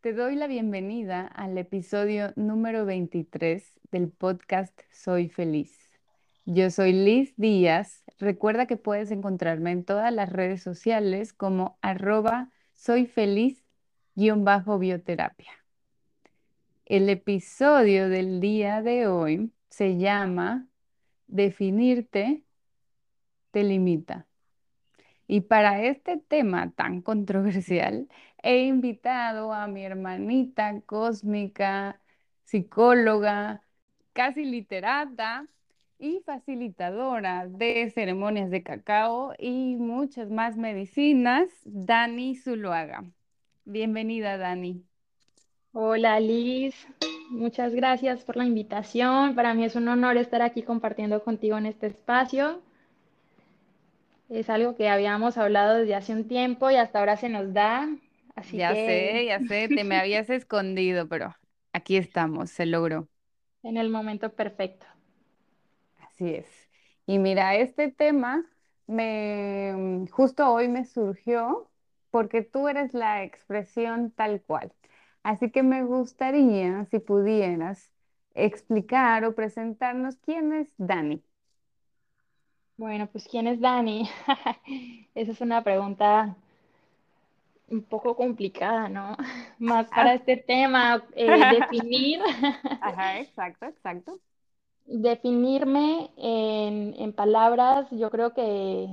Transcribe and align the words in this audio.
te 0.00 0.12
doy 0.12 0.36
la 0.36 0.46
bienvenida 0.46 1.26
al 1.26 1.58
episodio 1.58 2.32
número 2.36 2.84
23 2.84 3.80
del 3.90 4.10
podcast 4.10 4.80
Soy 4.92 5.28
Feliz. 5.28 5.76
Yo 6.44 6.70
soy 6.70 6.92
Liz 6.92 7.34
Díaz. 7.36 8.04
Recuerda 8.18 8.66
que 8.66 8.76
puedes 8.76 9.10
encontrarme 9.10 9.72
en 9.72 9.82
todas 9.84 10.12
las 10.12 10.30
redes 10.30 10.62
sociales 10.62 11.32
como 11.32 11.80
arroba 11.82 12.52
soy 12.74 13.06
feliz-bioterapia. 13.06 15.50
El 16.84 17.08
episodio 17.08 18.08
del 18.08 18.38
día 18.38 18.82
de 18.82 19.08
hoy 19.08 19.50
se 19.68 19.98
llama 19.98 20.68
Definirte 21.26 22.44
te 23.50 23.64
limita. 23.64 24.27
Y 25.28 25.42
para 25.42 25.84
este 25.84 26.16
tema 26.16 26.70
tan 26.72 27.02
controversial, 27.02 28.08
he 28.42 28.64
invitado 28.64 29.52
a 29.52 29.68
mi 29.68 29.84
hermanita 29.84 30.80
cósmica, 30.86 32.00
psicóloga, 32.44 33.62
casi 34.14 34.46
literata 34.46 35.46
y 35.98 36.20
facilitadora 36.24 37.46
de 37.46 37.90
ceremonias 37.90 38.50
de 38.50 38.62
cacao 38.62 39.34
y 39.38 39.76
muchas 39.76 40.30
más 40.30 40.56
medicinas, 40.56 41.50
Dani 41.64 42.34
Zuluaga. 42.34 43.04
Bienvenida, 43.66 44.38
Dani. 44.38 44.82
Hola, 45.72 46.20
Liz. 46.20 46.74
Muchas 47.28 47.74
gracias 47.74 48.24
por 48.24 48.38
la 48.38 48.46
invitación. 48.46 49.34
Para 49.34 49.52
mí 49.52 49.64
es 49.66 49.76
un 49.76 49.88
honor 49.88 50.16
estar 50.16 50.40
aquí 50.40 50.62
compartiendo 50.62 51.22
contigo 51.22 51.58
en 51.58 51.66
este 51.66 51.88
espacio. 51.88 52.62
Es 54.28 54.48
algo 54.50 54.74
que 54.76 54.88
habíamos 54.88 55.36
hablado 55.38 55.76
desde 55.78 55.94
hace 55.94 56.12
un 56.14 56.28
tiempo 56.28 56.70
y 56.70 56.76
hasta 56.76 56.98
ahora 57.00 57.16
se 57.16 57.28
nos 57.28 57.52
da. 57.52 57.88
Así 58.34 58.60
Ya 58.60 58.76
que 58.76 58.76
sé, 58.76 59.26
ya 59.26 59.40
sé, 59.40 59.68
te 59.68 59.84
me 59.84 59.96
habías 59.98 60.30
escondido, 60.30 61.08
pero 61.08 61.34
aquí 61.72 61.96
estamos, 61.96 62.50
se 62.50 62.66
logró. 62.66 63.08
en 63.62 63.76
el 63.76 63.88
momento 63.88 64.34
perfecto. 64.34 64.84
Así 65.96 66.34
es. 66.34 66.48
Y 67.06 67.18
mira, 67.18 67.56
este 67.56 67.90
tema 67.90 68.44
me 68.86 70.06
justo 70.12 70.48
hoy 70.52 70.68
me 70.68 70.84
surgió 70.84 71.70
porque 72.10 72.42
tú 72.42 72.68
eres 72.68 72.94
la 72.94 73.22
expresión 73.24 74.10
tal 74.12 74.42
cual. 74.42 74.72
Así 75.22 75.50
que 75.50 75.62
me 75.62 75.84
gustaría, 75.84 76.84
si 76.86 76.98
pudieras, 77.00 77.92
explicar 78.34 79.24
o 79.24 79.34
presentarnos 79.34 80.16
quién 80.18 80.52
es 80.52 80.72
Dani. 80.78 81.22
Bueno, 82.78 83.06
pues 83.08 83.26
¿quién 83.28 83.46
es 83.46 83.60
Dani? 83.60 84.08
Esa 85.14 85.32
es 85.32 85.40
una 85.42 85.62
pregunta 85.62 86.34
un 87.68 87.82
poco 87.82 88.16
complicada, 88.16 88.88
¿no? 88.88 89.16
Más 89.58 89.86
para 89.88 90.14
este 90.14 90.36
tema, 90.36 91.02
eh, 91.14 91.44
definir, 91.50 92.20
Ajá, 92.80 93.20
exacto, 93.20 93.66
exacto. 93.66 94.20
definirme 94.86 96.10
en, 96.16 96.94
en 96.98 97.12
palabras, 97.12 97.86
yo 97.90 98.10
creo 98.10 98.32
que 98.34 98.88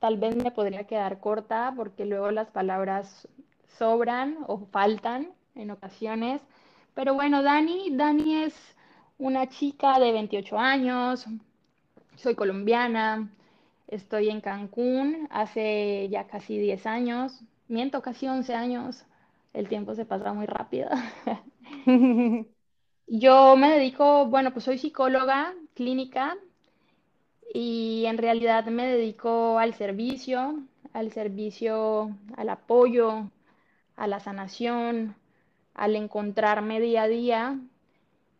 tal 0.00 0.18
vez 0.18 0.36
me 0.36 0.50
podría 0.50 0.84
quedar 0.86 1.20
corta 1.20 1.72
porque 1.76 2.04
luego 2.04 2.30
las 2.30 2.50
palabras 2.50 3.28
sobran 3.78 4.38
o 4.46 4.58
faltan 4.70 5.32
en 5.54 5.70
ocasiones. 5.70 6.40
Pero 6.94 7.14
bueno, 7.14 7.42
Dani, 7.42 7.90
Dani 7.96 8.44
es 8.44 8.54
una 9.18 9.48
chica 9.48 9.98
de 9.98 10.12
28 10.12 10.58
años, 10.58 11.26
soy 12.16 12.34
colombiana, 12.34 13.30
estoy 13.88 14.30
en 14.30 14.40
Cancún 14.40 15.28
hace 15.30 16.08
ya 16.10 16.26
casi 16.26 16.58
10 16.58 16.86
años, 16.86 17.40
miento 17.68 18.02
casi 18.02 18.28
11 18.28 18.54
años, 18.54 19.04
el 19.52 19.68
tiempo 19.68 19.94
se 19.94 20.04
pasa 20.04 20.32
muy 20.32 20.46
rápido. 20.46 20.90
Yo 23.06 23.56
me 23.56 23.70
dedico, 23.70 24.26
bueno, 24.26 24.52
pues 24.52 24.64
soy 24.64 24.78
psicóloga 24.78 25.54
clínica 25.74 26.36
y 27.52 28.04
en 28.06 28.18
realidad 28.18 28.66
me 28.66 28.86
dedico 28.86 29.58
al 29.58 29.74
servicio, 29.74 30.60
al 30.92 31.12
servicio, 31.12 32.16
al 32.36 32.48
apoyo, 32.48 33.30
a 33.96 34.06
la 34.06 34.20
sanación, 34.20 35.16
al 35.74 35.96
encontrarme 35.96 36.80
día 36.80 37.02
a 37.04 37.08
día 37.08 37.58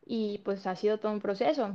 y 0.07 0.39
pues 0.45 0.67
ha 0.67 0.77
sido 0.77 0.99
todo 0.99 1.13
un 1.13 1.21
proceso. 1.21 1.73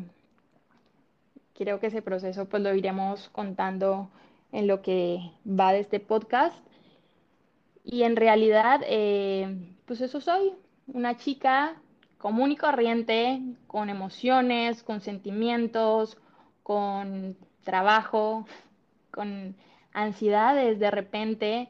Creo 1.60 1.80
que 1.80 1.88
ese 1.88 2.02
proceso 2.02 2.46
pues 2.50 2.64
lo 2.64 2.74
iremos 2.74 3.30
contando 3.30 4.10
en 4.52 4.66
lo 4.66 4.82
que 4.82 5.20
va 5.46 5.74
de 5.74 5.82
este 5.82 6.00
podcast. 6.00 6.58
Y 7.84 8.04
en 8.04 8.16
realidad 8.16 8.82
eh, 8.86 9.76
pues 9.86 10.02
eso 10.02 10.22
soy, 10.22 10.54
una 10.88 11.18
chica 11.18 11.76
común 12.18 12.52
y 12.52 12.58
corriente, 12.58 13.42
con 13.68 13.90
emociones, 13.90 14.84
con 14.84 15.02
sentimientos, 15.02 16.18
con 16.64 17.38
trabajo, 17.64 18.48
con 19.12 19.56
ansiedades 19.94 20.80
de 20.80 20.92
repente 20.92 21.70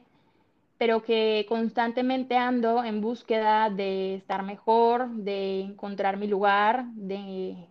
pero 0.80 1.02
que 1.02 1.44
constantemente 1.46 2.38
ando 2.38 2.82
en 2.82 3.02
búsqueda 3.02 3.68
de 3.68 4.14
estar 4.14 4.42
mejor, 4.42 5.10
de 5.10 5.60
encontrar 5.60 6.16
mi 6.16 6.26
lugar, 6.26 6.86
de 6.94 7.68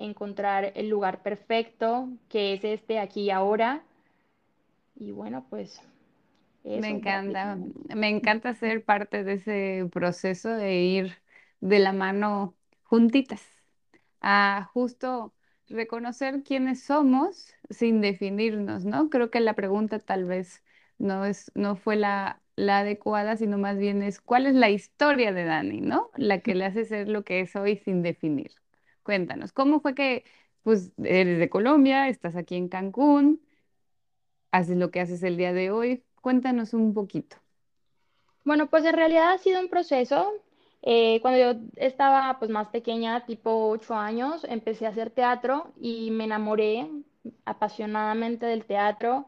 encontrar 0.00 0.72
el 0.76 0.88
lugar 0.90 1.22
perfecto, 1.22 2.08
que 2.28 2.54
es 2.54 2.64
este 2.64 2.98
aquí 3.00 3.22
y 3.24 3.30
ahora. 3.30 3.84
Y 4.94 5.10
bueno, 5.10 5.46
pues 5.50 5.82
Me 6.72 6.88
encanta, 6.88 7.58
me 7.94 8.08
encanta 8.08 8.54
ser 8.54 8.84
parte 8.84 9.24
de 9.24 9.34
ese 9.34 9.88
proceso 9.92 10.50
de 10.50 10.76
ir 10.82 11.22
de 11.60 11.80
la 11.80 11.92
mano 11.92 12.56
juntitas, 12.84 13.42
a 14.20 14.70
justo 14.74 15.34
reconocer 15.68 16.42
quiénes 16.44 16.84
somos 16.84 17.54
sin 17.70 18.00
definirnos, 18.00 18.84
¿no? 18.84 19.10
Creo 19.10 19.30
que 19.30 19.40
la 19.40 19.54
pregunta 19.54 19.98
tal 20.00 20.24
vez 20.26 20.62
no 20.98 21.24
es, 21.26 21.50
no 21.56 21.76
fue 21.76 21.96
la, 21.96 22.42
la 22.56 22.80
adecuada, 22.80 23.36
sino 23.36 23.58
más 23.58 23.78
bien 23.78 24.02
es 24.02 24.20
cuál 24.20 24.46
es 24.46 24.54
la 24.54 24.70
historia 24.70 25.32
de 25.32 25.44
Dani, 25.44 25.80
¿no? 25.80 26.10
La 26.16 26.40
que 26.40 26.54
le 26.54 26.66
hace 26.66 26.84
ser 26.84 27.08
lo 27.08 27.24
que 27.24 27.40
es 27.40 27.56
hoy 27.56 27.76
sin 27.78 28.02
definir. 28.02 28.52
Cuéntanos, 29.10 29.52
¿cómo 29.52 29.80
fue 29.80 29.96
que, 29.96 30.24
pues, 30.62 30.92
eres 31.02 31.40
de 31.40 31.50
Colombia, 31.50 32.08
estás 32.08 32.36
aquí 32.36 32.54
en 32.54 32.68
Cancún? 32.68 33.40
haces 34.52 34.76
lo 34.76 34.92
que 34.92 35.00
haces 35.00 35.24
el 35.24 35.36
día 35.36 35.52
de 35.52 35.72
hoy. 35.72 36.04
Cuéntanos 36.20 36.74
un 36.74 36.94
poquito. 36.94 37.36
Bueno, 38.44 38.68
pues 38.68 38.84
en 38.84 38.94
realidad 38.94 39.32
ha 39.32 39.38
sido 39.38 39.58
un 39.58 39.68
proceso. 39.68 40.32
Eh, 40.82 41.18
cuando 41.22 41.40
yo 41.40 41.60
estaba 41.74 42.38
pues 42.38 42.52
más 42.52 42.68
pequeña, 42.68 43.26
tipo 43.26 43.68
8 43.70 43.94
años, 43.94 44.44
empecé 44.48 44.86
a 44.86 44.90
hacer 44.90 45.10
teatro 45.10 45.72
y 45.80 46.12
me 46.12 46.22
enamoré 46.22 46.88
apasionadamente 47.44 48.46
del 48.46 48.64
teatro 48.64 49.26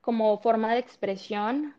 como 0.00 0.38
forma 0.38 0.72
de 0.72 0.80
expresión 0.80 1.74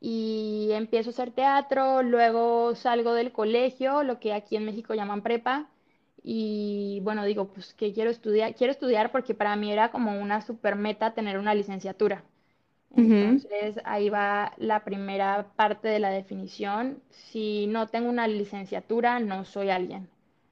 y 0.00 0.70
empiezo 0.72 1.10
a 1.10 1.12
hacer 1.12 1.30
teatro, 1.30 2.02
luego 2.02 2.74
salgo 2.74 3.14
del 3.14 3.32
colegio, 3.32 4.02
lo 4.02 4.18
que 4.18 4.32
aquí 4.34 4.56
en 4.56 4.64
México 4.64 4.94
llaman 4.94 5.22
prepa, 5.22 5.68
y 6.22 7.00
bueno, 7.02 7.24
digo, 7.24 7.48
pues 7.52 7.74
que 7.74 7.92
quiero 7.92 8.10
estudiar, 8.10 8.54
quiero 8.54 8.72
estudiar 8.72 9.10
porque 9.12 9.34
para 9.34 9.56
mí 9.56 9.72
era 9.72 9.90
como 9.90 10.20
una 10.20 10.40
super 10.40 10.76
meta 10.76 11.14
tener 11.14 11.38
una 11.38 11.54
licenciatura. 11.54 12.24
Entonces 12.90 13.80
ahí 13.84 14.10
va 14.10 14.54
la 14.58 14.84
primera 14.84 15.52
parte 15.56 15.88
de 15.88 15.98
la 16.00 16.10
definición. 16.10 17.02
Si 17.10 17.66
no 17.68 17.88
tengo 17.88 18.08
una 18.10 18.28
licenciatura, 18.28 19.20
no 19.20 19.44
soy 19.44 19.70
alguien. 19.70 20.08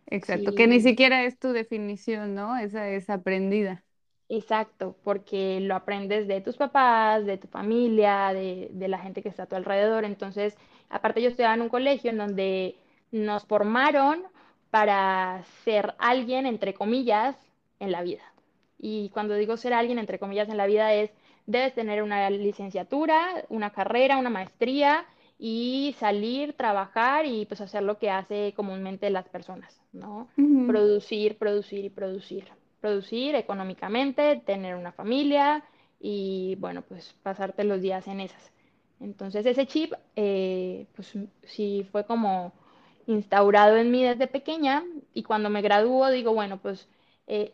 Exacto, 0.06 0.54
que 0.54 0.66
ni 0.66 0.80
Si 0.80 0.80
siquiera 0.80 1.24
es 1.24 1.38
tu 1.38 1.52
definición, 1.52 2.34
¿no? 2.34 2.56
Esa 2.58 2.88
es 2.90 3.08
aprendida. 3.10 3.84
Exacto, 4.28 4.96
porque 5.02 5.58
lo 5.60 5.74
aprendes 5.74 6.28
de 6.28 6.40
tus 6.40 6.56
papás, 6.56 7.26
de 7.26 7.36
tu 7.36 7.48
familia, 7.48 8.32
de, 8.32 8.68
de 8.72 8.86
la 8.88 8.98
gente 8.98 9.22
que 9.22 9.28
está 9.28 9.42
a 9.44 9.46
tu 9.46 9.56
alrededor. 9.56 10.04
Entonces, 10.04 10.56
aparte 10.88 11.20
yo 11.20 11.28
estudiaba 11.28 11.54
en 11.54 11.62
un 11.62 11.68
colegio 11.68 12.10
en 12.10 12.18
donde 12.18 12.76
nos 13.10 13.44
formaron 13.44 14.22
para 14.70 15.44
ser 15.64 15.94
alguien, 15.98 16.46
entre 16.46 16.74
comillas, 16.74 17.36
en 17.80 17.92
la 17.92 18.02
vida. 18.02 18.22
Y 18.78 19.10
cuando 19.10 19.34
digo 19.34 19.56
ser 19.56 19.72
alguien, 19.72 19.98
entre 19.98 20.18
comillas, 20.18 20.48
en 20.48 20.56
la 20.56 20.66
vida 20.66 20.94
es, 20.94 21.10
debes 21.46 21.74
tener 21.74 22.02
una 22.02 22.30
licenciatura, 22.30 23.44
una 23.48 23.70
carrera, 23.70 24.16
una 24.16 24.30
maestría 24.30 25.06
y 25.38 25.94
salir, 25.98 26.52
trabajar 26.52 27.26
y 27.26 27.46
pues 27.46 27.60
hacer 27.60 27.82
lo 27.82 27.98
que 27.98 28.10
hace 28.10 28.52
comúnmente 28.54 29.10
las 29.10 29.28
personas, 29.28 29.80
¿no? 29.92 30.28
Producir, 30.66 31.38
producir 31.38 31.84
y 31.84 31.90
producir. 31.90 32.44
Producir 32.80 33.34
económicamente, 33.34 34.42
tener 34.44 34.76
una 34.76 34.92
familia 34.92 35.64
y 35.98 36.56
bueno, 36.60 36.82
pues 36.82 37.14
pasarte 37.22 37.64
los 37.64 37.82
días 37.82 38.06
en 38.06 38.20
esas. 38.20 38.52
Entonces 39.00 39.44
ese 39.46 39.66
chip, 39.66 39.92
eh, 40.16 40.86
pues 40.94 41.14
sí 41.44 41.86
fue 41.90 42.04
como 42.04 42.52
instaurado 43.10 43.76
en 43.76 43.90
mí 43.90 44.02
desde 44.04 44.26
pequeña 44.26 44.84
y 45.14 45.22
cuando 45.24 45.50
me 45.50 45.62
graduó 45.62 46.10
digo, 46.10 46.32
bueno, 46.34 46.58
pues 46.60 46.88
eh, 47.26 47.52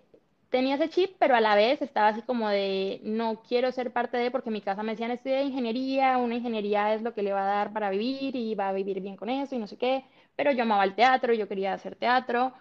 tenía 0.50 0.76
ese 0.76 0.88
chip, 0.88 1.16
pero 1.18 1.34
a 1.36 1.40
la 1.40 1.54
vez 1.54 1.82
estaba 1.82 2.08
así 2.08 2.22
como 2.22 2.48
de, 2.48 3.00
no 3.04 3.42
quiero 3.42 3.72
ser 3.72 3.92
parte 3.92 4.16
de, 4.16 4.30
porque 4.30 4.48
en 4.50 4.54
mi 4.54 4.60
casa 4.60 4.82
me 4.82 4.92
decían, 4.92 5.10
estudia 5.10 5.42
ingeniería, 5.42 6.18
una 6.18 6.36
ingeniería 6.36 6.94
es 6.94 7.02
lo 7.02 7.14
que 7.14 7.22
le 7.22 7.32
va 7.32 7.42
a 7.42 7.54
dar 7.56 7.72
para 7.72 7.90
vivir 7.90 8.36
y 8.36 8.54
va 8.54 8.68
a 8.68 8.72
vivir 8.72 9.00
bien 9.00 9.16
con 9.16 9.28
eso 9.30 9.54
y 9.54 9.58
no 9.58 9.66
sé 9.66 9.76
qué, 9.76 10.04
pero 10.36 10.52
yo 10.52 10.62
amaba 10.62 10.84
el 10.84 10.94
teatro, 10.94 11.34
yo 11.34 11.48
quería 11.48 11.72
hacer 11.74 11.96
teatro. 11.96 12.52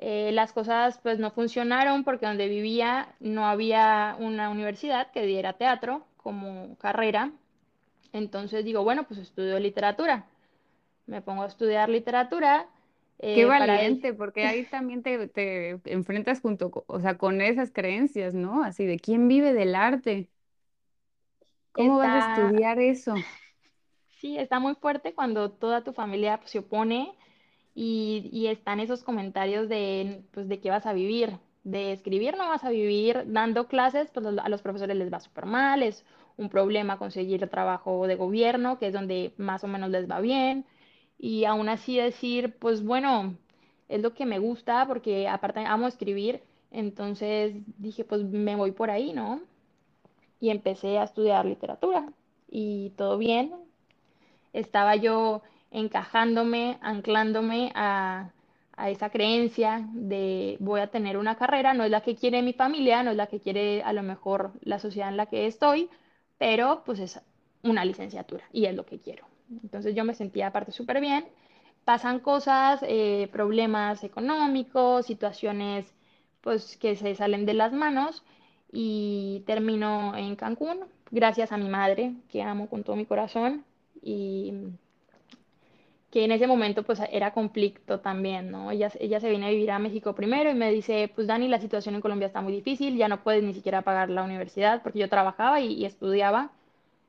Eh, 0.00 0.30
las 0.32 0.52
cosas 0.52 0.98
pues 1.02 1.18
no 1.18 1.30
funcionaron 1.32 2.04
porque 2.04 2.26
donde 2.26 2.48
vivía 2.48 3.14
no 3.20 3.46
había 3.48 4.16
una 4.20 4.48
universidad 4.50 5.10
que 5.10 5.22
diera 5.26 5.54
teatro 5.54 6.04
como 6.16 6.76
carrera. 6.78 7.32
Entonces 8.12 8.64
digo, 8.64 8.84
bueno, 8.84 9.04
pues 9.06 9.20
estudio 9.20 9.58
literatura. 9.58 10.26
Me 11.08 11.22
pongo 11.22 11.42
a 11.42 11.46
estudiar 11.48 11.88
literatura 11.88 12.68
Qué 13.32 13.44
eh, 13.44 13.52
para 13.58 13.78
valiente, 13.78 14.14
porque 14.14 14.46
ahí 14.46 14.66
también 14.66 15.02
te, 15.02 15.28
te 15.28 15.80
enfrentas 15.84 16.40
junto, 16.40 16.84
o 16.86 17.00
sea, 17.00 17.18
con 17.18 17.40
esas 17.42 17.70
creencias, 17.72 18.34
¿no? 18.34 18.64
Así 18.64 18.86
de 18.86 18.98
quién 18.98 19.28
vive 19.28 19.52
del 19.52 19.74
arte, 19.74 20.30
cómo 21.72 21.98
vas 21.98 22.14
a 22.14 22.18
estudiar 22.18 22.78
eso. 22.80 23.14
sí, 24.20 24.36
está 24.38 24.58
muy 24.60 24.74
fuerte 24.74 25.14
cuando 25.14 25.50
toda 25.50 25.84
tu 25.84 25.92
familia 25.92 26.38
pues, 26.38 26.50
se 26.50 26.58
opone 26.60 27.14
y, 27.74 28.28
y 28.32 28.48
están 28.48 28.80
esos 28.80 29.02
comentarios 29.04 29.68
de, 29.68 30.22
pues, 30.32 30.48
de 30.48 30.60
qué 30.60 30.70
vas 30.70 30.86
a 30.86 30.92
vivir. 30.92 31.38
De 31.64 31.92
escribir 31.92 32.36
no 32.36 32.48
vas 32.48 32.64
a 32.64 32.70
vivir 32.70 33.24
dando 33.26 33.68
clases, 33.68 34.10
pues 34.12 34.26
a 34.26 34.48
los 34.48 34.62
profesores 34.62 34.96
les 34.96 35.12
va 35.12 35.20
súper 35.20 35.46
mal, 35.46 35.82
es 35.82 36.04
un 36.36 36.48
problema 36.48 36.98
conseguir 36.98 37.48
trabajo 37.48 38.06
de 38.06 38.16
gobierno, 38.16 38.78
que 38.78 38.88
es 38.88 38.92
donde 38.94 39.34
más 39.38 39.64
o 39.64 39.68
menos 39.68 39.90
les 39.90 40.10
va 40.10 40.20
bien. 40.20 40.66
Y 41.18 41.44
aún 41.44 41.68
así 41.68 41.98
decir, 41.98 42.56
pues 42.58 42.82
bueno, 42.84 43.36
es 43.88 44.00
lo 44.02 44.14
que 44.14 44.26
me 44.26 44.38
gusta 44.38 44.86
porque 44.86 45.28
aparte 45.28 45.60
amo 45.60 45.86
escribir, 45.88 46.42
entonces 46.70 47.54
dije, 47.78 48.04
pues 48.04 48.22
me 48.24 48.56
voy 48.56 48.72
por 48.72 48.90
ahí, 48.90 49.12
¿no? 49.12 49.42
Y 50.40 50.50
empecé 50.50 50.98
a 50.98 51.04
estudiar 51.04 51.46
literatura 51.46 52.12
y 52.50 52.90
todo 52.96 53.18
bien, 53.18 53.54
estaba 54.52 54.96
yo 54.96 55.42
encajándome, 55.70 56.78
anclándome 56.82 57.72
a, 57.74 58.32
a 58.76 58.90
esa 58.90 59.10
creencia 59.10 59.86
de 59.92 60.56
voy 60.60 60.80
a 60.80 60.88
tener 60.90 61.18
una 61.18 61.36
carrera, 61.36 61.74
no 61.74 61.84
es 61.84 61.90
la 61.92 62.02
que 62.02 62.16
quiere 62.16 62.42
mi 62.42 62.52
familia, 62.54 63.02
no 63.04 63.12
es 63.12 63.16
la 63.18 63.26
que 63.28 63.40
quiere 63.40 63.82
a 63.82 63.92
lo 63.94 64.02
mejor 64.02 64.52
la 64.62 64.78
sociedad 64.80 65.10
en 65.10 65.18
la 65.18 65.26
que 65.26 65.46
estoy, 65.46 65.90
pero 66.38 66.82
pues 66.86 67.00
es 67.00 67.20
una 67.64 67.84
licenciatura 67.86 68.44
y 68.52 68.66
es 68.66 68.74
lo 68.76 68.86
que 68.86 69.00
quiero. 69.00 69.27
Entonces 69.62 69.94
yo 69.94 70.04
me 70.04 70.14
sentía 70.14 70.48
aparte 70.48 70.72
súper 70.72 71.00
bien. 71.00 71.26
Pasan 71.84 72.20
cosas, 72.20 72.80
eh, 72.82 73.28
problemas 73.32 74.04
económicos, 74.04 75.06
situaciones 75.06 75.94
pues 76.40 76.76
que 76.76 76.96
se 76.96 77.14
salen 77.14 77.46
de 77.46 77.54
las 77.54 77.72
manos 77.72 78.24
y 78.72 79.42
termino 79.46 80.16
en 80.16 80.36
Cancún 80.36 80.80
gracias 81.10 81.52
a 81.52 81.56
mi 81.56 81.68
madre, 81.68 82.14
que 82.30 82.42
amo 82.42 82.68
con 82.68 82.84
todo 82.84 82.96
mi 82.96 83.06
corazón 83.06 83.64
y 84.02 84.52
que 86.10 86.24
en 86.24 86.32
ese 86.32 86.46
momento 86.46 86.82
pues 86.84 87.00
era 87.12 87.32
conflicto 87.32 88.00
también, 88.00 88.50
¿no? 88.50 88.70
Ella, 88.70 88.90
se 88.90 89.28
viene 89.30 89.46
a 89.46 89.50
vivir 89.50 89.70
a 89.70 89.78
México 89.78 90.14
primero 90.14 90.50
y 90.50 90.54
me 90.54 90.70
dice, 90.72 91.10
pues 91.14 91.26
Dani, 91.26 91.48
la 91.48 91.60
situación 91.60 91.94
en 91.94 92.00
Colombia 92.00 92.26
está 92.26 92.40
muy 92.40 92.52
difícil, 92.52 92.96
ya 92.96 93.08
no 93.08 93.22
puedes 93.22 93.42
ni 93.42 93.52
siquiera 93.54 93.82
pagar 93.82 94.08
la 94.10 94.24
universidad 94.24 94.82
porque 94.82 95.00
yo 95.00 95.08
trabajaba 95.08 95.60
y 95.60 95.84
estudiaba. 95.84 96.50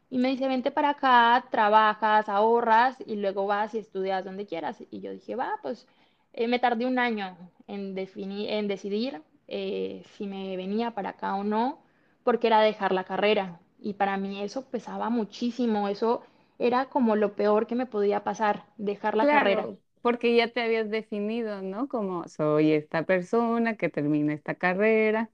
Y 0.09 0.17
me 0.17 0.29
dice, 0.29 0.47
vente 0.47 0.71
para 0.71 0.89
acá, 0.91 1.45
trabajas, 1.51 2.29
ahorras 2.29 2.97
y 3.05 3.15
luego 3.15 3.45
vas 3.47 3.73
y 3.75 3.79
estudias 3.79 4.25
donde 4.25 4.45
quieras. 4.45 4.83
Y 4.91 5.01
yo 5.01 5.11
dije, 5.11 5.35
va, 5.35 5.59
pues 5.61 5.87
eh, 6.33 6.47
me 6.47 6.59
tardé 6.59 6.85
un 6.85 6.99
año 6.99 7.37
en, 7.67 7.95
definir, 7.95 8.49
en 8.49 8.67
decidir 8.67 9.21
eh, 9.47 10.03
si 10.17 10.25
me 10.27 10.57
venía 10.57 10.91
para 10.91 11.09
acá 11.11 11.35
o 11.35 11.43
no, 11.43 11.79
porque 12.23 12.47
era 12.47 12.61
dejar 12.61 12.91
la 12.91 13.03
carrera. 13.03 13.59
Y 13.79 13.93
para 13.93 14.17
mí 14.17 14.41
eso 14.41 14.65
pesaba 14.69 15.09
muchísimo, 15.09 15.87
eso 15.87 16.23
era 16.57 16.85
como 16.89 17.15
lo 17.15 17.35
peor 17.35 17.67
que 17.67 17.75
me 17.75 17.85
podía 17.85 18.23
pasar, 18.23 18.65
dejar 18.77 19.15
la 19.15 19.27
carrera. 19.27 19.69
Porque 20.01 20.35
ya 20.35 20.51
te 20.51 20.61
habías 20.61 20.89
definido, 20.89 21.61
¿no? 21.61 21.87
Como 21.89 22.27
soy 22.27 22.71
esta 22.71 23.03
persona 23.03 23.75
que 23.77 23.89
termina 23.89 24.33
esta 24.33 24.55
carrera. 24.55 25.29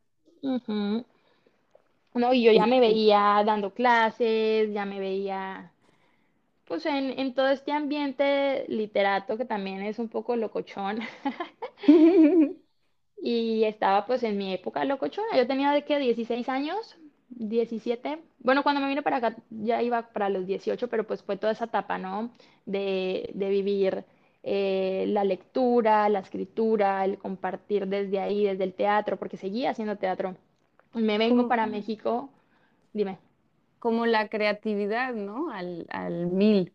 No, 2.16 2.34
y 2.34 2.44
yo 2.44 2.52
ya 2.52 2.66
me 2.66 2.80
veía 2.80 3.44
dando 3.46 3.74
clases, 3.74 4.72
ya 4.74 4.86
me 4.86 5.00
veía 5.00 5.72
pues 6.66 6.86
en, 6.88 7.20
en 7.20 7.34
todo 7.36 7.50
este 7.50 7.72
ambiente 7.74 8.66
literato 8.70 9.38
que 9.38 9.46
también 9.46 9.82
es 9.84 10.00
un 10.00 10.10
poco 10.10 10.36
locochón. 10.36 11.00
Y 13.18 13.64
estaba 13.66 14.06
pues 14.06 14.24
en 14.24 14.38
mi 14.38 14.54
época 14.54 14.86
locochona. 14.86 15.38
Yo 15.38 15.48
tenía 15.48 15.72
de 15.72 15.84
que 15.86 16.00
16 16.00 16.50
años, 16.50 16.98
17. 17.30 18.20
Bueno, 18.40 18.64
cuando 18.64 18.82
me 18.82 18.88
vine 18.90 19.02
para 19.04 19.18
acá 19.18 19.36
ya 19.50 19.82
iba 19.82 20.10
para 20.14 20.30
los 20.30 20.46
18, 20.48 20.90
pero 20.90 21.06
pues 21.08 21.24
fue 21.24 21.38
toda 21.38 21.54
esa 21.54 21.66
etapa, 21.66 21.98
¿no? 21.98 22.32
De, 22.66 23.32
de 23.34 23.50
vivir 23.50 24.06
eh, 24.44 25.06
la 25.10 25.24
lectura, 25.24 26.10
la 26.10 26.20
escritura, 26.20 27.06
el 27.06 27.18
compartir 27.18 27.88
desde 27.88 28.20
ahí, 28.20 28.46
desde 28.46 28.64
el 28.66 28.74
teatro, 28.76 29.18
porque 29.18 29.38
seguía 29.38 29.72
haciendo 29.72 29.98
teatro. 29.98 30.36
Me 30.96 31.18
vengo 31.20 31.48
para 31.48 31.68
México, 31.68 32.32
dime. 32.94 33.20
como 33.80 34.06
la 34.06 34.28
creatividad, 34.30 35.14
¿no? 35.14 35.50
Al, 35.52 35.88
al 35.90 36.28
mil. 36.28 36.74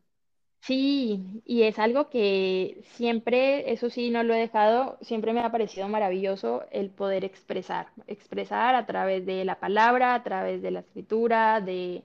Sí, 0.62 1.42
y 1.46 1.62
es 1.62 1.78
algo 1.78 2.10
que 2.10 2.82
siempre, 2.84 3.72
eso 3.72 3.88
sí, 3.90 4.10
no 4.10 4.22
lo 4.22 4.34
he 4.34 4.38
dejado, 4.38 4.98
siempre 5.00 5.32
me 5.32 5.40
ha 5.40 5.50
parecido 5.50 5.88
maravilloso 5.88 6.64
el 6.70 6.90
poder 6.90 7.24
expresar, 7.24 7.88
expresar 8.06 8.74
a 8.74 8.84
través 8.86 9.24
de 9.26 9.44
la 9.44 9.58
palabra, 9.58 10.14
a 10.14 10.22
través 10.22 10.60
de 10.62 10.70
la 10.70 10.80
escritura, 10.80 11.60
de, 11.62 12.04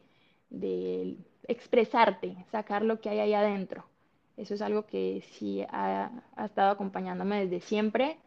de 0.50 1.18
expresarte, 1.48 2.36
sacar 2.52 2.82
lo 2.84 3.02
que 3.02 3.10
hay 3.10 3.20
ahí 3.20 3.34
adentro. 3.34 3.86
Eso 4.38 4.54
es 4.54 4.62
algo 4.62 4.86
que 4.86 5.22
sí 5.34 5.64
ha, 5.70 6.10
ha 6.36 6.46
estado 6.46 6.72
acompañándome 6.72 7.46
desde 7.46 7.60
siempre 7.66 8.18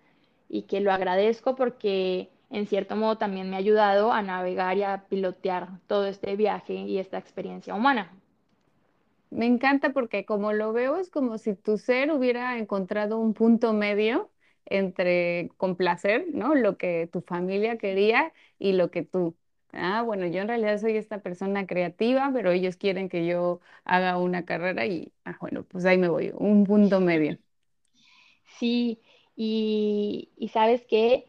y 0.49 0.63
que 0.63 0.81
lo 0.81 0.93
agradezco 0.93 1.57
porque 1.57 2.31
en 2.51 2.67
cierto 2.67 2.97
modo 2.97 3.19
también 3.19 3.51
me 3.51 3.57
ha 3.57 3.59
ayudado 3.61 4.13
a 4.13 4.23
navegar 4.23 4.77
y 4.79 4.83
a 4.85 5.05
pilotear 5.09 5.81
todo 5.87 6.07
este 6.07 6.37
viaje 6.37 6.75
y 6.75 6.99
esta 6.99 7.19
experiencia 7.19 7.75
humana. 7.75 8.13
Me 9.31 9.47
encanta 9.47 9.91
porque 9.93 10.25
como 10.25 10.53
lo 10.55 10.73
veo 10.73 10.97
es 10.97 11.11
como 11.11 11.37
si 11.39 11.55
tu 11.55 11.77
ser 11.79 12.11
hubiera 12.13 12.59
encontrado 12.59 13.19
un 13.19 13.35
punto 13.35 13.73
medio 13.75 14.33
entre 14.65 15.51
complacer, 15.59 16.27
¿no? 16.33 16.55
Lo 16.55 16.79
que 16.79 17.09
tu 17.13 17.21
familia 17.23 17.77
quería 17.79 18.33
y 18.59 18.73
lo 18.73 18.91
que 18.91 19.03
tú. 19.03 19.37
Ah, 19.73 20.03
bueno, 20.03 20.27
yo 20.27 20.41
en 20.41 20.49
realidad 20.49 20.79
soy 20.79 20.97
esta 20.97 21.21
persona 21.23 21.67
creativa, 21.67 22.31
pero 22.35 22.51
ellos 22.53 22.77
quieren 22.77 23.09
que 23.11 23.27
yo 23.27 23.61
haga 23.85 24.17
una 24.19 24.45
carrera 24.47 24.87
y, 24.87 25.13
ah, 25.25 25.37
bueno, 25.41 25.63
pues 25.65 25.85
ahí 25.85 25.99
me 25.99 26.09
voy, 26.09 26.33
un 26.35 26.65
punto 26.65 27.01
medio. 27.01 27.39
Sí, 28.59 29.01
y, 29.37 30.31
y 30.37 30.49
sabes 30.49 30.85
qué, 30.89 31.27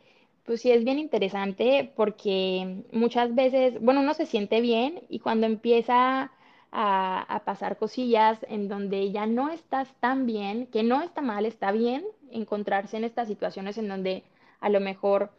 pues 0.49 0.61
sí 0.61 0.71
es 0.71 0.83
bien 0.83 0.97
interesante 0.97 1.93
porque 1.95 2.81
muchas 2.91 3.35
veces, 3.35 3.79
bueno, 3.79 3.99
uno 4.01 4.15
se 4.15 4.25
siente 4.25 4.61
bien 4.61 5.03
y 5.07 5.19
cuando 5.19 5.45
empieza 5.45 6.31
a, 6.71 7.41
pasar 7.45 7.77
cosillas 7.77 8.39
en 8.49 8.67
donde 8.67 9.11
ya 9.11 9.27
no 9.27 9.51
estás 9.51 9.93
tan 9.99 10.25
bien, 10.25 10.65
que 10.65 10.81
no 10.81 11.03
está 11.03 11.21
mal, 11.21 11.45
está 11.45 11.71
bien 11.71 12.03
encontrarse 12.31 12.97
en 12.97 13.03
estas 13.03 13.27
situaciones 13.27 13.77
en 13.77 13.89
donde 13.89 14.23
a 14.59 14.69
lo 14.69 14.79
mejor 14.79 15.29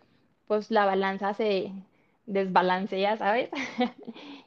pues 0.47 0.71
la 0.71 0.85
balanza 0.87 1.35
se 1.35 1.73
desbalancea, 2.27 3.17
¿sabes? 3.17 3.51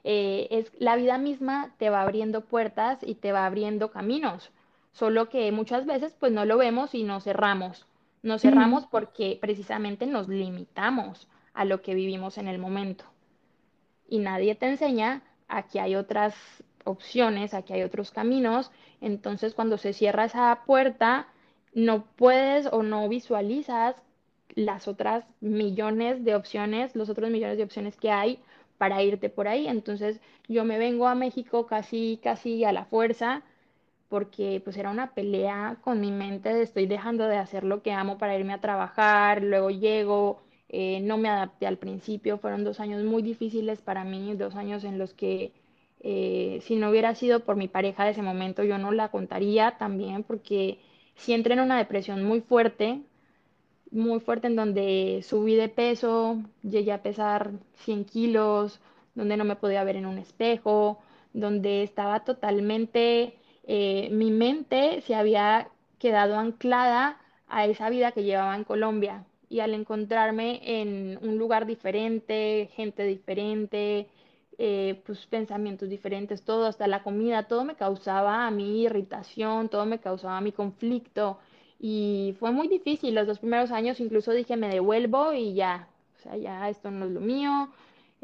Eh, 0.06 0.48
es 0.52 0.72
la 0.80 0.96
vida 0.96 1.18
misma 1.18 1.76
te 1.78 1.90
va 1.90 2.02
abriendo 2.04 2.42
puertas 2.46 3.00
y 3.02 3.16
te 3.16 3.34
va 3.34 3.46
abriendo 3.46 3.92
caminos 3.92 4.52
solo 4.94 5.30
que 5.30 5.52
muchas 5.52 5.86
veces 5.86 6.16
pues 6.20 6.32
no 6.32 6.46
lo 6.46 6.58
vemos 6.58 6.96
y 6.96 7.04
nos 7.04 7.24
cerramos. 7.26 7.86
Nos 8.24 8.42
cerramos 8.42 8.88
porque 8.88 9.38
precisamente 9.40 10.08
nos 10.08 10.30
limitamos 10.30 11.28
a 11.54 11.66
lo 11.66 11.82
que 11.82 11.94
vivimos 11.94 12.38
en 12.38 12.48
el 12.48 12.58
momento. 12.58 13.04
Y 14.08 14.20
nadie 14.20 14.56
te 14.56 14.66
enseña 14.66 15.22
a 15.50 15.68
que 15.68 15.82
hay 15.82 15.96
otras 15.96 16.34
opciones, 16.86 17.54
a 17.54 17.64
que 17.64 17.74
hay 17.74 17.84
otros 17.84 18.12
caminos. 18.12 18.72
Entonces 19.02 19.54
cuando 19.54 19.78
se 19.78 19.92
cierra 19.92 20.26
esa 20.26 20.64
puerta, 20.66 21.28
no 21.74 22.06
puedes 22.16 22.68
o 22.72 22.82
no 22.82 23.10
visualizas 23.10 23.96
las 24.56 24.88
otras 24.88 25.26
millones 25.42 26.24
de 26.24 26.36
opciones, 26.36 26.96
los 26.96 27.10
otros 27.10 27.30
millones 27.30 27.58
de 27.58 27.64
opciones 27.64 27.98
que 27.98 28.12
hay 28.12 28.40
para 28.78 29.04
irte 29.04 29.30
por 29.30 29.50
ahí. 29.50 29.68
Entonces 29.68 30.22
yo 30.48 30.64
me 30.64 30.78
vengo 30.78 31.08
a 31.08 31.16
México 31.16 31.68
casi, 31.68 32.20
casi 32.24 32.64
a 32.64 32.72
la 32.72 32.86
fuerza 32.86 33.44
porque 34.14 34.62
pues 34.64 34.78
era 34.78 34.92
una 34.92 35.16
pelea 35.16 35.78
con 35.82 36.00
mi 36.00 36.12
mente 36.12 36.62
estoy 36.62 36.86
dejando 36.86 37.26
de 37.28 37.38
hacer 37.38 37.64
lo 37.64 37.82
que 37.82 37.94
amo 37.94 38.20
para 38.20 38.38
irme 38.38 38.54
a 38.54 38.62
trabajar, 38.62 39.42
luego 39.42 39.72
llego, 39.72 40.40
eh, 40.70 41.00
no 41.02 41.18
me 41.18 41.30
adapté 41.30 41.66
al 41.66 41.80
principio, 41.80 42.38
fueron 42.38 42.64
dos 42.64 42.80
años 42.80 43.04
muy 43.04 43.24
difíciles 43.24 43.82
para 43.82 44.04
mí, 44.04 44.36
dos 44.36 44.54
años 44.54 44.84
en 44.84 45.00
los 45.00 45.16
que 45.16 45.52
eh, 46.02 46.60
si 46.62 46.76
no 46.76 46.92
hubiera 46.92 47.16
sido 47.16 47.40
por 47.40 47.56
mi 47.56 47.68
pareja 47.68 48.06
de 48.06 48.12
ese 48.12 48.22
momento 48.22 48.64
yo 48.64 48.78
no 48.78 48.92
la 48.92 49.10
contaría 49.10 49.80
también 49.80 50.22
porque 50.22 50.78
si 51.16 51.34
entré 51.34 51.56
en 51.56 51.62
una 51.62 51.80
depresión 51.80 52.24
muy 52.24 52.42
fuerte, 52.42 53.02
muy 53.90 54.20
fuerte 54.20 54.46
en 54.46 54.56
donde 54.56 55.22
subí 55.24 55.56
de 55.56 55.70
peso, 55.70 56.38
llegué 56.62 56.92
a 56.92 57.02
pesar 57.02 57.54
100 57.78 58.06
kilos, 58.06 58.80
donde 59.16 59.38
no 59.38 59.44
me 59.44 59.56
podía 59.56 59.84
ver 59.84 59.96
en 59.96 60.06
un 60.06 60.20
espejo, 60.20 61.00
donde 61.34 61.82
estaba 61.82 62.24
totalmente, 62.24 63.40
eh, 63.64 64.10
mi 64.12 64.32
mente 64.32 65.02
se 65.02 65.16
había 65.16 65.70
quedado 66.00 66.38
anclada 66.38 67.18
a 67.48 67.66
esa 67.66 67.90
vida 67.90 68.12
que 68.12 68.24
llevaba 68.24 68.56
en 68.56 68.64
Colombia. 68.64 69.26
Y 69.50 69.60
al 69.60 69.74
encontrarme 69.74 70.62
en 70.64 71.20
un 71.22 71.38
lugar 71.38 71.66
diferente, 71.66 72.70
gente 72.76 73.04
diferente, 73.06 74.08
eh, 74.58 75.02
pues 75.06 75.26
pensamientos 75.28 75.90
diferentes, 75.90 76.44
todo, 76.44 76.66
hasta 76.66 76.88
la 76.88 77.04
comida, 77.04 77.48
todo 77.48 77.64
me 77.64 77.76
causaba 77.76 78.48
a 78.48 78.52
mí 78.52 78.84
irritación, 78.84 79.70
todo 79.70 79.86
me 79.86 80.00
causaba 80.00 80.38
a 80.38 80.42
mí 80.42 80.52
conflicto. 80.52 81.40
Y 81.80 82.36
fue 82.40 82.52
muy 82.52 82.68
difícil. 82.68 83.16
Los 83.16 83.28
dos 83.28 83.40
primeros 83.40 83.72
años 83.72 84.00
incluso 84.00 84.32
dije, 84.32 84.58
me 84.58 84.70
devuelvo 84.70 85.34
y 85.34 85.54
ya, 85.54 85.88
o 86.18 86.22
sea, 86.24 86.38
ya 86.38 86.70
esto 86.70 86.92
no 86.92 87.06
es 87.06 87.12
lo 87.12 87.20
mío. 87.20 87.70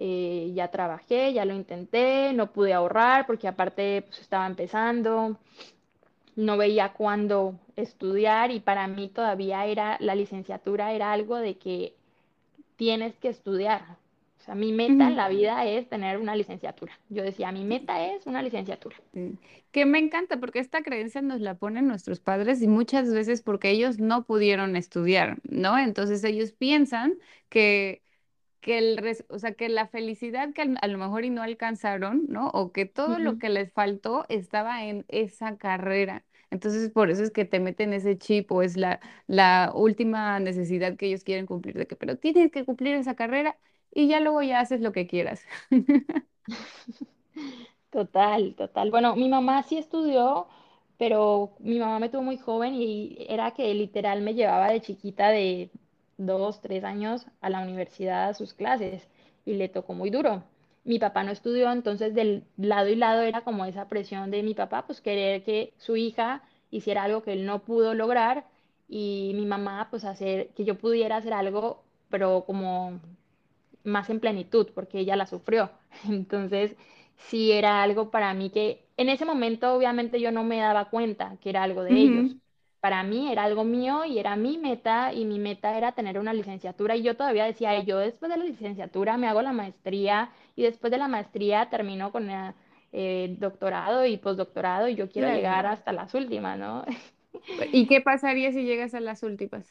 Eh, 0.01 0.51
ya 0.53 0.71
trabajé, 0.71 1.33
ya 1.33 1.43
lo 1.43 1.53
intenté, 1.53 2.31
no 2.31 2.53
pude 2.53 2.71
ahorrar 2.71 3.25
porque 3.25 3.49
aparte 3.49 4.03
pues 4.03 4.21
estaba 4.21 4.47
empezando, 4.47 5.37
no 6.37 6.55
veía 6.55 6.93
cuándo 6.93 7.59
estudiar 7.75 8.49
y 8.51 8.61
para 8.61 8.87
mí 8.87 9.09
todavía 9.09 9.65
era 9.65 9.97
la 9.99 10.15
licenciatura 10.15 10.93
era 10.93 11.11
algo 11.11 11.35
de 11.35 11.57
que 11.57 11.95
tienes 12.77 13.17
que 13.17 13.27
estudiar. 13.27 13.81
O 14.39 14.41
sea, 14.41 14.55
mi 14.55 14.71
meta 14.71 15.09
en 15.09 15.17
la 15.17 15.27
vida 15.27 15.65
es 15.65 15.89
tener 15.89 16.17
una 16.17 16.33
licenciatura. 16.33 16.97
Yo 17.09 17.23
decía, 17.23 17.51
mi 17.51 17.65
meta 17.65 18.05
es 18.05 18.25
una 18.25 18.41
licenciatura. 18.41 18.95
Sí. 19.13 19.37
Que 19.71 19.85
me 19.85 19.99
encanta 19.99 20.39
porque 20.39 20.59
esta 20.59 20.81
creencia 20.81 21.21
nos 21.21 21.41
la 21.41 21.55
ponen 21.55 21.87
nuestros 21.87 22.21
padres 22.21 22.61
y 22.61 22.69
muchas 22.69 23.13
veces 23.13 23.41
porque 23.41 23.69
ellos 23.69 23.99
no 23.99 24.23
pudieron 24.23 24.77
estudiar, 24.77 25.39
¿no? 25.43 25.77
Entonces 25.77 26.23
ellos 26.23 26.53
piensan 26.53 27.15
que 27.49 28.01
que 28.61 28.77
el 28.77 28.97
res- 28.97 29.25
o 29.29 29.39
sea, 29.39 29.53
que 29.53 29.69
la 29.69 29.87
felicidad 29.87 30.53
que 30.53 30.61
a 30.81 30.87
lo 30.87 30.97
mejor 30.97 31.25
y 31.25 31.29
no 31.29 31.41
alcanzaron, 31.43 32.25
¿no? 32.29 32.49
O 32.49 32.71
que 32.71 32.85
todo 32.85 33.19
lo 33.19 33.37
que 33.37 33.49
les 33.49 33.71
faltó 33.73 34.25
estaba 34.29 34.83
en 34.85 35.05
esa 35.07 35.57
carrera. 35.57 36.25
Entonces, 36.51 36.89
por 36.91 37.09
eso 37.11 37.23
es 37.23 37.31
que 37.31 37.45
te 37.45 37.59
meten 37.59 37.93
ese 37.93 38.17
chip 38.17 38.51
o 38.51 38.61
es 38.63 38.75
la, 38.77 38.99
la 39.27 39.71
última 39.75 40.39
necesidad 40.39 40.95
que 40.97 41.07
ellos 41.07 41.23
quieren 41.23 41.45
cumplir, 41.45 41.75
de 41.77 41.87
que, 41.87 41.95
pero 41.95 42.17
tienes 42.17 42.51
que 42.51 42.65
cumplir 42.65 42.95
esa 42.95 43.15
carrera 43.15 43.57
y 43.91 44.07
ya 44.07 44.19
luego 44.19 44.41
ya 44.41 44.59
haces 44.59 44.81
lo 44.81 44.91
que 44.91 45.07
quieras. 45.07 45.45
Total, 47.89 48.53
total. 48.55 48.91
Bueno, 48.91 49.15
mi 49.15 49.29
mamá 49.29 49.63
sí 49.63 49.77
estudió, 49.77 50.47
pero 50.97 51.55
mi 51.59 51.79
mamá 51.79 51.99
me 51.99 52.09
tuvo 52.09 52.21
muy 52.21 52.37
joven 52.37 52.75
y 52.75 53.17
era 53.29 53.51
que 53.51 53.73
literal 53.73 54.21
me 54.21 54.35
llevaba 54.35 54.69
de 54.69 54.81
chiquita 54.81 55.29
de 55.29 55.71
dos, 56.19 56.61
tres 56.61 56.83
años 56.83 57.25
a 57.41 57.49
la 57.49 57.61
universidad 57.61 58.29
a 58.29 58.33
sus 58.35 58.53
clases 58.53 59.07
y 59.45 59.55
le 59.55 59.69
tocó 59.69 59.93
muy 59.95 60.11
duro. 60.11 60.43
Mi 60.85 60.99
papá 60.99 61.23
no 61.23 61.31
estudió, 61.31 61.71
entonces 61.71 62.15
del 62.15 62.45
lado 62.57 62.89
y 62.89 62.95
lado 62.95 63.21
era 63.23 63.41
como 63.43 63.65
esa 63.65 63.87
presión 63.87 64.31
de 64.31 64.43
mi 64.43 64.53
papá, 64.55 64.85
pues 64.87 65.01
querer 65.01 65.43
que 65.43 65.73
su 65.77 65.97
hija 65.97 66.43
hiciera 66.71 67.03
algo 67.03 67.23
que 67.23 67.33
él 67.33 67.45
no 67.45 67.59
pudo 67.63 67.93
lograr 67.95 68.45
y 68.87 69.33
mi 69.35 69.45
mamá 69.47 69.87
pues 69.91 70.05
hacer 70.05 70.49
que 70.55 70.65
yo 70.65 70.77
pudiera 70.77 71.17
hacer 71.17 71.33
algo, 71.33 71.83
pero 72.09 72.45
como 72.45 72.99
más 73.83 74.09
en 74.09 74.19
plenitud, 74.19 74.69
porque 74.75 74.99
ella 74.99 75.15
la 75.15 75.25
sufrió. 75.27 75.71
Entonces, 76.09 76.75
sí 77.17 77.51
era 77.51 77.83
algo 77.83 78.11
para 78.11 78.33
mí 78.33 78.49
que 78.49 78.85
en 78.97 79.09
ese 79.09 79.25
momento 79.25 79.73
obviamente 79.75 80.19
yo 80.21 80.31
no 80.31 80.43
me 80.43 80.59
daba 80.59 80.89
cuenta 80.89 81.37
que 81.41 81.49
era 81.49 81.63
algo 81.63 81.83
de 81.83 82.01
ellos. 82.01 82.35
Para 82.79 83.03
mí 83.03 83.31
era 83.31 83.43
algo 83.43 83.63
mío 83.65 84.05
y 84.05 84.19
era 84.19 84.35
mi 84.37 84.57
meta 84.57 85.13
y 85.13 85.25
mi 85.25 85.37
meta 85.39 85.77
era 85.77 85.91
tener 85.93 86.17
una 86.19 86.33
licenciatura 86.33 86.95
y 86.95 87.03
yo 87.03 87.15
todavía 87.17 87.45
decía, 87.45 87.71
"Ay, 87.71 87.85
yo 87.85 87.97
después 87.99 88.31
de 88.31 88.37
la 88.37 88.45
licenciatura 88.45 89.17
me 89.17 89.27
hago 89.27 89.41
la 89.41 89.51
maestría 89.53 90.31
y 90.55 90.63
después 90.63 90.91
de 90.91 90.97
la 90.97 91.07
maestría 91.09 91.69
termino 91.69 92.11
con 92.11 92.29
el 92.29 92.53
eh, 92.91 93.35
doctorado 93.39 94.05
y 94.05 94.17
postdoctorado 94.17 94.87
y 94.87 94.95
yo 94.95 95.09
quiero 95.09 95.29
llegar 95.29 95.65
hasta 95.67 95.91
las 95.93 96.13
últimas, 96.15 96.57
¿no? 96.57 96.85
¿Y 97.71 97.87
qué 97.87 98.01
pasaría 98.01 98.51
si 98.51 98.63
llegas 98.63 98.93
a 98.93 98.99
las 99.01 99.23
últimas? 99.23 99.65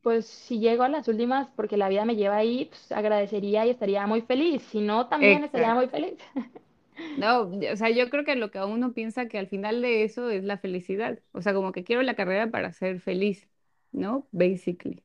Pues 0.00 0.24
si 0.26 0.58
llego 0.58 0.84
a 0.84 0.88
las 0.88 1.06
últimas 1.08 1.48
porque 1.54 1.76
la 1.76 1.88
vida 1.90 2.04
me 2.06 2.16
lleva 2.16 2.36
ahí, 2.36 2.64
pues 2.66 2.90
agradecería 2.92 3.66
y 3.66 3.70
estaría 3.70 4.06
muy 4.06 4.22
feliz. 4.22 4.62
Si 4.62 4.80
no, 4.80 5.08
también 5.08 5.44
estaría 5.44 5.74
muy 5.74 5.88
feliz. 5.88 6.14
No, 7.14 7.42
o 7.72 7.76
sea, 7.76 7.90
yo 7.90 8.10
creo 8.10 8.24
que 8.24 8.36
lo 8.36 8.50
que 8.50 8.60
uno 8.62 8.92
piensa 8.92 9.26
que 9.28 9.38
al 9.38 9.48
final 9.48 9.80
de 9.82 10.04
eso 10.04 10.28
es 10.30 10.44
la 10.44 10.58
felicidad. 10.58 11.18
O 11.32 11.40
sea, 11.42 11.54
como 11.54 11.72
que 11.72 11.84
quiero 11.84 12.02
la 12.02 12.14
carrera 12.16 12.50
para 12.50 12.72
ser 12.72 13.00
feliz, 13.00 13.48
¿no? 13.92 14.28
Basically. 14.32 15.02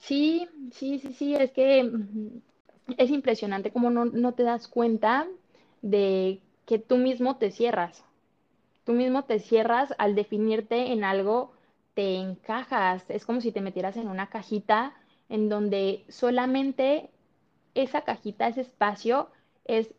Sí, 0.00 0.48
sí, 0.72 0.98
sí, 0.98 1.12
sí, 1.12 1.34
es 1.34 1.50
que 1.52 1.90
es 2.98 3.10
impresionante 3.10 3.70
cómo 3.72 3.90
no, 3.90 4.04
no 4.04 4.34
te 4.34 4.42
das 4.42 4.68
cuenta 4.68 5.26
de 5.82 6.40
que 6.66 6.78
tú 6.78 6.96
mismo 6.96 7.36
te 7.36 7.50
cierras. 7.50 8.04
Tú 8.84 8.94
mismo 8.94 9.24
te 9.24 9.40
cierras 9.40 9.94
al 9.98 10.14
definirte 10.16 10.92
en 10.92 11.04
algo, 11.04 11.52
te 11.94 12.16
encajas. 12.16 13.04
Es 13.10 13.26
como 13.26 13.40
si 13.42 13.52
te 13.52 13.62
metieras 13.62 13.96
en 13.98 14.08
una 14.08 14.28
cajita 14.30 14.94
en 15.30 15.48
donde 15.50 16.04
solamente 16.08 17.10
esa 17.74 18.02
cajita, 18.02 18.48
ese 18.48 18.62
espacio, 18.62 19.30
es 19.66 19.94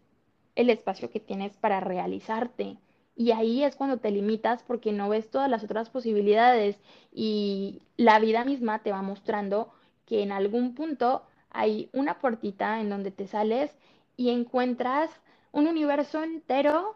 el 0.58 0.72
espacio 0.72 1.10
que 1.10 1.20
tienes 1.20 1.56
para 1.56 1.80
realizarte. 1.80 2.78
Y 3.16 3.32
ahí 3.32 3.64
es 3.64 3.76
cuando 3.76 3.98
te 3.98 4.12
limitas 4.12 4.64
porque 4.64 4.92
no 4.92 5.08
ves 5.08 5.30
todas 5.30 5.50
las 5.50 5.64
otras 5.64 5.90
posibilidades 5.90 6.78
y 7.14 7.82
la 7.96 8.20
vida 8.20 8.44
misma 8.44 8.80
te 8.80 8.92
va 8.92 9.02
mostrando 9.02 9.70
que 10.06 10.24
en 10.24 10.32
algún 10.32 10.74
punto 10.74 11.24
hay 11.52 11.90
una 11.94 12.20
puertita 12.20 12.82
en 12.82 12.90
donde 12.90 13.12
te 13.12 13.28
sales 13.28 13.72
y 14.18 14.30
encuentras 14.30 15.12
un 15.52 15.68
universo 15.68 16.24
entero 16.24 16.96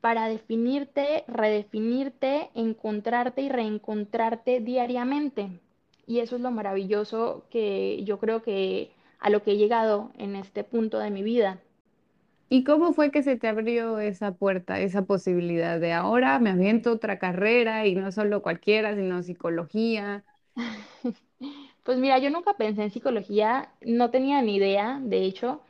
para 0.00 0.28
definirte, 0.28 1.24
redefinirte, 1.26 2.50
encontrarte 2.54 3.42
y 3.42 3.48
reencontrarte 3.48 4.60
diariamente. 4.60 5.60
Y 6.06 6.20
eso 6.20 6.36
es 6.36 6.42
lo 6.42 6.50
maravilloso 6.52 7.46
que 7.50 8.02
yo 8.04 8.18
creo 8.18 8.42
que 8.42 8.92
a 9.18 9.30
lo 9.30 9.42
que 9.42 9.52
he 9.52 9.56
llegado 9.56 10.10
en 10.18 10.36
este 10.36 10.62
punto 10.64 10.98
de 10.98 11.10
mi 11.10 11.22
vida. 11.22 11.60
¿Y 12.52 12.64
cómo 12.64 12.92
fue 12.92 13.10
que 13.10 13.22
se 13.22 13.38
te 13.38 13.48
abrió 13.48 13.98
esa 13.98 14.32
puerta, 14.32 14.78
esa 14.78 15.06
posibilidad 15.06 15.80
de 15.80 15.94
ahora 15.94 16.38
me 16.38 16.50
aviento 16.50 16.92
otra 16.92 17.18
carrera 17.18 17.86
y 17.86 17.94
no 17.94 18.12
solo 18.12 18.42
cualquiera, 18.42 18.94
sino 18.94 19.22
psicología? 19.22 20.22
Pues 21.82 21.98
mira, 21.98 22.18
yo 22.18 22.30
nunca 22.30 22.54
pensé 22.58 22.82
en 22.82 22.90
psicología, 22.90 23.70
no 23.80 24.10
tenía 24.10 24.40
ni 24.42 24.56
idea, 24.56 25.00
de 25.02 25.24
hecho, 25.24 25.62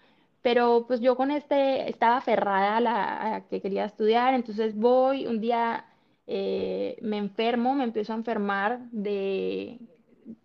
pero 0.43 0.85
pues 0.87 1.01
yo 1.01 1.17
con 1.17 1.31
este 1.31 1.89
estaba 1.89 2.19
aferrada 2.19 2.77
a, 2.77 2.81
la, 2.81 3.45
que 3.49 3.63
quería 3.63 3.85
estudiar, 3.87 4.35
entonces 4.35 4.77
voy, 4.77 5.27
un 5.27 5.41
día 5.41 5.87
eh, 6.27 6.99
me 7.01 7.17
enfermo, 7.17 7.75
me 7.75 7.85
empiezo 7.85 8.13
a 8.13 8.17
enfermar 8.17 8.81
de 8.91 9.79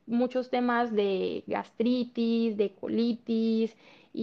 muchos 0.06 0.50
temas 0.50 0.94
de 0.94 1.44
gastritis, 1.48 2.56
de 2.56 2.74
colitis 2.74 3.76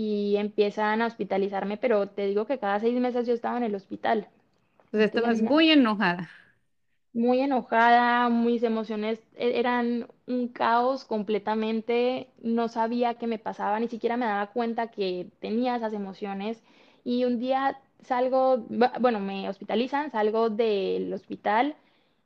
y 0.02 0.36
empiezan 0.38 1.02
a 1.02 1.06
hospitalizarme, 1.06 1.76
pero 1.78 2.08
te 2.10 2.26
digo 2.26 2.46
que 2.46 2.58
cada 2.58 2.80
seis 2.80 2.98
meses 3.00 3.26
yo 3.26 3.34
estaba 3.34 3.58
en 3.58 3.64
el 3.64 3.74
hospital. 3.76 4.28
Pues 4.90 5.04
estabas 5.04 5.42
muy 5.42 5.70
enojada. 5.70 6.30
muy 7.12 7.40
enojada, 7.40 8.28
mis 8.28 8.62
emociones 8.62 9.20
e- 9.36 9.58
eran 9.58 10.08
un 10.26 10.48
caos 10.48 11.04
completamente, 11.04 12.28
no 12.42 12.68
sabía 12.68 13.14
qué 13.14 13.26
me 13.26 13.38
pasaba, 13.38 13.78
ni 13.80 13.88
siquiera 13.88 14.16
me 14.16 14.26
daba 14.26 14.48
cuenta 14.52 14.90
que 14.90 15.28
tenía 15.40 15.76
esas 15.76 15.92
emociones 15.92 16.62
y 17.04 17.24
un 17.24 17.38
día 17.38 17.80
salgo, 18.02 18.58
bu- 18.68 19.00
bueno, 19.00 19.20
me 19.20 19.48
hospitalizan, 19.48 20.10
salgo 20.10 20.50
del 20.50 21.12
hospital 21.12 21.76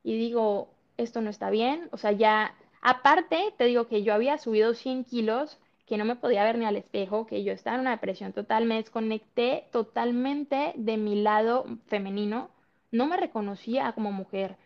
y 0.03 0.17
digo, 0.17 0.69
esto 0.97 1.21
no 1.21 1.29
está 1.29 1.49
bien, 1.51 1.87
o 1.91 1.97
sea, 1.97 2.11
ya, 2.11 2.55
aparte, 2.81 3.53
te 3.57 3.65
digo 3.65 3.87
que 3.87 4.03
yo 4.03 4.13
había 4.13 4.37
subido 4.39 4.73
100 4.73 5.03
kilos, 5.03 5.59
que 5.89 5.97
no 5.97 6.05
me 6.05 6.15
podía 6.15 6.43
ver 6.45 6.57
ni 6.57 6.65
al 6.65 6.77
espejo, 6.77 7.25
que 7.27 7.43
yo 7.43 7.51
estaba 7.51 7.75
en 7.75 7.81
una 7.81 7.91
depresión 7.91 8.31
total, 8.33 8.65
me 8.65 8.75
desconecté 8.75 9.65
totalmente 9.71 10.73
de 10.77 10.97
mi 10.97 11.21
lado 11.21 11.65
femenino, 11.87 12.51
no 12.91 13.07
me 13.07 13.17
reconocía 13.17 13.91
como 13.93 14.11
mujer 14.11 14.57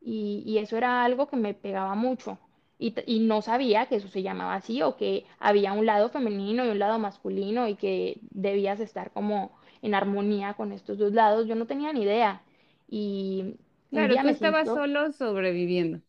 y, 0.00 0.42
y 0.46 0.58
eso 0.58 0.76
era 0.78 1.04
algo 1.04 1.28
que 1.28 1.36
me 1.36 1.54
pegaba 1.54 1.94
mucho. 1.94 2.38
Y, 2.78 3.20
no 3.20 3.42
sabía 3.42 3.86
que 3.86 3.96
eso 3.96 4.08
se 4.08 4.22
llamaba 4.22 4.54
así 4.54 4.80
o 4.82 4.96
que 4.96 5.26
había 5.38 5.74
un 5.74 5.84
lado 5.84 6.08
femenino 6.08 6.64
y 6.64 6.70
un 6.70 6.78
lado 6.78 6.98
masculino 6.98 7.68
y 7.68 7.74
que 7.76 8.18
debías 8.30 8.80
estar 8.80 9.10
como 9.12 9.52
en 9.82 9.94
armonía 9.94 10.54
con 10.54 10.72
estos 10.72 10.96
dos 10.96 11.12
lados. 11.12 11.46
Yo 11.46 11.56
no 11.56 11.66
tenía 11.66 11.92
ni 11.92 12.02
idea. 12.04 12.42
Y 12.88 13.56
Claro, 13.90 14.18
tú 14.18 14.28
estabas 14.28 14.68
siento 14.68 14.74
solo 14.80 15.12
sobreviviendo. 15.12 16.00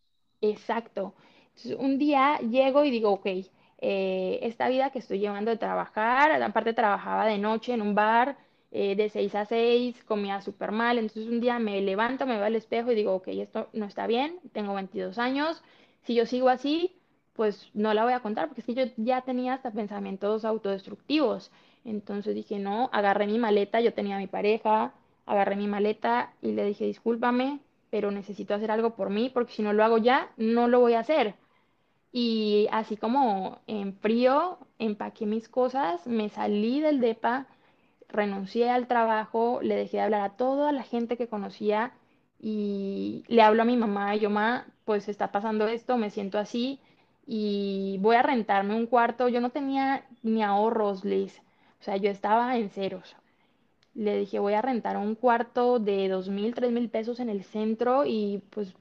Exacto. 0.41 1.13
Entonces, 1.55 1.75
un 1.79 1.97
día 1.97 2.39
llego 2.39 2.83
y 2.85 2.91
digo, 2.91 3.11
ok, 3.11 3.27
eh, 3.81 4.39
esta 4.43 4.69
vida 4.69 4.91
que 4.91 4.99
estoy 4.99 5.19
llevando 5.19 5.51
de 5.51 5.57
trabajar, 5.57 6.31
aparte 6.41 6.73
trabajaba 6.73 7.25
de 7.25 7.37
noche 7.37 7.73
en 7.73 7.81
un 7.81 7.95
bar, 7.95 8.37
eh, 8.71 8.95
de 8.95 9.09
6 9.09 9.35
a 9.35 9.45
6, 9.45 10.03
comía 10.05 10.41
súper 10.41 10.71
mal, 10.71 10.97
entonces 10.97 11.27
un 11.27 11.41
día 11.41 11.59
me 11.59 11.81
levanto, 11.81 12.25
me 12.25 12.35
veo 12.35 12.45
al 12.45 12.55
espejo 12.55 12.91
y 12.91 12.95
digo, 12.95 13.13
ok, 13.15 13.27
esto 13.29 13.69
no 13.73 13.85
está 13.85 14.07
bien, 14.07 14.39
tengo 14.53 14.73
22 14.73 15.17
años, 15.17 15.61
si 16.03 16.15
yo 16.15 16.25
sigo 16.25 16.49
así, 16.49 16.95
pues 17.33 17.69
no 17.73 17.93
la 17.93 18.03
voy 18.03 18.13
a 18.13 18.21
contar, 18.21 18.47
porque 18.47 18.61
es 18.61 18.67
que 18.67 18.73
yo 18.73 18.83
ya 18.97 19.21
tenía 19.21 19.53
hasta 19.53 19.71
pensamientos 19.71 20.45
autodestructivos. 20.45 21.51
Entonces 21.85 22.35
dije, 22.35 22.59
no, 22.59 22.89
agarré 22.93 23.25
mi 23.27 23.39
maleta, 23.39 23.81
yo 23.81 23.93
tenía 23.93 24.17
a 24.17 24.19
mi 24.19 24.27
pareja, 24.27 24.93
agarré 25.25 25.55
mi 25.55 25.67
maleta 25.67 26.33
y 26.41 26.51
le 26.51 26.65
dije, 26.65 26.85
discúlpame, 26.85 27.59
pero 27.89 28.11
necesito 28.11 28.53
hacer 28.53 28.71
algo 28.71 28.95
por 28.95 29.09
mí 29.09 29.29
porque 29.33 29.53
si 29.53 29.63
no 29.63 29.73
lo 29.73 29.83
hago 29.83 29.97
ya, 29.97 30.31
no 30.37 30.67
lo 30.67 30.79
voy 30.79 30.93
a 30.93 30.99
hacer. 30.99 31.35
Y 32.13 32.67
así 32.71 32.97
como 32.97 33.59
en 33.67 33.93
frío, 33.95 34.59
empaqué 34.79 35.25
mis 35.25 35.47
cosas, 35.49 36.05
me 36.07 36.29
salí 36.29 36.81
del 36.81 36.99
DEPA, 36.99 37.47
renuncié 38.09 38.69
al 38.69 38.87
trabajo, 38.87 39.59
le 39.61 39.75
dejé 39.75 39.97
de 39.97 40.03
hablar 40.03 40.21
a 40.21 40.35
toda 40.37 40.71
la 40.71 40.83
gente 40.83 41.17
que 41.17 41.27
conocía 41.29 41.93
y 42.39 43.23
le 43.27 43.41
hablo 43.41 43.61
a 43.63 43.65
mi 43.65 43.77
mamá 43.77 44.15
yo, 44.15 44.29
ma, 44.29 44.65
pues 44.85 45.07
está 45.09 45.31
pasando 45.31 45.67
esto, 45.67 45.97
me 45.97 46.09
siento 46.09 46.37
así 46.39 46.79
y 47.25 47.97
voy 48.01 48.15
a 48.17 48.23
rentarme 48.23 48.75
un 48.75 48.87
cuarto. 48.87 49.29
Yo 49.29 49.41
no 49.41 49.51
tenía 49.51 50.05
ni 50.23 50.43
ahorros, 50.43 51.05
Liz. 51.05 51.39
O 51.79 51.83
sea, 51.83 51.97
yo 51.97 52.09
estaba 52.09 52.57
en 52.57 52.69
ceros. 52.69 53.15
Le 53.95 54.17
dije, 54.17 54.39
voy 54.39 54.53
a 54.53 54.61
rentar 54.61 54.97
un 54.97 55.15
cuarto 55.15 55.79
de 55.79 56.09
dos 56.09 56.29
mil, 56.29 56.53
tres 56.55 56.71
mil 56.71 56.89
pesos 56.89 57.19
en 57.21 57.29
el 57.29 57.43
centro 57.43 58.05
y 58.05 58.43
pues 58.51 58.73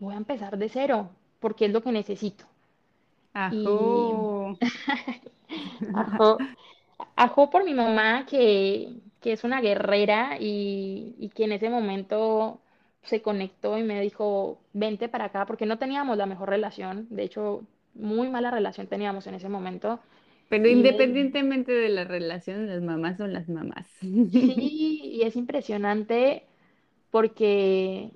voy 0.00 0.14
a 0.14 0.18
empezar 0.18 0.58
de 0.58 0.68
cero, 0.68 1.10
porque 1.40 1.66
es 1.66 1.72
lo 1.72 1.82
que 1.82 1.92
necesito. 1.92 2.46
Y 3.48 4.14
Ajo. 4.14 4.56
ajo, 5.92 6.42
ajo 7.16 7.50
por 7.50 7.64
mi 7.64 7.74
mamá, 7.74 8.26
que, 8.26 8.94
que 9.20 9.32
es 9.32 9.44
una 9.44 9.60
guerrera 9.60 10.36
y, 10.40 11.16
y 11.18 11.30
que 11.30 11.44
en 11.44 11.52
ese 11.52 11.70
momento 11.70 12.60
se 13.02 13.22
conectó 13.22 13.78
y 13.78 13.82
me 13.84 14.00
dijo, 14.00 14.60
vente 14.72 15.08
para 15.08 15.26
acá, 15.26 15.46
porque 15.46 15.66
no 15.66 15.78
teníamos 15.78 16.16
la 16.18 16.26
mejor 16.26 16.50
relación, 16.50 17.06
de 17.10 17.24
hecho, 17.24 17.62
muy 17.94 18.28
mala 18.30 18.50
relación 18.50 18.86
teníamos 18.88 19.26
en 19.26 19.34
ese 19.34 19.48
momento. 19.48 20.00
Pero 20.48 20.68
Y 20.68 20.84
me, 20.84 21.00
independientemente 21.00 21.72
de 21.72 21.88
la 21.88 22.04
relación, 22.04 22.66
las 22.66 22.82
mamás 22.82 23.16
son 23.18 23.32
las 23.32 23.48
mamás. 23.48 23.86
sí, 24.34 24.54
y 25.14 25.22
es 25.22 25.36
impresionante 25.36 26.46
porque 27.10 28.12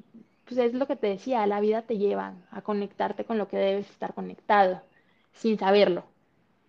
pues 0.47 0.59
es 0.59 0.75
lo 0.75 0.87
que 0.87 0.97
te 0.97 1.09
decía, 1.09 1.47
la 1.47 1.61
vida 1.61 1.83
te 1.83 1.99
lleva 1.99 2.35
a 2.51 2.63
conectarte 2.63 3.25
con 3.25 3.39
lo 3.39 3.49
que 3.49 3.57
debes 3.59 3.91
estar 3.91 4.15
conectado, 4.15 4.83
sin 5.35 5.59
saberlo. 5.59 6.05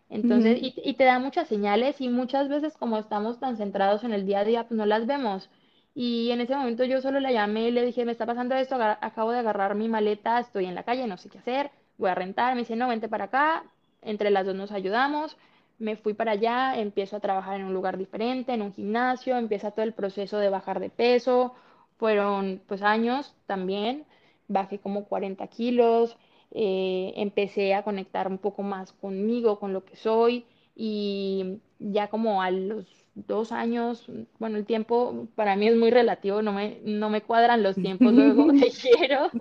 Entonces, 0.09 0.59
y, 0.61 0.73
y 0.77 0.93
te 0.95 1.03
da 1.05 1.19
muchas 1.19 1.47
señales 1.47 2.01
y 2.01 2.09
muchas 2.09 2.49
veces 2.49 2.77
como 2.77 2.97
estamos 2.99 3.39
tan 3.39 3.57
centrados 3.57 4.03
en 4.03 4.13
el 4.13 4.25
día 4.25 4.39
a 4.41 4.45
día, 4.45 4.67
pues 4.67 4.77
no 4.77 4.85
las 4.85 5.07
vemos. 5.07 5.49
Y 5.95 6.31
en 6.31 6.41
ese 6.41 6.55
momento 6.55 6.83
yo 6.85 7.01
solo 7.01 7.19
la 7.19 7.31
llamé 7.31 7.69
y 7.69 7.71
le 7.71 7.85
dije, 7.85 8.05
me 8.05 8.11
está 8.11 8.25
pasando 8.25 8.55
esto, 8.55 8.75
acabo 8.81 9.31
de 9.31 9.39
agarrar 9.39 9.75
mi 9.75 9.87
maleta, 9.89 10.39
estoy 10.39 10.65
en 10.65 10.75
la 10.75 10.83
calle, 10.83 11.07
no 11.07 11.17
sé 11.17 11.29
qué 11.29 11.39
hacer, 11.39 11.71
voy 11.97 12.09
a 12.09 12.15
rentar. 12.15 12.53
Me 12.55 12.61
dice, 12.61 12.75
no, 12.75 12.87
vente 12.89 13.07
para 13.09 13.25
acá, 13.25 13.63
entre 14.01 14.29
las 14.29 14.45
dos 14.45 14.55
nos 14.55 14.71
ayudamos. 14.71 15.37
Me 15.79 15.95
fui 15.97 16.13
para 16.13 16.31
allá, 16.33 16.77
empiezo 16.79 17.17
a 17.17 17.19
trabajar 17.21 17.59
en 17.59 17.65
un 17.65 17.73
lugar 17.73 17.97
diferente, 17.97 18.53
en 18.53 18.61
un 18.61 18.73
gimnasio, 18.73 19.37
empieza 19.37 19.71
todo 19.71 19.83
el 19.85 19.93
proceso 19.93 20.37
de 20.37 20.49
bajar 20.49 20.79
de 20.79 20.89
peso. 20.89 21.53
Fueron 21.97 22.61
pues 22.67 22.81
años 22.81 23.35
también, 23.47 24.05
bajé 24.47 24.79
como 24.79 25.05
40 25.05 25.47
kilos, 25.47 26.17
eh, 26.51 27.13
empecé 27.17 27.73
a 27.73 27.83
conectar 27.83 28.27
un 28.27 28.37
poco 28.37 28.63
más 28.63 28.93
conmigo, 28.93 29.59
con 29.59 29.73
lo 29.73 29.83
que 29.85 29.95
soy 29.95 30.45
y 30.75 31.59
ya 31.79 32.09
como 32.09 32.41
a 32.41 32.51
los 32.51 32.85
dos 33.15 33.51
años, 33.51 34.05
bueno, 34.39 34.57
el 34.57 34.65
tiempo 34.65 35.27
para 35.35 35.55
mí 35.55 35.67
es 35.67 35.75
muy 35.77 35.89
relativo, 35.91 36.41
no 36.41 36.51
me, 36.53 36.79
no 36.83 37.09
me 37.09 37.21
cuadran 37.21 37.63
los 37.63 37.79
tiempos 37.79 38.13
luego, 38.13 38.53
te 38.59 38.71
quiero, 38.71 39.31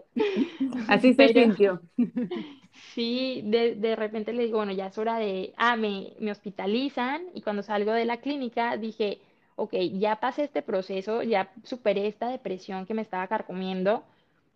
Así 0.88 1.14
se 1.14 1.28
pero 1.28 1.32
sintió. 1.32 1.80
sí, 2.94 3.42
de, 3.44 3.74
de 3.76 3.96
repente 3.96 4.32
le 4.32 4.44
digo, 4.44 4.58
bueno, 4.58 4.72
ya 4.72 4.86
es 4.86 4.98
hora 4.98 5.18
de, 5.18 5.52
ah, 5.56 5.76
me, 5.76 6.12
me 6.20 6.30
hospitalizan 6.30 7.24
y 7.34 7.42
cuando 7.42 7.62
salgo 7.62 7.92
de 7.92 8.04
la 8.04 8.18
clínica 8.20 8.76
dije, 8.76 9.20
ok, 9.56 9.74
ya 9.98 10.16
pasé 10.20 10.44
este 10.44 10.62
proceso, 10.62 11.22
ya 11.22 11.52
superé 11.62 12.06
esta 12.06 12.28
depresión 12.28 12.86
que 12.86 12.94
me 12.94 13.02
estaba 13.02 13.26
carcomiendo, 13.28 14.04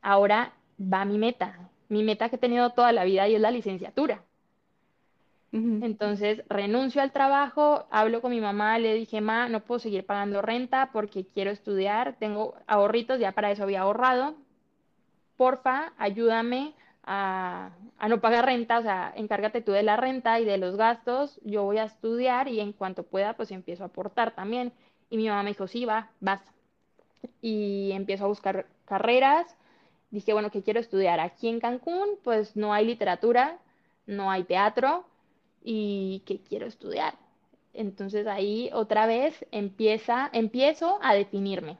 ahora 0.02 0.52
va 0.80 1.04
mi 1.04 1.18
meta, 1.18 1.70
mi 1.88 2.02
meta 2.02 2.28
que 2.28 2.36
he 2.36 2.38
tenido 2.38 2.70
toda 2.70 2.92
la 2.92 3.04
vida 3.04 3.28
y 3.28 3.34
es 3.34 3.40
la 3.40 3.50
licenciatura. 3.50 4.24
Entonces 5.80 6.42
renuncio 6.48 7.02
al 7.02 7.12
trabajo, 7.12 7.86
hablo 7.90 8.20
con 8.20 8.30
mi 8.32 8.40
mamá, 8.40 8.78
le 8.78 8.94
dije, 8.94 9.20
ma, 9.20 9.48
no 9.48 9.64
puedo 9.64 9.78
seguir 9.78 10.06
pagando 10.06 10.42
renta 10.42 10.90
porque 10.92 11.26
quiero 11.26 11.50
estudiar, 11.50 12.16
tengo 12.18 12.54
ahorritos, 12.66 13.20
ya 13.20 13.32
para 13.32 13.50
eso 13.52 13.62
había 13.62 13.82
ahorrado, 13.82 14.36
porfa, 15.36 15.92
ayúdame 15.98 16.74
a, 17.04 17.70
a 17.98 18.08
no 18.08 18.20
pagar 18.20 18.44
renta, 18.46 18.78
o 18.78 18.82
sea, 18.82 19.12
encárgate 19.16 19.60
tú 19.62 19.72
de 19.72 19.82
la 19.82 19.96
renta 19.96 20.40
y 20.40 20.44
de 20.44 20.58
los 20.58 20.76
gastos, 20.76 21.40
yo 21.44 21.62
voy 21.64 21.78
a 21.78 21.84
estudiar 21.84 22.48
y 22.48 22.60
en 22.60 22.72
cuanto 22.72 23.04
pueda, 23.04 23.34
pues 23.34 23.50
empiezo 23.50 23.84
a 23.84 23.86
aportar 23.86 24.34
también. 24.34 24.72
Y 25.10 25.16
mi 25.16 25.28
mamá 25.28 25.42
me 25.42 25.50
dijo, 25.50 25.66
sí, 25.66 25.84
va, 25.84 26.10
vas. 26.20 26.42
Y 27.40 27.92
empiezo 27.92 28.24
a 28.24 28.28
buscar 28.28 28.66
carreras. 28.84 29.56
Dije, 30.10 30.32
bueno, 30.32 30.50
¿qué 30.50 30.62
quiero 30.62 30.80
estudiar? 30.80 31.20
Aquí 31.20 31.48
en 31.48 31.60
Cancún, 31.60 32.18
pues 32.24 32.56
no 32.56 32.72
hay 32.72 32.86
literatura, 32.86 33.58
no 34.06 34.30
hay 34.30 34.44
teatro 34.44 35.04
y 35.62 36.22
¿qué 36.26 36.40
quiero 36.40 36.66
estudiar? 36.66 37.14
Entonces 37.74 38.26
ahí 38.26 38.70
otra 38.72 39.06
vez 39.06 39.46
empieza, 39.52 40.30
empiezo 40.32 40.98
a 41.02 41.14
definirme 41.14 41.78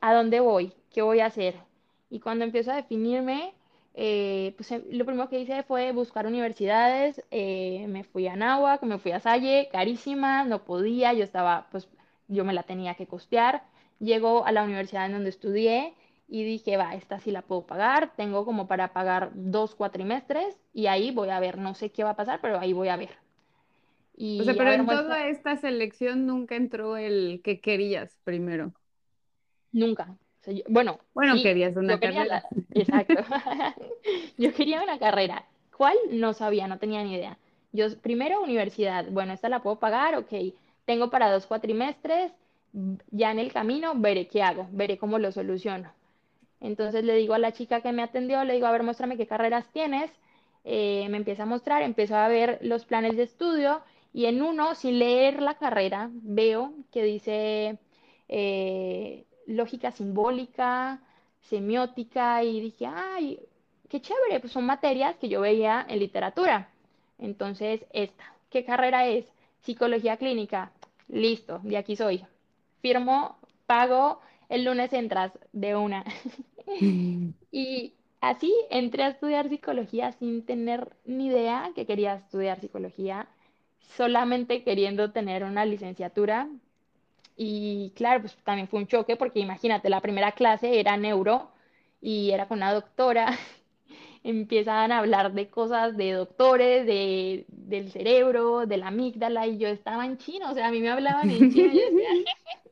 a 0.00 0.14
dónde 0.14 0.40
voy, 0.40 0.72
qué 0.90 1.02
voy 1.02 1.20
a 1.20 1.26
hacer. 1.26 1.54
Y 2.10 2.20
cuando 2.20 2.44
empiezo 2.44 2.72
a 2.72 2.76
definirme, 2.76 3.54
eh, 3.94 4.54
pues 4.56 4.70
eh, 4.72 4.84
lo 4.90 5.04
primero 5.06 5.28
que 5.28 5.40
hice 5.40 5.62
fue 5.62 5.92
buscar 5.92 6.26
universidades. 6.26 7.22
eh, 7.30 7.86
me 7.88 8.04
fui 8.04 8.26
a 8.26 8.34
Anáhuac, 8.34 8.82
me 8.82 8.98
fui 8.98 9.12
a 9.12 9.20
Salle, 9.20 9.68
carísimas, 9.72 10.46
no 10.46 10.64
podía, 10.64 11.12
yo 11.12 11.24
estaba, 11.24 11.68
pues 11.70 11.88
yo 12.28 12.44
me 12.44 12.52
la 12.54 12.62
tenía 12.64 12.94
que 12.94 13.06
costear. 13.06 13.62
Llego 14.00 14.44
a 14.44 14.52
la 14.52 14.64
universidad 14.64 15.06
en 15.06 15.12
donde 15.12 15.30
estudié 15.30 15.94
y 16.32 16.44
dije, 16.44 16.76
va, 16.78 16.94
esta 16.94 17.18
sí 17.20 17.30
la 17.32 17.42
puedo 17.42 17.66
pagar, 17.66 18.14
tengo 18.16 18.44
como 18.46 18.66
para 18.68 18.92
pagar 18.94 19.32
dos 19.34 19.74
cuatrimestres 19.76 20.58
y 20.74 20.86
ahí 20.88 21.10
voy 21.12 21.30
a 21.30 21.40
ver, 21.40 21.58
no 21.58 21.74
sé 21.74 21.92
qué 21.92 22.04
va 22.04 22.10
a 22.12 22.16
pasar, 22.16 22.40
pero 22.42 22.58
ahí 22.60 22.72
voy 22.74 22.88
a 22.88 22.96
ver. 22.96 23.10
O 24.38 24.44
sea, 24.44 24.54
Y 24.54 24.56
pero 24.56 24.72
en 24.72 24.88
toda 24.88 25.28
esta 25.28 25.56
selección 25.56 26.26
nunca 26.26 26.56
entró 26.56 26.96
el 26.96 27.40
que 27.44 27.60
querías 27.60 28.18
primero. 28.24 28.74
Nunca. 29.72 30.16
O 30.40 30.44
sea, 30.44 30.54
yo- 30.54 30.62
bueno, 30.68 30.98
Bueno, 31.14 31.40
sí, 31.40 31.40
querías 31.40 31.76
una 31.76 31.98
quería 32.00 32.24
carrera. 32.24 32.26
la... 32.26 32.44
Exacto. 32.74 33.20
Yo 34.38 34.52
quería 34.54 34.82
una 34.82 34.98
carrera. 34.98 35.46
¿Cuál? 35.76 35.96
No 36.10 36.32
sabía, 36.32 36.66
no 36.68 36.78
tenía 36.78 37.02
ni 37.04 37.14
idea. 37.14 37.38
Yo, 37.72 37.86
primero, 38.00 38.42
universidad. 38.42 39.06
Bueno, 39.10 39.32
esta 39.32 39.48
la 39.48 39.62
puedo 39.62 39.78
pagar, 39.78 40.16
ok. 40.16 40.32
Tengo 40.84 41.10
para 41.10 41.30
dos 41.32 41.46
cuatrimestres. 41.46 42.32
Ya 43.10 43.30
en 43.30 43.38
el 43.38 43.52
camino 43.52 43.92
veré 43.96 44.26
qué 44.28 44.42
hago, 44.42 44.68
veré 44.72 44.98
cómo 44.98 45.18
lo 45.18 45.32
soluciono. 45.32 45.92
Entonces 46.62 47.04
le 47.04 47.16
digo 47.16 47.34
a 47.34 47.38
la 47.38 47.52
chica 47.52 47.80
que 47.82 47.92
me 47.92 48.02
atendió, 48.02 48.44
le 48.44 48.54
digo, 48.54 48.66
a 48.66 48.72
ver, 48.72 48.84
muéstrame 48.84 49.16
qué 49.16 49.26
carreras 49.26 49.66
tienes. 49.72 50.10
Eh, 50.64 51.06
me 51.10 51.16
empieza 51.16 51.42
a 51.42 51.46
mostrar, 51.46 51.82
empiezo 51.82 52.16
a 52.16 52.28
ver 52.28 52.58
los 52.62 52.84
planes 52.84 53.16
de 53.16 53.24
estudio 53.24 53.82
y 54.12 54.26
en 54.26 54.42
uno, 54.42 54.74
sin 54.76 54.98
leer 54.98 55.42
la 55.42 55.54
carrera, 55.54 56.10
veo 56.12 56.72
que 56.92 57.02
dice 57.02 57.78
eh, 58.28 59.24
lógica 59.46 59.90
simbólica, 59.90 61.00
semiótica 61.40 62.44
y 62.44 62.60
dije, 62.60 62.86
ay, 62.86 63.40
qué 63.88 64.00
chévere, 64.00 64.38
pues 64.40 64.52
son 64.52 64.64
materias 64.64 65.16
que 65.16 65.28
yo 65.28 65.40
veía 65.40 65.84
en 65.88 65.98
literatura. 65.98 66.68
Entonces, 67.18 67.84
esta, 67.92 68.24
¿qué 68.50 68.64
carrera 68.64 69.06
es? 69.06 69.26
Psicología 69.62 70.16
clínica. 70.16 70.72
Listo, 71.08 71.60
de 71.62 71.76
aquí 71.76 71.96
soy. 71.96 72.24
Firmo, 72.80 73.38
pago, 73.66 74.20
el 74.48 74.64
lunes 74.64 74.92
entras 74.92 75.32
de 75.52 75.74
una. 75.76 76.04
Y 77.54 77.94
así 78.20 78.52
entré 78.70 79.02
a 79.04 79.08
estudiar 79.08 79.48
psicología 79.48 80.12
sin 80.12 80.44
tener 80.46 80.96
ni 81.04 81.26
idea 81.26 81.70
que 81.74 81.86
quería 81.86 82.14
estudiar 82.14 82.60
psicología, 82.60 83.28
solamente 83.96 84.64
queriendo 84.64 85.12
tener 85.12 85.44
una 85.44 85.66
licenciatura. 85.66 86.48
Y 87.36 87.92
claro, 87.96 88.20
pues 88.22 88.36
también 88.44 88.68
fue 88.68 88.80
un 88.80 88.86
choque 88.86 89.16
porque 89.16 89.40
imagínate, 89.40 89.90
la 89.90 90.00
primera 90.00 90.32
clase 90.32 90.80
era 90.80 90.96
neuro 90.96 91.50
y 92.00 92.30
era 92.30 92.48
con 92.48 92.58
una 92.58 92.72
doctora. 92.74 93.26
Empiezan 94.24 94.92
a 94.92 94.98
hablar 94.98 95.32
de 95.32 95.50
cosas 95.50 95.96
de 95.96 96.12
doctores, 96.12 96.86
de, 96.86 97.44
del 97.48 97.90
cerebro, 97.90 98.66
de 98.66 98.76
la 98.76 98.88
amígdala, 98.88 99.46
y 99.48 99.58
yo 99.58 99.68
estaba 99.68 100.06
en 100.06 100.16
chino, 100.18 100.50
o 100.50 100.54
sea, 100.54 100.68
a 100.68 100.70
mí 100.70 100.80
me 100.80 100.90
hablaban 100.90 101.28
en 101.30 101.50
chino, 101.52 101.72
yo 101.72 101.80
decía, 101.80 102.08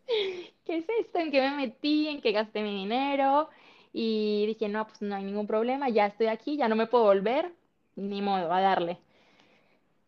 ¿qué 0.64 0.76
es 0.78 0.86
esto? 1.00 1.18
¿En 1.18 1.30
qué 1.32 1.40
me 1.40 1.56
metí? 1.56 2.08
¿En 2.08 2.20
qué 2.20 2.32
gasté 2.32 2.62
mi 2.62 2.74
dinero? 2.74 3.48
Y 3.92 4.46
dije, 4.46 4.68
no, 4.68 4.86
pues 4.86 5.02
no 5.02 5.14
hay 5.16 5.24
ningún 5.24 5.46
problema, 5.46 5.88
ya 5.88 6.06
estoy 6.06 6.28
aquí, 6.28 6.56
ya 6.56 6.68
no 6.68 6.76
me 6.76 6.86
puedo 6.86 7.04
volver, 7.04 7.52
ni 7.96 8.22
modo, 8.22 8.52
a 8.52 8.60
darle. 8.60 8.98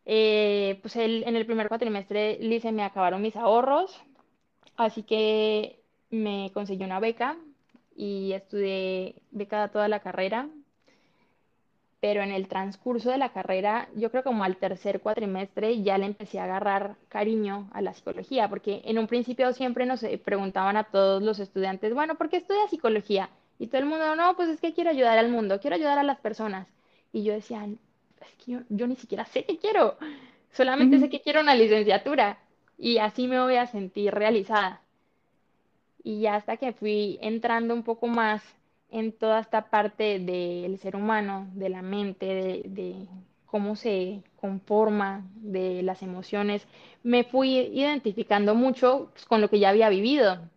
Eh, 0.05 0.79
pues 0.83 0.97
el- 0.97 1.23
en 1.25 1.37
el 1.37 1.47
primer 1.47 1.69
cuatrimestre 1.69 2.39
se 2.61 2.73
me 2.73 2.83
acabaron 2.85 3.23
mis 3.23 3.37
ahorros, 3.37 4.01
así 4.77 5.03
que 5.05 5.81
me 6.11 6.51
conseguí 6.55 6.85
una 6.85 7.01
beca 7.01 7.39
y 7.97 8.33
estudié 8.33 9.17
becada 9.33 9.71
toda 9.71 9.89
la 9.89 10.01
carrera 10.01 10.49
pero 12.01 12.23
en 12.23 12.33
el 12.33 12.49
transcurso 12.49 13.11
de 13.11 13.17
la 13.19 13.33
carrera, 13.33 13.89
yo 13.95 14.11
creo 14.11 14.23
como 14.25 14.45
al 14.45 14.57
tercer 14.59 15.01
cuatrimestre 15.01 15.83
ya 15.83 15.97
le 15.99 16.05
empecé 16.07 16.39
a 16.41 16.45
agarrar 16.45 16.97
cariño 17.09 17.71
a 17.73 17.81
la 17.81 17.95
psicología, 17.95 18.49
porque 18.49 18.83
en 18.85 18.99
un 18.99 19.07
principio 19.07 19.53
siempre 19.53 19.87
nos 19.87 20.03
eh, 20.03 20.19
preguntaban 20.19 20.77
a 20.77 20.85
todos 20.85 21.23
los 21.23 21.39
estudiantes, 21.39 21.95
bueno, 21.95 22.17
¿por 22.17 22.29
qué 22.29 22.39
estudias 22.39 22.71
psicología? 22.71 23.31
Y 23.63 23.69
todo 23.69 23.81
el 23.81 23.87
mundo, 23.87 24.17
no, 24.17 24.35
pues 24.35 24.49
es 24.49 24.61
que 24.61 24.75
quiero 24.75 24.91
ayudar 24.91 25.19
al 25.19 25.31
mundo, 25.31 25.61
quiero 25.61 25.77
ayudar 25.77 25.97
a 25.97 26.03
las 26.03 26.19
personas. 26.19 26.67
Y 27.13 27.23
yo 27.23 27.33
decía, 27.33 27.65
es 27.65 28.35
que 28.45 28.51
yo, 28.53 28.59
yo 28.71 28.89
ni 28.89 28.97
siquiera 28.97 29.25
sé 29.25 29.45
qué 29.45 29.57
quiero, 29.57 29.97
solamente 30.51 30.99
sé 30.99 31.09
que 31.09 31.21
quiero 31.21 31.41
una 31.41 31.55
licenciatura 31.55 32.41
y 32.77 32.99
así 32.99 33.29
me 33.29 33.41
voy 33.41 33.55
a 33.55 33.69
sentir 33.69 34.13
realizada. 34.13 34.81
Y 36.03 36.23
ya 36.23 36.35
hasta 36.35 36.57
que 36.57 36.73
fui 36.73 37.21
entrando 37.23 37.73
un 37.73 37.85
poco 37.85 38.09
más 38.09 38.43
en 38.91 39.13
toda 39.13 39.39
esta 39.39 39.71
parte 39.71 40.19
del 40.19 40.77
ser 40.81 40.97
humano, 40.97 41.47
de 41.55 41.69
la 41.69 41.83
mente, 41.83 42.27
de, 42.27 42.63
de 42.67 43.07
cómo 43.47 43.77
se 43.77 44.25
conforma, 44.41 45.25
de 45.37 45.85
las 45.85 46.03
emociones, 46.03 46.67
me 47.05 47.23
fui 47.23 47.59
identificando 47.59 48.57
mucho 48.57 49.11
pues, 49.13 49.25
con 49.25 49.41
lo 49.41 49.49
que 49.49 49.61
ya 49.61 49.69
había 49.69 49.89
vivido. 49.89 50.51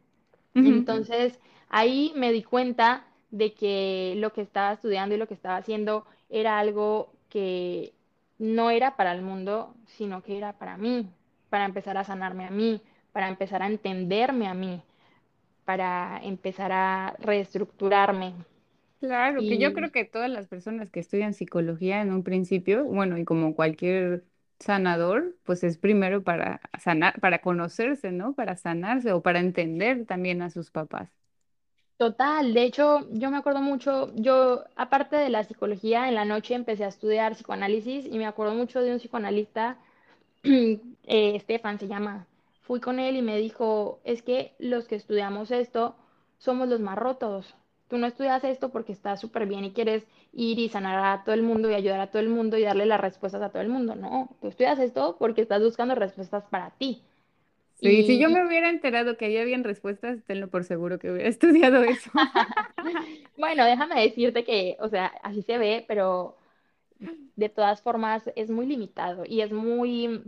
Entonces, 0.55 1.37
ahí 1.69 2.11
me 2.15 2.31
di 2.31 2.43
cuenta 2.43 3.05
de 3.31 3.53
que 3.53 4.13
lo 4.17 4.33
que 4.33 4.41
estaba 4.41 4.73
estudiando 4.73 5.15
y 5.15 5.17
lo 5.17 5.27
que 5.27 5.33
estaba 5.33 5.57
haciendo 5.57 6.05
era 6.29 6.59
algo 6.59 7.13
que 7.29 7.93
no 8.39 8.69
era 8.69 8.95
para 8.97 9.11
el 9.13 9.21
mundo, 9.21 9.75
sino 9.85 10.21
que 10.23 10.37
era 10.37 10.53
para 10.53 10.77
mí, 10.77 11.09
para 11.49 11.65
empezar 11.65 11.97
a 11.97 12.03
sanarme 12.03 12.45
a 12.45 12.51
mí, 12.51 12.81
para 13.11 13.27
empezar 13.29 13.61
a 13.63 13.67
entenderme 13.67 14.47
a 14.47 14.53
mí 14.53 14.81
para 15.65 16.19
empezar 16.23 16.71
a 16.71 17.15
reestructurarme. 17.19 18.33
Claro, 18.99 19.45
que 19.45 19.57
yo 19.59 19.73
creo 19.73 19.91
que 19.91 20.05
todas 20.05 20.29
las 20.31 20.47
personas 20.47 20.89
que 20.89 20.99
estudian 20.99 21.33
psicología 21.33 22.01
en 22.01 22.11
un 22.11 22.23
principio, 22.23 22.85
bueno, 22.85 23.17
y 23.17 23.25
como 23.25 23.53
cualquier 23.55 24.25
sanador, 24.59 25.37
pues 25.43 25.63
es 25.63 25.77
primero 25.77 26.23
para 26.23 26.61
sanar, 26.79 27.19
para 27.19 27.39
conocerse, 27.41 28.11
¿no? 28.11 28.33
Para 28.33 28.55
sanarse 28.55 29.11
o 29.11 29.21
para 29.21 29.39
entender 29.39 30.05
también 30.05 30.41
a 30.41 30.49
sus 30.49 30.71
papás. 30.71 31.11
Total, 31.97 32.53
de 32.53 32.63
hecho, 32.63 33.07
yo 33.11 33.31
me 33.31 33.37
acuerdo 33.37 33.61
mucho, 33.61 34.11
yo 34.15 34.63
aparte 34.75 35.15
de 35.15 35.29
la 35.29 35.43
psicología, 35.43 36.07
en 36.07 36.15
la 36.15 36.25
noche 36.25 36.53
empecé 36.55 36.83
a 36.85 36.89
estudiar 36.89 37.33
psicoanálisis 37.33 38.05
y 38.05 38.17
me 38.17 38.25
acuerdo 38.25 38.53
mucho 38.53 38.81
de 38.81 38.91
un 38.91 38.99
psicoanalista, 38.99 39.77
eh, 40.43 40.79
Estefan 41.05 41.79
se 41.79 41.87
llama. 41.87 42.27
Fui 42.61 42.79
con 42.81 42.99
él 42.99 43.15
y 43.17 43.21
me 43.21 43.37
dijo, 43.39 43.99
es 44.05 44.21
que 44.23 44.55
los 44.59 44.87
que 44.87 44.95
estudiamos 44.95 45.51
esto 45.51 45.95
somos 46.39 46.67
los 46.69 46.81
más 46.81 46.97
rotos. 46.97 47.55
Tú 47.89 47.97
no 47.97 48.07
estudias 48.07 48.43
esto 48.43 48.69
porque 48.69 48.93
estás 48.93 49.21
súper 49.21 49.47
bien 49.47 49.65
y 49.65 49.73
quieres 49.73 50.05
ir 50.33 50.59
y 50.59 50.69
sanar 50.69 51.03
a 51.19 51.23
todo 51.25 51.35
el 51.35 51.43
mundo 51.43 51.69
y 51.71 51.75
ayudar 51.75 51.99
a 52.01 52.07
todo 52.11 52.21
el 52.21 52.29
mundo 52.29 52.57
y 52.57 52.63
darle 52.63 52.85
las 52.87 53.01
respuestas 53.01 53.41
a 53.43 53.49
todo 53.49 53.61
el 53.61 53.69
mundo. 53.69 53.95
No, 53.95 54.29
tú 54.41 54.47
estudias 54.49 54.79
esto 54.79 55.17
porque 55.19 55.41
estás 55.41 55.63
buscando 55.63 55.95
respuestas 55.95 56.45
para 56.49 56.71
ti. 56.71 57.03
Sí, 57.75 58.03
si 58.03 58.19
yo 58.19 58.29
me 58.29 58.45
hubiera 58.45 58.69
enterado 58.69 59.17
que 59.17 59.25
ahí 59.25 59.37
habían 59.37 59.63
respuestas, 59.63 60.23
tenlo 60.25 60.49
por 60.49 60.63
seguro 60.63 60.97
que 60.99 61.11
hubiera 61.11 61.29
estudiado 61.29 61.83
eso. 61.83 62.09
bueno, 63.37 63.65
déjame 63.65 64.01
decirte 64.01 64.43
que, 64.43 64.77
o 64.79 64.89
sea, 64.89 65.07
así 65.23 65.41
se 65.41 65.57
ve, 65.57 65.85
pero 65.87 66.37
de 67.35 67.49
todas 67.49 67.81
formas 67.81 68.29
es 68.35 68.49
muy 68.49 68.65
limitado 68.65 69.23
y 69.27 69.41
es 69.41 69.51
muy, 69.51 70.23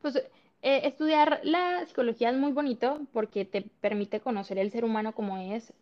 pues, 0.00 0.16
eh, 0.62 0.80
estudiar 0.84 1.40
la 1.42 1.84
psicología 1.86 2.30
es 2.30 2.36
muy 2.36 2.52
bonito 2.52 3.00
porque 3.12 3.44
te 3.44 3.62
permite 3.80 4.20
conocer 4.20 4.58
el 4.58 4.70
ser 4.70 4.84
humano 4.84 5.12
como 5.14 5.38
es, 5.38 5.72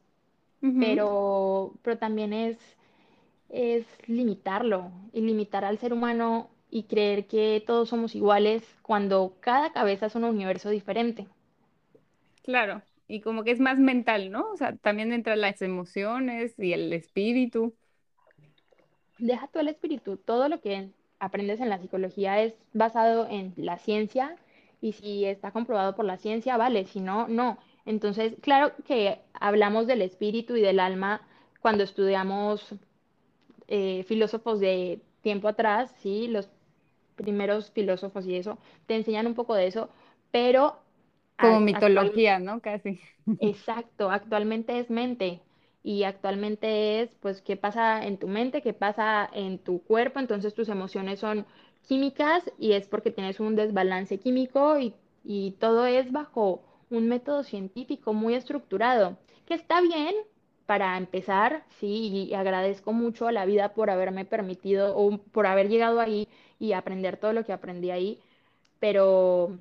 pero, 0.78 1.74
pero 1.82 1.98
también 1.98 2.32
es, 2.32 2.58
es 3.50 3.86
limitarlo 4.06 4.90
y 5.12 5.20
limitar 5.22 5.64
al 5.64 5.78
ser 5.78 5.92
humano 5.92 6.50
y 6.74 6.82
creer 6.82 7.28
que 7.28 7.62
todos 7.64 7.88
somos 7.88 8.16
iguales 8.16 8.64
cuando 8.82 9.36
cada 9.38 9.72
cabeza 9.72 10.06
es 10.06 10.16
un 10.16 10.24
universo 10.24 10.70
diferente. 10.70 11.28
Claro, 12.42 12.82
y 13.06 13.20
como 13.20 13.44
que 13.44 13.52
es 13.52 13.60
más 13.60 13.78
mental, 13.78 14.32
¿no? 14.32 14.50
O 14.50 14.56
sea, 14.56 14.74
también 14.74 15.12
entran 15.12 15.40
las 15.40 15.62
emociones 15.62 16.58
y 16.58 16.72
el 16.72 16.92
espíritu. 16.92 17.72
Deja 19.18 19.46
tú 19.46 19.60
el 19.60 19.68
espíritu, 19.68 20.16
todo 20.16 20.48
lo 20.48 20.60
que 20.60 20.90
aprendes 21.20 21.60
en 21.60 21.68
la 21.68 21.78
psicología 21.78 22.42
es 22.42 22.54
basado 22.72 23.28
en 23.30 23.54
la 23.56 23.78
ciencia 23.78 24.34
y 24.80 24.94
si 24.94 25.26
está 25.26 25.52
comprobado 25.52 25.94
por 25.94 26.04
la 26.04 26.16
ciencia, 26.16 26.56
vale, 26.56 26.86
si 26.86 26.98
no, 26.98 27.28
no. 27.28 27.56
Entonces, 27.86 28.34
claro 28.40 28.72
que 28.84 29.20
hablamos 29.32 29.86
del 29.86 30.02
espíritu 30.02 30.56
y 30.56 30.60
del 30.60 30.80
alma 30.80 31.20
cuando 31.60 31.84
estudiamos 31.84 32.74
eh, 33.68 34.02
filósofos 34.08 34.58
de 34.58 35.00
tiempo 35.22 35.46
atrás, 35.46 35.94
¿sí? 36.02 36.26
Los 36.26 36.48
primeros 37.16 37.70
filósofos 37.72 38.26
y 38.26 38.36
eso, 38.36 38.58
te 38.86 38.96
enseñan 38.96 39.26
un 39.26 39.34
poco 39.34 39.54
de 39.54 39.66
eso, 39.66 39.88
pero 40.30 40.78
Como 41.38 41.60
a- 41.72 41.84
mitología, 41.84 42.38
¿no? 42.40 42.60
Casi. 42.60 43.00
Exacto, 43.38 44.10
actualmente 44.10 44.78
es 44.78 44.90
mente 44.90 45.40
y 45.82 46.02
actualmente 46.04 47.00
es, 47.02 47.14
pues, 47.16 47.42
qué 47.42 47.56
pasa 47.56 48.04
en 48.06 48.16
tu 48.18 48.26
mente, 48.28 48.62
qué 48.62 48.72
pasa 48.72 49.28
en 49.32 49.58
tu 49.58 49.82
cuerpo, 49.82 50.18
entonces 50.18 50.54
tus 50.54 50.68
emociones 50.68 51.20
son 51.20 51.46
químicas 51.86 52.50
y 52.58 52.72
es 52.72 52.86
porque 52.88 53.10
tienes 53.10 53.40
un 53.40 53.54
desbalance 53.56 54.18
químico 54.18 54.78
y, 54.78 54.94
y 55.24 55.52
todo 55.60 55.86
es 55.86 56.10
bajo 56.12 56.62
un 56.90 57.08
método 57.08 57.42
científico 57.44 58.12
muy 58.14 58.34
estructurado, 58.34 59.16
que 59.46 59.54
está 59.54 59.80
bien 59.80 60.14
para 60.66 60.96
empezar, 60.96 61.64
sí, 61.78 62.26
y 62.30 62.34
agradezco 62.34 62.92
mucho 62.94 63.26
a 63.28 63.32
la 63.32 63.44
vida 63.44 63.74
por 63.74 63.90
haberme 63.90 64.24
permitido 64.24 64.96
o 64.96 65.18
por 65.18 65.46
haber 65.46 65.68
llegado 65.68 66.00
ahí 66.00 66.28
y 66.64 66.72
aprender 66.74 67.16
todo 67.18 67.32
lo 67.32 67.44
que 67.44 67.52
aprendí 67.52 67.90
ahí, 67.90 68.20
pero 68.80 69.58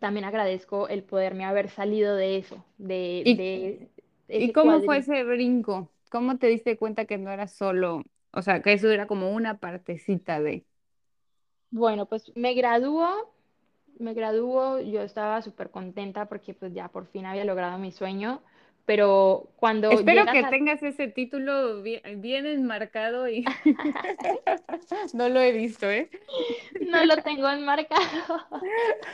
también 0.00 0.24
agradezco 0.26 0.88
el 0.88 1.02
poderme 1.04 1.44
haber 1.46 1.70
salido 1.70 2.16
de 2.16 2.38
eso, 2.38 2.64
de, 2.78 3.24
¿Y, 3.24 3.32
de 3.32 3.88
y 4.36 4.50
ese 4.50 4.52
cómo 4.52 4.82
fue 4.82 4.98
ese 4.98 5.24
brinco? 5.24 5.92
¿Cómo 6.10 6.38
te 6.38 6.48
diste 6.48 6.78
cuenta 6.78 7.06
que 7.06 7.18
no 7.18 7.30
era 7.32 7.48
solo, 7.48 8.02
o 8.32 8.42
sea, 8.42 8.62
que 8.62 8.72
eso 8.74 8.90
era 8.90 9.06
como 9.06 9.30
una 9.32 9.58
partecita 9.58 10.40
de... 10.40 10.66
Bueno, 11.70 12.06
pues 12.06 12.32
me 12.36 12.54
graduó, 12.54 13.32
me 13.98 14.14
graduó, 14.14 14.80
yo 14.80 15.02
estaba 15.02 15.42
súper 15.42 15.70
contenta 15.70 16.26
porque 16.28 16.54
pues 16.54 16.74
ya 16.74 16.88
por 16.88 17.06
fin 17.06 17.26
había 17.26 17.44
logrado 17.44 17.78
mi 17.78 17.92
sueño, 17.92 18.42
pero 18.86 19.48
cuando 19.56 19.90
Espero 19.90 20.24
que 20.26 20.38
a... 20.38 20.48
tengas 20.48 20.80
ese 20.82 21.08
título 21.08 21.82
bien, 21.82 22.00
bien 22.22 22.46
enmarcado 22.46 23.28
y 23.28 23.44
no 25.12 25.28
lo 25.28 25.40
he 25.40 25.50
visto, 25.50 25.90
¿eh? 25.90 26.08
No 26.88 27.04
lo 27.04 27.16
tengo 27.18 27.48
enmarcado, 27.48 28.46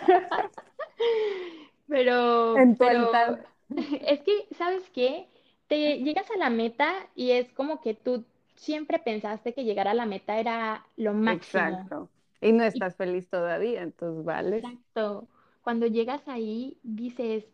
pero, 1.89 2.59
En 2.59 2.77
es 4.07 4.21
que, 4.21 4.47
¿sabes 4.57 4.89
qué? 4.91 5.27
Te 5.69 5.99
llegas 6.01 6.31
a 6.31 6.37
la 6.37 6.51
meta 6.51 6.93
y 7.15 7.31
es 7.31 7.51
como 7.53 7.81
que 7.81 7.95
tú 7.95 8.27
siempre 8.55 8.99
pensaste 8.99 9.55
que 9.55 9.65
llegar 9.65 9.89
a 9.89 9.95
la 9.95 10.05
meta 10.05 10.39
era 10.39 10.85
lo 10.99 11.15
máximo. 11.15 11.63
Exacto. 11.63 12.11
Y 12.43 12.53
no 12.53 12.65
Y 12.65 12.67
estás 12.67 12.95
feliz 12.97 13.27
todavía, 13.31 13.81
entonces 13.81 14.23
vales. 14.23 14.63
Exacto. 14.63 15.29
Cuando 15.63 15.87
llegas 15.87 16.27
ahí, 16.29 16.77
dices, 16.83 17.45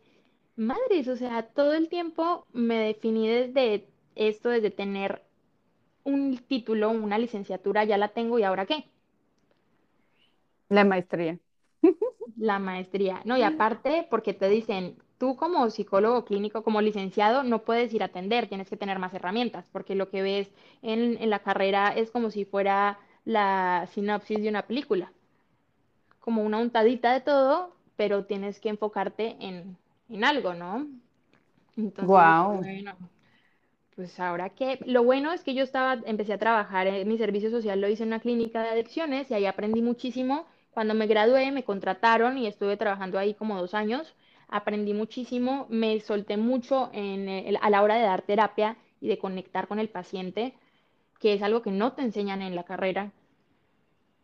madres, 0.59 1.07
o 1.07 1.15
sea, 1.15 1.43
todo 1.43 1.73
el 1.73 1.89
tiempo 1.89 2.45
me 2.53 2.77
definí 2.79 3.27
desde 3.27 3.87
esto, 4.15 4.49
desde 4.49 4.71
tener 4.71 5.23
un 6.03 6.37
título, 6.39 6.91
una 6.91 7.17
licenciatura, 7.19 7.83
ya 7.85 7.97
la 7.97 8.09
tengo 8.09 8.39
y 8.39 8.43
ahora 8.43 8.65
qué? 8.65 8.85
La 10.69 10.83
maestría. 10.85 11.39
La 12.37 12.59
maestría. 12.59 13.21
No, 13.25 13.37
y 13.37 13.43
aparte, 13.43 14.07
porque 14.09 14.33
te 14.33 14.49
dicen, 14.49 14.97
tú 15.17 15.35
como 15.35 15.69
psicólogo 15.69 16.25
clínico, 16.25 16.63
como 16.63 16.81
licenciado, 16.81 17.43
no 17.43 17.63
puedes 17.63 17.93
ir 17.93 18.01
a 18.01 18.07
atender, 18.07 18.47
tienes 18.47 18.69
que 18.69 18.77
tener 18.77 18.99
más 18.99 19.13
herramientas, 19.13 19.69
porque 19.71 19.95
lo 19.95 20.09
que 20.09 20.21
ves 20.21 20.51
en, 20.81 21.17
en 21.21 21.29
la 21.29 21.39
carrera 21.39 21.89
es 21.89 22.11
como 22.11 22.31
si 22.31 22.45
fuera 22.45 22.99
la 23.25 23.87
sinopsis 23.91 24.41
de 24.41 24.49
una 24.49 24.63
película, 24.67 25.11
como 26.19 26.43
una 26.43 26.59
untadita 26.59 27.13
de 27.13 27.21
todo, 27.21 27.75
pero 27.95 28.25
tienes 28.25 28.59
que 28.59 28.69
enfocarte 28.69 29.35
en, 29.39 29.77
en 30.09 30.23
algo, 30.25 30.53
¿no? 30.53 30.87
Entonces 31.77 32.41
Wow. 32.41 32.49
bueno, 32.49 32.97
pues 33.95 34.19
ahora 34.19 34.49
qué. 34.51 34.79
Lo 34.85 35.03
bueno 35.03 35.31
es 35.33 35.43
que 35.43 35.53
yo 35.53 35.63
estaba, 35.63 36.01
empecé 36.05 36.33
a 36.33 36.37
trabajar 36.39 36.87
en 36.87 37.07
mi 37.07 37.17
servicio 37.17 37.49
social, 37.51 37.79
lo 37.81 37.87
hice 37.89 38.03
en 38.03 38.09
una 38.09 38.19
clínica 38.19 38.61
de 38.63 38.69
adicciones 38.69 39.29
y 39.29 39.33
ahí 39.35 39.45
aprendí 39.45 39.81
muchísimo. 39.81 40.45
Cuando 40.71 40.93
me 40.93 41.07
gradué, 41.07 41.51
me 41.51 41.63
contrataron 41.63 42.37
y 42.37 42.47
estuve 42.47 42.77
trabajando 42.77 43.19
ahí 43.19 43.33
como 43.35 43.59
dos 43.59 43.73
años. 43.73 44.15
Aprendí 44.47 44.93
muchísimo, 44.93 45.67
me 45.69 45.99
solté 45.99 46.37
mucho 46.37 46.89
en 46.93 47.29
el- 47.29 47.57
a 47.61 47.69
la 47.69 47.83
hora 47.83 47.95
de 47.95 48.03
dar 48.03 48.21
terapia 48.23 48.77
y 49.01 49.07
de 49.09 49.17
conectar 49.19 49.67
con 49.67 49.79
el 49.79 49.89
paciente, 49.89 50.53
que 51.19 51.33
es 51.33 51.43
algo 51.43 51.61
que 51.63 51.71
no 51.71 51.93
te 51.93 52.01
enseñan 52.03 52.41
en 52.43 52.55
la 52.55 52.63
carrera. 52.65 53.11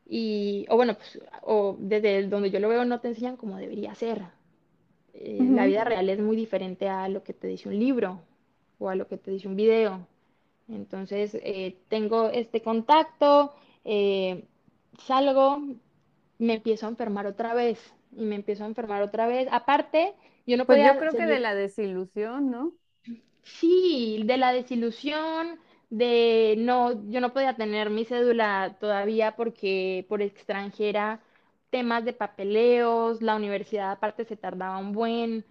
Y, 0.08 0.65
o 0.69 0.76
bueno, 0.76 0.95
pues, 0.95 1.19
o 1.43 1.76
desde 1.80 2.28
donde 2.28 2.52
yo 2.52 2.60
lo 2.60 2.69
veo, 2.69 2.86
no 2.86 3.00
te 3.02 3.10
enseñan 3.10 3.38
como 3.38 3.58
debería 3.58 3.95
ser. 3.95 4.24
Eh, 5.15 5.47
la 5.51 5.65
vida 5.65 5.84
real 5.84 6.10
es 6.10 6.19
muy 6.19 6.36
diferente 6.36 6.89
a 6.89 7.08
lo 7.10 7.23
que 7.23 7.34
te 7.34 7.47
dice 7.47 7.69
un 7.69 7.80
libro 7.80 8.21
o 8.80 8.89
a 8.89 8.95
lo 8.95 9.08
que 9.08 9.17
te 9.17 9.32
dice 9.32 9.47
un 9.47 9.56
video. 9.56 10.08
Entonces, 10.69 11.36
eh, 11.43 11.78
tengo 11.89 12.30
este 12.30 12.62
contacto, 12.62 13.54
eh, 13.86 14.45
salgo, 14.99 15.62
me 16.39 16.56
empiezo 16.56 16.86
a 16.88 16.89
enfermar 16.89 17.28
otra 17.28 17.54
vez 17.54 17.80
y 18.15 18.23
me 18.23 18.36
empiezo 18.36 18.63
a 18.63 18.67
enfermar 18.67 19.01
otra 19.04 19.28
vez. 19.28 19.47
Aparte, 19.51 20.15
yo 20.47 20.58
no 20.58 20.65
Pues 20.65 20.80
yo 20.84 20.91
podía 20.91 20.97
creo 20.97 21.15
que 21.15 21.25
de 21.25 21.39
la 21.39 21.56
desilusión, 21.56 22.51
¿no? 22.51 22.73
Sí, 23.43 24.23
de 24.25 24.38
la 24.38 24.51
desilusión, 24.54 25.60
de 25.89 26.56
no, 26.58 27.10
yo 27.10 27.21
no 27.21 27.34
podía 27.34 27.56
tener 27.56 27.89
mi 27.89 28.06
cédula 28.06 28.78
todavía 28.80 29.36
porque 29.36 30.06
por 30.10 30.21
extranjera, 30.21 31.21
temas 31.75 32.05
de 32.05 32.13
papeleos, 32.13 33.21
la 33.21 33.35
universidad 33.35 33.91
aparte 33.91 34.23
se 34.23 34.38
tardaba 34.38 34.77
un 34.77 34.93
buen, 34.93 35.43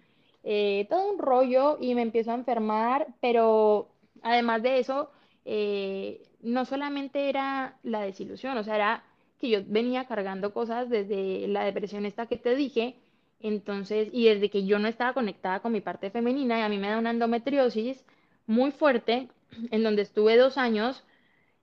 eh, 0.43 0.87
todo 0.89 1.11
un 1.11 1.19
rollo 1.19 1.77
y 1.79 1.93
me 1.93 2.01
empiezo 2.01 2.31
a 2.31 2.33
enfermar, 2.41 3.05
pero 3.21 3.89
además 4.23 4.63
de 4.63 4.79
eso, 4.79 5.11
eh, 5.45 6.23
no 6.41 6.65
solamente 6.65 7.29
era 7.29 7.77
la 7.83 8.01
desilusión, 8.01 8.57
o 8.57 8.63
sea, 8.63 8.75
era 8.75 9.03
que 9.39 9.49
yo 9.49 9.59
venía 9.67 10.05
cargando 10.05 10.51
cosas 10.51 10.89
desde 10.89 11.47
la 11.47 11.63
depresión 11.63 12.07
esta 12.07 12.25
que 12.25 12.37
te 12.37 12.55
dije 12.55 12.95
entonces, 13.39 14.09
y 14.11 14.25
desde 14.25 14.49
que 14.49 14.65
yo 14.65 14.79
no 14.79 14.87
estaba 14.87 15.13
conectada 15.13 15.59
con 15.59 15.73
mi 15.73 15.81
parte 15.81 16.09
femenina, 16.09 16.57
y 16.57 16.61
a 16.63 16.69
mí 16.69 16.79
me 16.79 16.89
da 16.89 16.97
una 16.97 17.11
endometriosis 17.11 18.03
muy 18.47 18.71
fuerte, 18.71 19.29
en 19.69 19.83
donde 19.83 20.01
estuve 20.01 20.37
dos 20.37 20.57
años, 20.57 21.03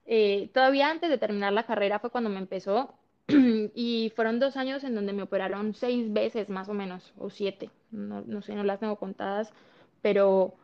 eh, 0.07 0.51
todavía 0.55 0.89
antes 0.89 1.11
de 1.11 1.19
terminar 1.19 1.53
la 1.53 1.67
carrera 1.67 1.99
fue 1.99 2.11
cuando 2.11 2.31
me 2.31 2.39
empezó, 2.39 2.95
y 3.75 4.13
fueron 4.17 4.41
dos 4.41 4.57
años 4.57 4.85
en 4.85 4.95
donde 4.95 5.13
me 5.13 5.23
operaron 5.23 5.75
seis 5.75 6.13
veces 6.13 6.49
más 6.49 6.69
o 6.69 6.75
menos, 6.75 7.13
o 7.19 7.31
siete, 7.31 7.71
no, 7.91 8.23
no 8.23 8.43
sé, 8.43 8.55
no 8.55 8.65
las 8.65 8.81
tengo 8.81 8.97
contadas, 8.97 9.53
pero 10.03 10.55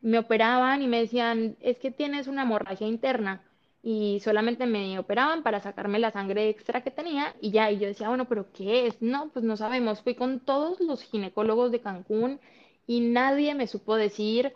me 0.00 0.18
operaban 0.18 0.82
y 0.82 0.88
me 0.88 1.00
decían, 1.00 1.56
es 1.60 1.78
que 1.78 1.90
tienes 1.90 2.26
una 2.26 2.42
hemorragia 2.42 2.86
interna. 2.86 3.42
Y 3.84 4.20
solamente 4.20 4.66
me 4.66 4.96
operaban 4.98 5.42
para 5.42 5.60
sacarme 5.60 5.98
la 5.98 6.12
sangre 6.12 6.48
extra 6.48 6.82
que 6.82 6.92
tenía 6.92 7.34
y 7.40 7.50
ya, 7.50 7.70
y 7.70 7.78
yo 7.80 7.88
decía, 7.88 8.08
bueno, 8.08 8.26
pero 8.28 8.52
¿qué 8.52 8.86
es? 8.86 9.02
No, 9.02 9.30
pues 9.30 9.44
no 9.44 9.56
sabemos. 9.56 10.02
Fui 10.02 10.14
con 10.14 10.38
todos 10.40 10.80
los 10.80 11.02
ginecólogos 11.02 11.72
de 11.72 11.80
Cancún 11.80 12.40
y 12.86 13.00
nadie 13.00 13.54
me 13.56 13.66
supo 13.66 13.96
decir. 13.96 14.52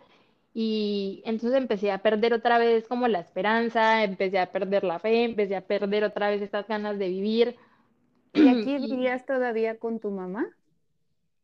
Y 0.59 1.21
entonces 1.23 1.55
empecé 1.55 1.91
a 1.91 1.99
perder 1.99 2.33
otra 2.33 2.57
vez 2.57 2.87
como 2.87 3.07
la 3.07 3.19
esperanza, 3.19 4.03
empecé 4.03 4.39
a 4.39 4.51
perder 4.51 4.83
la 4.83 4.97
fe, 4.97 5.23
empecé 5.23 5.55
a 5.55 5.61
perder 5.61 6.03
otra 6.03 6.31
vez 6.31 6.41
estas 6.41 6.67
ganas 6.67 6.97
de 6.97 7.09
vivir. 7.09 7.55
¿Y 8.33 8.47
aquí 8.47 8.79
vivías 8.79 9.23
todavía 9.27 9.77
con 9.77 9.99
tu 9.99 10.09
mamá? 10.09 10.47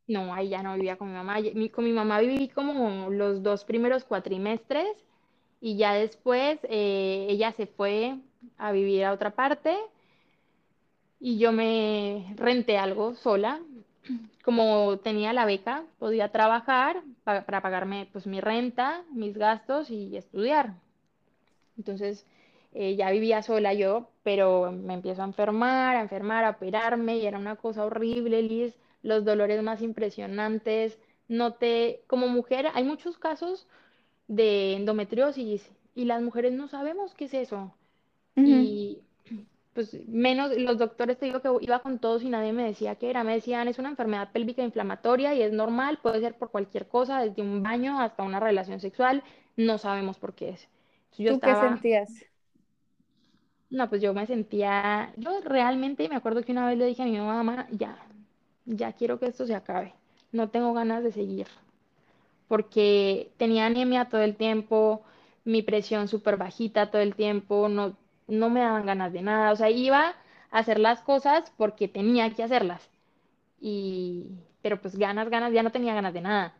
no, 0.07 0.33
ahí 0.33 0.49
ya 0.49 0.63
no 0.63 0.73
vivía 0.73 0.97
con 0.97 1.09
mi 1.09 1.13
mamá. 1.13 1.37
Con 1.71 1.83
mi 1.83 1.93
mamá 1.93 2.21
viví 2.21 2.49
como 2.49 3.11
los 3.11 3.43
dos 3.43 3.65
primeros 3.65 4.03
cuatrimestres 4.03 4.97
y 5.61 5.77
ya 5.77 5.93
después 5.93 6.57
eh, 6.63 7.27
ella 7.29 7.51
se 7.51 7.67
fue 7.67 8.17
a 8.57 8.71
vivir 8.71 9.05
a 9.05 9.13
otra 9.13 9.35
parte 9.35 9.77
y 11.19 11.37
yo 11.37 11.51
me 11.51 12.33
renté 12.35 12.79
algo 12.79 13.13
sola. 13.13 13.61
Como 14.43 14.97
tenía 14.99 15.33
la 15.33 15.45
beca, 15.45 15.83
podía 15.99 16.29
trabajar 16.31 17.01
pa- 17.23 17.43
para 17.45 17.61
pagarme 17.61 18.09
pues 18.11 18.27
mi 18.27 18.41
renta, 18.41 19.03
mis 19.11 19.37
gastos 19.37 19.89
y 19.89 20.17
estudiar. 20.17 20.73
Entonces 21.77 22.25
eh, 22.73 22.95
ya 22.95 23.09
vivía 23.11 23.41
sola 23.43 23.73
yo, 23.73 24.09
pero 24.23 24.71
me 24.71 24.93
empiezo 24.95 25.21
a 25.21 25.25
enfermar, 25.25 25.95
a 25.95 26.01
enfermar, 26.01 26.43
a 26.43 26.51
operarme 26.51 27.17
y 27.17 27.25
era 27.25 27.37
una 27.37 27.55
cosa 27.55 27.85
horrible, 27.85 28.41
Liz, 28.41 28.75
los 29.01 29.23
dolores 29.25 29.61
más 29.63 29.81
impresionantes. 29.81 30.97
No 31.27 31.53
te, 31.53 32.01
como 32.07 32.27
mujer, 32.27 32.67
hay 32.73 32.83
muchos 32.83 33.17
casos 33.17 33.67
de 34.27 34.75
endometriosis 34.75 35.69
y 35.95 36.05
las 36.05 36.21
mujeres 36.21 36.53
no 36.53 36.67
sabemos 36.67 37.13
qué 37.15 37.25
es 37.25 37.33
eso. 37.33 37.73
Y 38.35 39.01
pues 39.73 39.93
menos, 40.07 40.55
los 40.57 40.77
doctores 40.77 41.17
te 41.17 41.25
digo 41.25 41.41
que 41.41 41.49
iba 41.61 41.79
con 41.81 41.99
todos 41.99 42.23
y 42.23 42.29
nadie 42.29 42.53
me 42.53 42.65
decía 42.65 42.95
qué 42.95 43.09
era. 43.09 43.23
Me 43.23 43.33
decían, 43.35 43.67
es 43.67 43.79
una 43.79 43.89
enfermedad 43.89 44.31
pélvica 44.31 44.63
inflamatoria 44.63 45.33
y 45.35 45.41
es 45.41 45.51
normal, 45.53 45.99
puede 46.01 46.19
ser 46.21 46.37
por 46.37 46.51
cualquier 46.51 46.87
cosa, 46.87 47.21
desde 47.21 47.41
un 47.41 47.63
baño 47.63 47.99
hasta 47.99 48.23
una 48.23 48.39
relación 48.39 48.79
sexual, 48.79 49.23
no 49.57 49.77
sabemos 49.77 50.17
por 50.19 50.33
qué 50.35 50.49
es. 50.49 50.69
Yo 51.17 51.31
¿Tú 51.31 51.41
qué 51.41 51.55
sentías? 51.55 52.25
no, 53.69 53.89
pues 53.89 54.01
yo 54.01 54.13
me 54.13 54.25
sentía, 54.27 55.13
yo 55.17 55.41
realmente 55.41 56.07
me 56.09 56.15
acuerdo 56.15 56.43
que 56.43 56.51
una 56.51 56.67
vez 56.67 56.77
le 56.77 56.85
dije 56.85 57.03
a 57.03 57.05
mi 57.05 57.17
mamá, 57.19 57.67
ya, 57.71 57.97
ya 58.65 58.93
quiero 58.93 59.19
que 59.19 59.27
esto 59.27 59.45
se 59.47 59.55
acabe, 59.55 59.93
no 60.31 60.49
tengo 60.49 60.73
ganas 60.73 61.03
de 61.03 61.11
seguir. 61.11 61.47
porque 62.47 63.31
tenía 63.37 63.65
anemia 63.65 64.05
todo 64.09 64.21
el 64.21 64.35
tiempo, 64.35 65.01
mi 65.45 65.61
presión 65.61 66.07
súper 66.07 66.37
bajita 66.37 66.91
todo 66.91 67.01
el 67.01 67.15
tiempo, 67.15 67.69
no, 67.69 67.97
no 68.33 68.49
me 68.49 68.61
daban 68.61 68.85
ganas 68.85 69.13
de 69.13 69.21
nada, 69.21 69.51
o 69.51 69.55
sea, 69.55 69.69
iba 69.71 70.15
a 70.51 70.59
hacer 70.59 70.79
las 70.79 71.01
cosas 71.01 71.51
porque 71.57 71.87
tenía 71.87 72.31
que 72.35 72.43
hacerlas, 72.43 72.89
y, 73.61 74.27
pero 74.61 74.81
pues 74.81 74.97
ganas, 74.97 75.29
ganas, 75.29 75.53
ya 75.53 75.63
no 75.63 75.71
tenía 75.71 75.95
ganas 75.95 76.13
de 76.13 76.21
nada. 76.21 76.55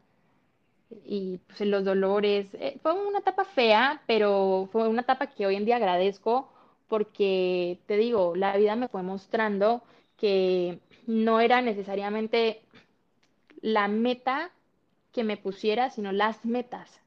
Y 1.06 1.40
pues 1.48 1.62
los 1.62 1.84
dolores, 1.86 2.48
eh, 2.54 2.80
fue 2.82 2.94
una 2.94 3.20
etapa 3.20 3.46
fea, 3.46 4.02
pero 4.08 4.70
fue 4.72 4.88
una 4.88 5.02
etapa 5.02 5.28
que 5.28 5.46
hoy 5.48 5.56
en 5.56 5.66
día 5.66 5.78
agradezco 5.78 6.50
porque, 6.88 7.80
te 7.88 7.98
digo, 7.98 8.36
la 8.36 8.56
vida 8.58 8.76
me 8.76 8.88
fue 8.88 9.02
mostrando 9.04 9.84
que 10.18 10.80
no 11.08 11.40
era 11.40 11.62
necesariamente 11.62 12.62
la 13.62 13.88
meta 13.88 14.52
que 15.12 15.24
me 15.24 15.38
pusiera, 15.38 15.90
sino 15.90 16.12
las 16.12 16.46
metas. 16.46 17.02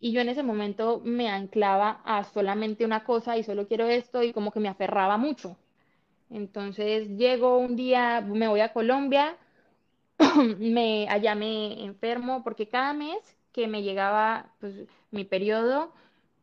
Y 0.00 0.12
yo 0.12 0.20
en 0.20 0.28
ese 0.28 0.42
momento 0.42 1.00
me 1.04 1.28
anclaba 1.30 2.00
a 2.04 2.24
solamente 2.24 2.84
una 2.84 3.04
cosa 3.04 3.36
y 3.36 3.42
solo 3.42 3.66
quiero 3.68 3.86
esto 3.86 4.22
y 4.22 4.32
como 4.32 4.52
que 4.52 4.60
me 4.60 4.68
aferraba 4.68 5.16
mucho. 5.16 5.56
Entonces 6.30 7.08
llego 7.18 7.58
un 7.58 7.76
día, 7.76 8.20
me 8.22 8.48
voy 8.48 8.60
a 8.60 8.72
Colombia, 8.72 9.36
me, 10.58 11.08
allá 11.08 11.34
me 11.34 11.84
enfermo 11.84 12.42
porque 12.44 12.68
cada 12.68 12.92
mes 12.94 13.36
que 13.52 13.66
me 13.68 13.82
llegaba 13.82 14.52
pues, 14.60 14.74
mi 15.10 15.24
periodo 15.24 15.92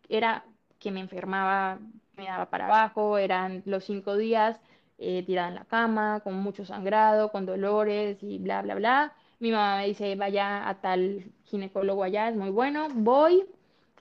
era 0.10 0.46
que 0.80 0.92
me 0.92 1.00
enfermaba, 1.02 1.80
me 2.18 2.26
daba 2.26 2.50
para 2.50 2.66
abajo, 2.68 3.18
eran 3.18 3.64
los 3.66 3.86
cinco 3.86 4.18
días 4.18 4.60
eh, 4.98 5.24
tirada 5.26 5.50
en 5.50 5.56
la 5.56 5.66
cama, 5.66 6.22
con 6.24 6.36
mucho 6.36 6.66
sangrado, 6.66 7.32
con 7.32 7.46
dolores 7.46 8.18
y 8.24 8.40
bla, 8.40 8.62
bla, 8.62 8.76
bla. 8.76 9.14
Mi 9.44 9.52
mamá 9.52 9.76
me 9.80 9.88
dice, 9.88 10.16
vaya 10.16 10.70
a 10.70 10.76
tal 10.80 11.26
ginecólogo 11.44 12.06
allá, 12.06 12.30
es 12.30 12.36
muy 12.38 12.50
bueno. 12.50 12.88
Voy, 12.94 13.44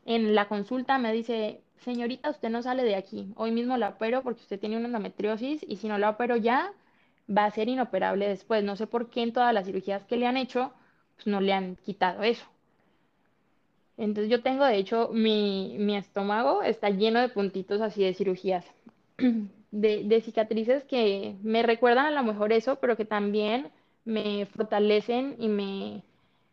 en 0.07 0.37
la 0.37 0.47
consulta 0.47 0.99
me 0.99 1.13
dice, 1.13 1.63
señorita, 1.79 2.31
usted 2.31 2.49
no 2.49 2.63
sale 2.63 2.85
de 2.85 2.95
aquí, 2.95 3.33
hoy 3.35 3.51
mismo 3.51 3.77
la 3.77 3.89
opero 3.89 4.23
porque 4.23 4.43
usted 4.43 4.61
tiene 4.61 4.77
una 4.77 4.87
endometriosis 4.87 5.65
y 5.67 5.79
si 5.79 5.89
no 5.89 5.99
la 5.99 6.11
opero 6.11 6.37
ya, 6.37 6.73
va 7.29 7.45
a 7.45 7.51
ser 7.51 7.69
inoperable 7.69 8.29
después. 8.29 8.63
No 8.63 8.77
sé 8.77 8.87
por 8.87 9.11
qué 9.11 9.25
en 9.25 9.33
todas 9.33 9.53
las 9.53 9.67
cirugías 9.67 10.05
que 10.05 10.17
le 10.17 10.29
han 10.29 10.37
hecho, 10.37 10.73
pues 11.17 11.27
no 11.27 11.41
le 11.41 11.53
han 11.53 11.75
quitado 11.75 12.23
eso. 12.23 12.47
Entonces 13.97 14.31
yo 14.31 14.45
tengo, 14.45 14.65
de 14.65 14.77
hecho, 14.77 15.11
mi, 15.13 15.75
mi 15.81 15.97
estómago 15.97 16.63
está 16.63 16.89
lleno 16.89 17.19
de 17.21 17.29
puntitos 17.29 17.81
así 17.81 18.05
de 18.05 18.15
cirugías, 18.15 18.65
de, 19.73 20.05
de 20.05 20.21
cicatrices 20.21 20.85
que 20.85 21.35
me 21.43 21.65
recuerdan 21.65 22.07
a 22.07 22.13
lo 22.13 22.23
mejor 22.23 22.53
eso, 22.53 22.77
pero 22.77 22.97
que 22.97 23.05
también 23.05 23.73
me 24.05 24.47
fortalecen 24.47 25.37
y 25.39 25.49
me, 25.49 26.03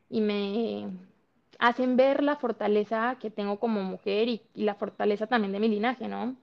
y 0.10 0.22
me 0.22 0.88
hacen 1.60 1.98
ver 1.98 2.24
la 2.24 2.38
fortaleza 2.38 3.18
que 3.22 3.32
tengo 3.32 3.60
como 3.60 3.84
mujer 3.84 4.28
y, 4.30 4.42
y 4.56 4.64
la 4.64 4.76
fortaleza 4.76 5.28
también 5.28 5.54
de 5.54 5.60
mi 5.60 5.68
linaje, 5.70 6.08
¿no? 6.08 6.36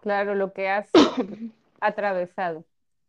Claro, 0.00 0.34
lo 0.34 0.52
que 0.52 0.68
has 0.68 0.90
atravesado. 1.80 2.64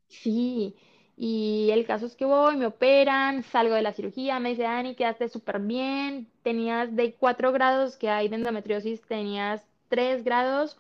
Sí, 0.08 0.76
y 1.17 1.70
el 1.72 1.86
caso 1.86 2.06
es 2.06 2.15
que 2.15 2.26
voy, 2.26 2.58
me 2.58 2.65
operan, 2.67 3.43
salgo 3.43 3.76
de 3.76 3.82
la 3.82 3.93
cirugía, 3.93 4.39
me 4.39 4.50
dice, 4.50 4.63
Dani, 4.63 4.96
quedaste 4.96 5.30
súper 5.30 5.60
bien, 5.60 6.28
tenías 6.43 6.96
de 6.96 7.13
4 7.15 7.52
grados 7.52 7.98
que 7.98 8.10
hay 8.10 8.30
de 8.30 8.38
endometriosis, 8.38 9.02
tenías 9.04 9.65
3 9.89 10.24
grados, 10.24 10.78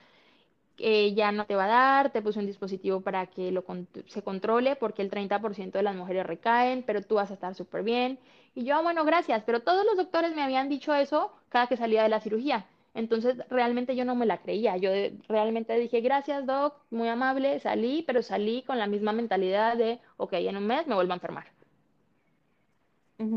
que 0.77 1.13
ya 1.15 1.31
no 1.31 1.45
te 1.45 1.55
va 1.55 1.65
a 1.65 1.67
dar, 1.67 2.11
te 2.11 2.21
puse 2.21 2.39
un 2.39 2.45
dispositivo 2.45 3.01
para 3.01 3.25
que 3.27 3.51
lo 3.51 3.63
con- 3.65 3.87
se 4.07 4.21
controle, 4.23 4.75
porque 4.77 5.01
el 5.01 5.09
30% 5.09 5.77
de 5.79 5.83
las 5.83 5.95
mujeres 5.95 6.25
recaen, 6.25 6.83
pero 6.83 7.01
tú 7.01 7.15
vas 7.15 7.31
a 7.31 7.33
estar 7.35 7.55
súper 7.55 7.83
bien. 7.83 8.19
Y 8.55 8.63
yo, 8.65 8.75
"Ah, 8.75 8.81
bueno, 8.81 9.03
gracias, 9.05 9.43
pero 9.45 9.61
todos 9.61 9.85
los 9.85 9.97
doctores 9.97 10.35
me 10.35 10.43
habían 10.43 10.69
dicho 10.69 10.93
eso 10.95 11.31
cada 11.49 11.67
que 11.67 11.77
salía 11.77 12.03
de 12.03 12.09
la 12.09 12.21
cirugía. 12.21 12.65
Entonces, 12.93 13.37
realmente 13.49 13.95
yo 13.95 14.05
no 14.05 14.15
me 14.15 14.25
la 14.25 14.39
creía. 14.41 14.77
Yo 14.77 14.91
de- 14.91 15.13
realmente 15.29 15.77
dije, 15.77 16.01
gracias, 16.01 16.45
doc, 16.45 16.75
muy 16.89 17.07
amable, 17.09 17.59
salí, 17.59 18.03
pero 18.07 18.21
salí 18.23 18.63
con 18.63 18.77
la 18.79 18.87
misma 18.87 19.11
mentalidad 19.13 19.77
de, 19.77 19.99
ok, 20.17 20.33
en 20.33 20.57
un 20.57 20.67
mes 20.67 20.87
me 20.87 20.95
vuelvo 20.95 21.13
a 21.13 21.15
enfermar. 21.15 21.47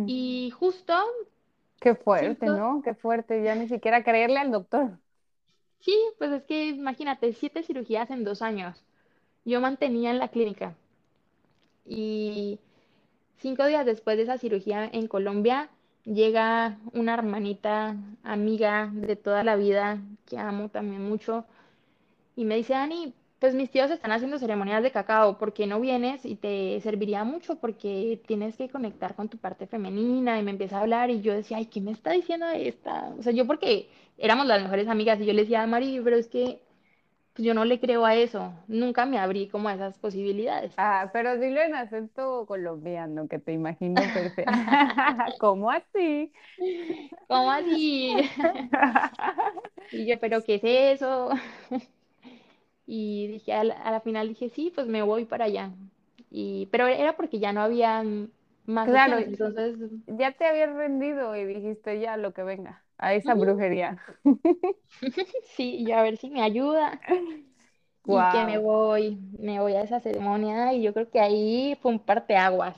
Y 0.05 0.51
justo 0.51 0.95
Qué 1.81 1.95
fuerte, 1.95 2.49
¿no? 2.51 2.81
Qué 2.83 2.95
fuerte, 2.95 3.43
ya 3.43 3.55
ni 3.55 3.69
siquiera 3.69 4.03
creerle 4.05 4.39
al 4.39 4.51
doctor. 4.51 4.99
Sí, 5.81 5.95
pues 6.19 6.31
es 6.33 6.43
que 6.45 6.69
imagínate, 6.69 7.33
siete 7.33 7.63
cirugías 7.63 8.11
en 8.11 8.25
dos 8.25 8.43
años. 8.43 8.83
Yo 9.45 9.61
mantenía 9.61 10.11
en 10.11 10.19
la 10.19 10.29
clínica 10.29 10.77
y 11.87 12.59
cinco 13.39 13.67
días 13.67 13.87
después 13.87 14.17
de 14.17 14.25
esa 14.25 14.39
cirugía 14.39 14.89
en 14.93 15.09
Colombia 15.09 15.71
llega 16.05 16.79
una 16.93 17.15
hermanita, 17.15 17.97
amiga 18.23 18.91
de 18.93 19.17
toda 19.17 19.45
la 19.45 19.57
vida, 19.57 19.99
que 20.27 20.39
amo 20.39 20.69
también 20.69 21.03
mucho, 21.09 21.45
y 22.37 22.45
me 22.45 22.57
dice, 22.57 22.75
Dani, 22.75 23.15
pues 23.41 23.55
mis 23.55 23.71
tíos 23.71 23.91
están 23.91 24.13
haciendo 24.13 24.39
ceremonias 24.39 24.83
de 24.83 24.93
cacao, 24.93 25.39
¿por 25.39 25.55
qué 25.55 25.67
no 25.67 25.81
vienes? 25.81 26.27
Y 26.27 26.37
te 26.37 26.79
serviría 26.83 27.25
mucho 27.25 27.57
porque 27.59 28.23
tienes 28.27 28.57
que 28.57 28.69
conectar 28.69 29.15
con 29.17 29.29
tu 29.31 29.39
parte 29.39 29.67
femenina 29.67 30.39
y 30.39 30.43
me 30.43 30.51
empieza 30.53 30.79
a 30.79 30.83
hablar 30.83 31.11
y 31.11 31.23
yo 31.23 31.33
decía, 31.33 31.57
ay, 31.57 31.67
¿qué 31.67 31.81
me 31.81 31.91
está 31.93 32.13
diciendo 32.13 32.47
esta? 32.51 33.09
O 33.19 33.23
sea, 33.23 33.33
yo 33.33 33.47
porque 33.47 33.89
éramos 34.19 34.47
las 34.47 34.63
mejores 34.63 34.89
amigas 34.89 35.19
y 35.21 35.25
yo 35.27 35.33
le 35.33 35.43
decía, 35.43 35.67
Mari, 35.67 36.01
pero 36.05 36.17
es 36.17 36.29
que 36.29 36.61
pues, 37.33 37.47
yo 37.47 37.55
no 37.55 37.65
le 37.65 37.81
creo 37.81 38.05
a 38.05 38.15
eso, 38.15 38.53
nunca 38.69 39.07
me 39.07 39.19
abrí 39.19 39.49
como 39.49 39.71
a 39.71 39.75
esas 39.75 39.99
posibilidades. 39.99 40.73
Ah, 40.77 41.09
pero 41.13 41.39
dilo 41.39 41.63
en 41.63 41.75
acento 41.75 42.45
colombiano, 42.47 43.27
que 43.29 43.39
te 43.39 43.53
imagino 43.53 44.01
perfecto. 44.13 44.53
¿Cómo 45.41 45.71
así? 45.71 46.31
¿Cómo 47.29 47.51
así? 47.51 48.17
Y 49.93 50.07
yo, 50.07 50.21
¿pero 50.21 50.45
qué 50.45 50.57
es 50.57 51.01
eso? 51.01 51.31
Y 52.91 53.29
dije, 53.29 53.53
a 53.55 53.65
la, 53.65 53.75
a 53.75 53.93
la 53.93 54.01
final 54.01 54.29
dije, 54.29 54.51
sí, 54.51 54.73
pues 54.75 54.87
me 54.89 55.03
voy 55.03 55.25
para 55.27 55.47
allá. 55.47 55.73
Y, 56.31 56.67
pero 56.73 56.87
era 56.89 57.17
porque 57.17 57.39
ya 57.41 57.53
no 57.53 57.63
había 57.63 58.05
más 58.67 58.93
Claro, 58.93 59.19
opciones, 59.19 59.29
entonces 59.29 59.77
ya 60.07 60.33
te 60.33 60.47
habías 60.47 60.75
rendido 60.75 61.37
y 61.37 61.45
dijiste 61.45 62.01
ya 62.01 62.17
lo 62.17 62.33
que 62.33 62.43
venga, 62.43 62.85
a 62.99 63.15
esa 63.15 63.35
brujería. 63.35 63.99
sí, 65.57 65.77
y 65.77 65.93
a 65.93 66.03
ver 66.03 66.17
si 66.17 66.31
me 66.31 66.43
ayuda. 66.43 67.01
Y 68.07 68.27
que 68.27 68.45
me 68.45 68.59
voy, 68.59 69.19
me 69.39 69.61
voy 69.61 69.75
a 69.75 69.83
esa 69.83 70.01
ceremonia 70.01 70.73
y 70.75 70.83
yo 70.83 70.95
creo 70.95 71.11
que 71.11 71.21
ahí 71.21 71.79
fue 71.83 71.93
un 71.93 72.01
parteaguas 72.01 72.77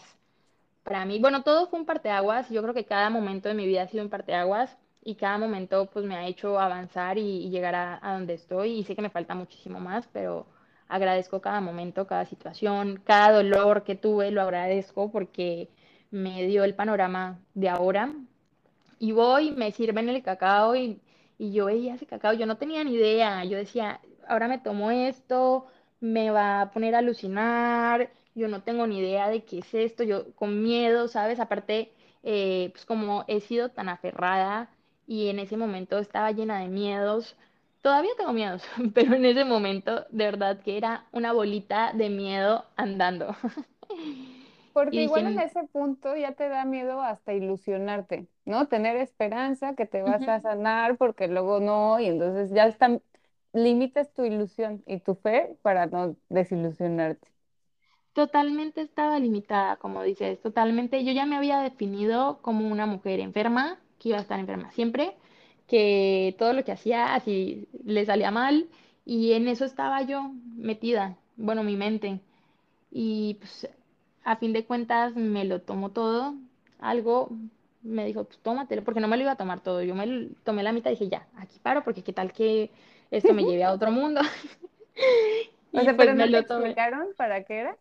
para 0.85 1.05
mí. 1.07 1.21
Bueno, 1.21 1.43
todo 1.45 1.69
fue 1.69 1.81
un 1.81 1.87
parteaguas, 1.87 2.51
yo 2.51 2.63
creo 2.63 2.75
que 2.75 2.87
cada 2.87 3.11
momento 3.11 3.49
de 3.49 3.55
mi 3.57 3.67
vida 3.67 3.83
ha 3.83 3.89
sido 3.89 4.05
un 4.05 4.11
parteaguas 4.11 4.79
y 5.05 5.17
cada 5.17 5.39
momento 5.39 5.87
pues 5.93 6.05
me 6.05 6.17
ha 6.17 6.27
hecho 6.27 6.59
avanzar 6.61 7.19
y, 7.19 7.51
llegar 7.51 7.75
a, 7.75 7.99
a 8.03 8.15
donde 8.15 8.35
estoy 8.35 8.79
y 8.79 8.85
sé 8.85 8.95
que 8.97 9.03
me 9.03 9.11
falta 9.11 9.35
muchísimo 9.35 9.81
más, 9.81 10.09
pero 10.13 10.47
agradezco 10.89 11.41
cada 11.41 11.61
momento, 11.61 12.07
cada 12.07 12.27
situación, 12.27 13.01
cada 13.05 13.33
dolor 13.33 13.85
que 13.85 13.95
tuve, 13.97 14.31
lo 14.31 14.43
agradezco 14.43 15.11
porque 15.11 15.69
me 16.11 16.47
dio 16.47 16.65
el 16.65 16.75
panorama 16.75 17.41
de 17.55 17.69
ahora 17.69 18.13
y 18.99 19.13
voy, 19.13 19.51
me 19.53 19.73
sirven 19.73 20.09
el 20.09 20.23
cacao 20.23 20.77
y, 20.77 21.01
y 21.39 21.53
yo 21.53 21.67
veía 21.67 21.95
ese 21.95 22.07
cacao, 22.07 22.35
yo 22.35 22.47
no 22.47 22.57
tenía 22.57 22.85
ni 22.85 22.95
idea, 22.95 23.45
yo 23.45 23.57
decía, 23.59 24.01
ahora 24.29 24.49
me 24.49 24.59
tomo 24.59 24.91
esto, 24.91 25.67
me 26.01 26.31
va 26.31 26.63
a 26.63 26.71
poner 26.71 26.95
a 26.95 26.99
alucinar, 26.99 28.13
yo 28.35 28.49
no 28.49 28.63
tengo 28.63 28.87
ni 28.87 28.99
idea 28.99 29.29
de 29.29 29.45
qué 29.45 29.59
es 29.59 29.75
esto, 29.75 30.05
yo 30.05 30.33
con 30.35 30.63
miedo, 30.63 31.09
¿sabes? 31.09 31.41
Aparte, 31.41 31.93
eh, 32.23 32.71
pues 32.73 32.85
como 32.87 33.25
he 33.29 33.41
sido 33.41 33.71
tan 33.71 33.89
aferrada 33.89 34.71
y 35.07 35.29
en 35.29 35.39
ese 35.39 35.57
momento 35.57 35.99
estaba 35.99 36.33
llena 36.33 36.61
de 36.61 36.69
miedos, 36.69 37.37
todavía 37.83 38.11
tengo 38.17 38.33
miedos, 38.33 38.63
pero 38.95 39.15
en 39.15 39.25
ese 39.25 39.45
momento 39.45 40.07
de 40.11 40.25
verdad 40.25 40.61
que 40.63 40.77
era 40.77 41.07
una 41.13 41.33
bolita 41.33 41.93
de 41.93 42.11
miedo 42.11 42.65
andando. 42.77 43.35
Porque 44.73 45.03
igual 45.03 45.27
en 45.27 45.39
ese 45.39 45.65
punto 45.65 46.17
ya 46.17 46.33
te 46.33 46.49
da 46.49 46.65
miedo 46.65 47.03
hasta 47.03 47.35
ilusionarte, 47.35 48.27
¿no? 48.47 48.69
Tener 48.69 48.97
esperanza 48.97 49.75
que 49.75 49.85
te 49.85 50.03
vas 50.03 50.27
a 50.27 50.41
sanar 50.41 50.97
porque 50.97 51.29
luego 51.29 51.61
no, 51.61 52.01
y 52.01 52.07
entonces 52.07 52.51
ya 52.55 52.67
están, 52.67 53.03
limitas 53.53 54.15
tu 54.15 54.25
ilusión 54.25 54.83
y 54.87 55.01
tu 55.01 55.15
fe 55.15 55.59
para 55.61 55.87
no 55.87 56.17
desilusionarte. 56.31 57.29
Totalmente 58.15 58.83
estaba 58.83 59.19
limitada, 59.19 59.77
como 59.77 60.03
dices, 60.03 60.41
totalmente. 60.41 61.05
Yo 61.05 61.13
ya 61.13 61.27
me 61.27 61.37
había 61.37 61.61
definido 61.61 62.41
como 62.43 62.69
una 62.69 62.87
mujer 62.87 63.21
enferma, 63.21 63.79
que 64.03 64.11
iba 64.11 64.19
a 64.19 64.23
estar 64.23 64.41
enferma 64.41 64.71
siempre, 64.73 65.15
que 65.69 66.35
todo 66.39 66.53
lo 66.55 66.65
que 66.65 66.73
hacía 66.73 67.15
así 67.15 67.69
le 67.85 68.05
salía 68.07 68.31
mal 68.31 68.69
y 69.05 69.33
en 69.35 69.49
eso 69.49 69.65
estaba 69.65 70.03
yo 70.03 70.33
metida, 70.57 71.17
bueno, 71.37 71.63
mi 71.65 71.77
mente. 71.77 72.21
Y 72.91 73.35
pues 73.41 73.69
a 74.25 74.37
fin 74.37 74.53
de 74.53 74.65
cuentas 74.67 75.15
me 75.17 75.45
lo 75.45 75.63
tomó 75.63 75.91
todo. 75.91 76.35
Algo 76.81 77.31
me 77.83 78.07
dijo, 78.07 78.25
pues 78.25 78.39
tómatelo, 78.41 78.85
porque 78.85 79.01
no 79.01 79.09
me 79.09 79.17
lo 79.17 79.23
iba 79.25 79.33
a 79.33 79.37
tomar 79.37 79.61
todo. 79.63 79.83
Yo 79.83 79.95
me 79.95 80.07
lo- 80.07 80.29
tomé 80.45 80.63
la 80.63 80.73
mitad 80.73 80.91
y 80.91 80.95
dije, 80.95 81.09
ya, 81.09 81.27
aquí 81.37 81.59
paro, 81.61 81.83
porque 81.85 82.03
qué 82.03 82.13
tal 82.13 82.33
que 82.33 82.71
esto 83.11 83.35
me 83.35 83.45
lleve 83.45 83.65
a 83.65 83.73
otro 83.73 83.91
mundo. 83.93 84.21
O 84.23 84.23
Y 85.73 85.85
sea, 85.85 85.97
pues 85.97 86.13
pero 86.13 86.15
me 86.15 86.27
no 86.27 86.31
te 86.31 86.37
lo 86.37 86.47
tomé. 86.47 86.77
explicaron 86.77 87.15
para 87.17 87.45
qué 87.45 87.61
era, 87.61 87.79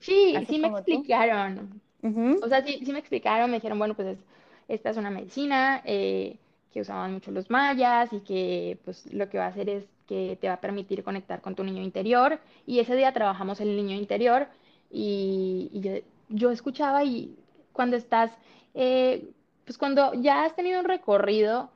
Sí, 0.00 0.44
así 0.44 0.56
sí 0.58 0.58
me 0.58 0.68
explicaron. 0.68 1.80
Ujú. 2.02 2.42
O 2.42 2.48
sea, 2.48 2.62
sí, 2.64 2.80
sí 2.84 2.92
me 2.92 2.98
explicaron, 3.00 3.50
me 3.50 3.56
dijeron, 3.58 3.78
bueno, 3.78 3.94
pues 3.94 4.08
es- 4.08 4.24
esta 4.68 4.90
es 4.90 4.96
una 4.96 5.10
medicina 5.10 5.82
eh, 5.84 6.38
que 6.72 6.80
usaban 6.80 7.12
mucho 7.12 7.30
los 7.30 7.50
mayas 7.50 8.12
y 8.12 8.20
que 8.20 8.78
pues 8.84 9.12
lo 9.12 9.28
que 9.28 9.38
va 9.38 9.46
a 9.46 9.48
hacer 9.48 9.68
es 9.68 9.84
que 10.06 10.36
te 10.40 10.48
va 10.48 10.54
a 10.54 10.60
permitir 10.60 11.02
conectar 11.04 11.40
con 11.40 11.54
tu 11.54 11.64
niño 11.64 11.82
interior. 11.82 12.40
Y 12.66 12.80
ese 12.80 12.96
día 12.96 13.12
trabajamos 13.12 13.60
el 13.60 13.76
niño 13.76 13.96
interior 13.96 14.48
y, 14.90 16.02
yo 16.30 16.50
escuchaba 16.50 17.04
y 17.04 17.36
cuando 17.72 17.96
estás, 17.96 18.32
eh, 18.74 19.30
pues 19.64 19.78
cuando 19.78 20.14
ya 20.14 20.44
has 20.44 20.56
tenido 20.56 20.80
un 20.80 20.86
recorrido 20.86 21.70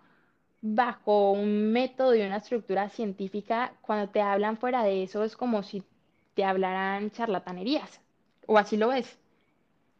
bajo 0.60 1.32
un 1.32 1.70
método 1.72 2.14
y 2.14 2.22
una 2.22 2.38
estructura 2.38 2.88
científica, 2.88 3.72
cuando 3.82 4.10
te 4.10 4.20
hablan 4.20 4.56
fuera 4.56 4.82
de 4.82 5.02
eso 5.02 5.22
es 5.24 5.36
como 5.36 5.62
si 5.62 5.82
te 6.34 6.44
hablaran 6.44 7.10
charlatanerías, 7.10 8.00
o 8.46 8.58
así 8.58 8.76
lo 8.76 8.88
ves. 8.88 9.18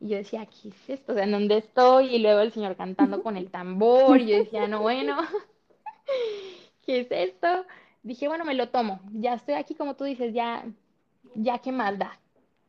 Y 0.00 0.08
yo 0.08 0.16
decía, 0.16 0.46
¿qué 0.46 0.68
es 0.68 0.90
esto? 0.90 1.12
O 1.12 1.14
sea, 1.14 1.24
¿en 1.24 1.32
dónde 1.32 1.58
estoy? 1.58 2.14
Y 2.14 2.18
luego 2.20 2.40
el 2.40 2.52
señor 2.52 2.76
cantando 2.76 3.22
con 3.22 3.36
el 3.36 3.50
tambor, 3.50 4.20
y 4.20 4.26
yo 4.28 4.36
decía, 4.38 4.68
no, 4.68 4.82
bueno, 4.82 5.16
¿qué 6.86 7.00
es 7.00 7.08
esto? 7.10 7.66
Dije, 8.02 8.28
bueno, 8.28 8.44
me 8.44 8.54
lo 8.54 8.68
tomo, 8.68 9.00
ya 9.12 9.34
estoy 9.34 9.54
aquí 9.54 9.74
como 9.74 9.96
tú 9.96 10.04
dices, 10.04 10.32
ya, 10.32 10.64
ya 11.34 11.58
qué 11.58 11.72
más 11.72 11.98
da. 11.98 12.18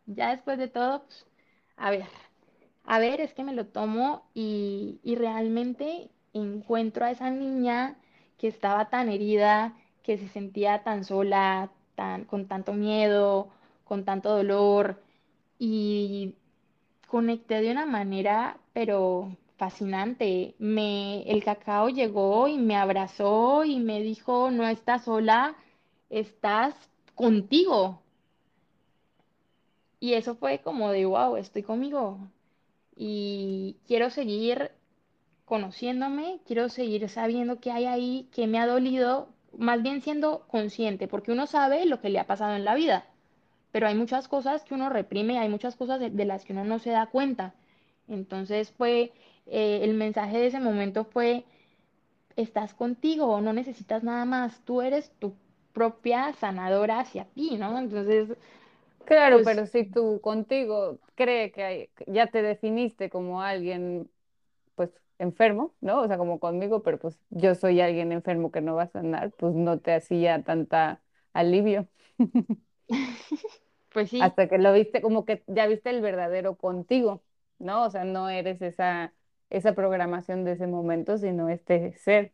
Ya 0.07 0.31
después 0.31 0.57
de 0.57 0.67
todo, 0.67 1.03
pues, 1.03 1.25
a 1.77 1.91
ver, 1.91 2.05
a 2.83 2.99
ver, 2.99 3.21
es 3.21 3.33
que 3.33 3.43
me 3.43 3.53
lo 3.53 3.67
tomo 3.67 4.23
y, 4.33 4.99
y 5.03 5.15
realmente 5.15 6.09
encuentro 6.33 7.05
a 7.05 7.11
esa 7.11 7.29
niña 7.29 7.95
que 8.37 8.47
estaba 8.47 8.89
tan 8.89 9.09
herida, 9.09 9.75
que 10.01 10.17
se 10.17 10.27
sentía 10.29 10.83
tan 10.83 11.03
sola, 11.03 11.69
tan, 11.95 12.25
con 12.25 12.47
tanto 12.47 12.73
miedo, 12.73 13.49
con 13.83 14.05
tanto 14.05 14.29
dolor 14.35 15.01
y 15.59 16.35
conecté 17.09 17.61
de 17.61 17.71
una 17.71 17.85
manera, 17.85 18.57
pero 18.73 19.35
fascinante. 19.57 20.55
Me, 20.59 21.23
el 21.23 21.43
cacao 21.43 21.89
llegó 21.89 22.47
y 22.47 22.57
me 22.57 22.75
abrazó 22.77 23.65
y 23.65 23.79
me 23.79 24.01
dijo, 24.01 24.51
no 24.51 24.67
estás 24.67 25.05
sola, 25.05 25.55
estás 26.09 26.73
contigo. 27.15 28.01
Y 29.99 30.13
eso 30.13 30.35
fue 30.35 30.59
como 30.59 30.91
de, 30.91 31.05
wow, 31.05 31.35
estoy 31.35 31.63
conmigo 31.63 32.19
y 32.99 33.77
quiero 33.87 34.09
seguir 34.09 34.71
conociéndome, 35.45 36.41
quiero 36.45 36.67
seguir 36.67 37.07
sabiendo 37.07 37.61
qué 37.61 37.71
hay 37.71 37.85
ahí, 37.85 38.29
qué 38.33 38.45
me 38.45 38.59
ha 38.59 38.67
dolido, 38.67 39.29
más 39.57 39.81
bien 39.81 40.01
siendo 40.01 40.45
consciente, 40.49 41.07
porque 41.07 41.31
uno 41.31 41.47
sabe 41.47 41.85
lo 41.85 42.01
que 42.01 42.09
le 42.09 42.19
ha 42.19 42.27
pasado 42.27 42.55
en 42.55 42.65
la 42.65 42.75
vida, 42.75 43.05
pero 43.71 43.87
hay 43.87 43.95
muchas 43.95 44.27
cosas 44.27 44.63
que 44.65 44.73
uno 44.75 44.89
reprime, 44.89 45.39
hay 45.39 45.49
muchas 45.49 45.75
cosas 45.75 45.99
de, 45.99 46.09
de 46.09 46.25
las 46.25 46.45
que 46.45 46.53
uno 46.53 46.65
no 46.65 46.79
se 46.79 46.91
da 46.91 47.07
cuenta. 47.07 47.53
Entonces 48.07 48.71
fue, 48.71 49.11
eh, 49.47 49.81
el 49.83 49.93
mensaje 49.95 50.37
de 50.39 50.47
ese 50.47 50.59
momento 50.59 51.05
fue, 51.05 51.45
estás 52.37 52.73
contigo, 52.73 53.41
no 53.41 53.53
necesitas 53.53 54.03
nada 54.03 54.25
más, 54.25 54.61
tú 54.65 54.81
eres 54.81 55.11
tu 55.19 55.33
propia 55.73 56.33
sanadora 56.33 56.99
hacia 57.01 57.25
ti, 57.25 57.57
¿no? 57.57 57.77
Entonces, 57.79 58.29
Claro, 59.05 59.41
pues 59.41 59.43
pero 59.43 59.65
si 59.65 59.85
tú 59.85 60.21
contigo 60.21 60.99
cree 61.15 61.51
que 61.51 61.63
hay- 61.63 61.91
ya 62.07 62.27
te 62.27 62.41
definiste 62.43 63.09
como 63.09 63.41
alguien 63.41 64.11
pues 64.75 64.91
enfermo, 65.19 65.75
¿no? 65.81 66.01
O 66.01 66.07
sea, 66.07 66.17
como 66.17 66.39
conmigo, 66.39 66.83
pero 66.83 66.99
pues 66.99 67.19
yo 67.31 67.55
soy 67.55 67.81
alguien 67.81 68.11
enfermo 68.13 68.51
que 68.51 68.61
no 68.61 68.75
va 68.75 68.83
a 68.83 68.87
sanar, 68.89 69.31
pues 69.33 69.55
no 69.55 69.79
te 69.79 69.93
hacía 69.95 70.43
tanta 70.43 71.03
alivio 71.33 71.89
Pues 73.91 74.09
sí, 74.09 74.33
hasta 74.33 74.47
que 74.49 74.57
lo 74.57 74.73
viste, 74.73 75.01
como 75.01 75.25
que 75.25 75.43
ya 75.47 75.67
viste 75.67 75.89
el 75.89 76.01
verdadero 76.01 76.55
contigo, 76.57 77.23
¿no? 77.59 77.85
O 77.85 77.89
sea, 77.89 78.03
no 78.03 78.29
eres 78.29 78.61
esa, 78.61 79.13
esa 79.49 79.73
programación 79.75 80.43
de 80.45 80.53
ese 80.53 80.67
momento, 80.67 81.17
sino 81.17 81.49
este 81.49 81.93
ser. 81.93 82.33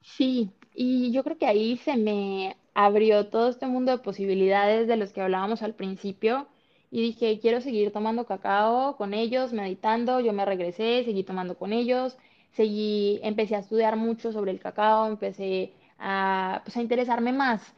sí, 0.00 0.50
y 0.74 1.12
yo 1.12 1.24
creo 1.24 1.38
que 1.38 1.46
ahí 1.46 1.76
se 1.76 1.96
me 1.96 2.56
abrió 2.74 3.28
todo 3.28 3.48
este 3.50 3.66
mundo 3.66 3.92
de 3.92 3.98
posibilidades 3.98 4.88
de 4.88 4.96
los 4.96 5.12
que 5.12 5.20
hablábamos 5.22 5.62
al 5.62 5.74
principio 5.74 6.48
y 6.90 7.00
dije, 7.02 7.38
quiero 7.40 7.60
seguir 7.60 7.92
tomando 7.92 8.26
cacao 8.26 8.96
con 8.96 9.14
ellos, 9.14 9.52
meditando, 9.52 10.20
yo 10.20 10.32
me 10.32 10.44
regresé, 10.44 11.04
seguí 11.04 11.24
tomando 11.24 11.56
con 11.58 11.72
ellos, 11.72 12.16
seguí, 12.52 13.20
empecé 13.22 13.56
a 13.56 13.60
estudiar 13.60 13.96
mucho 13.96 14.32
sobre 14.32 14.50
el 14.50 14.60
cacao, 14.60 15.06
empecé 15.06 15.72
a, 15.98 16.60
pues, 16.64 16.76
a 16.76 16.82
interesarme 16.82 17.32
más 17.32 17.74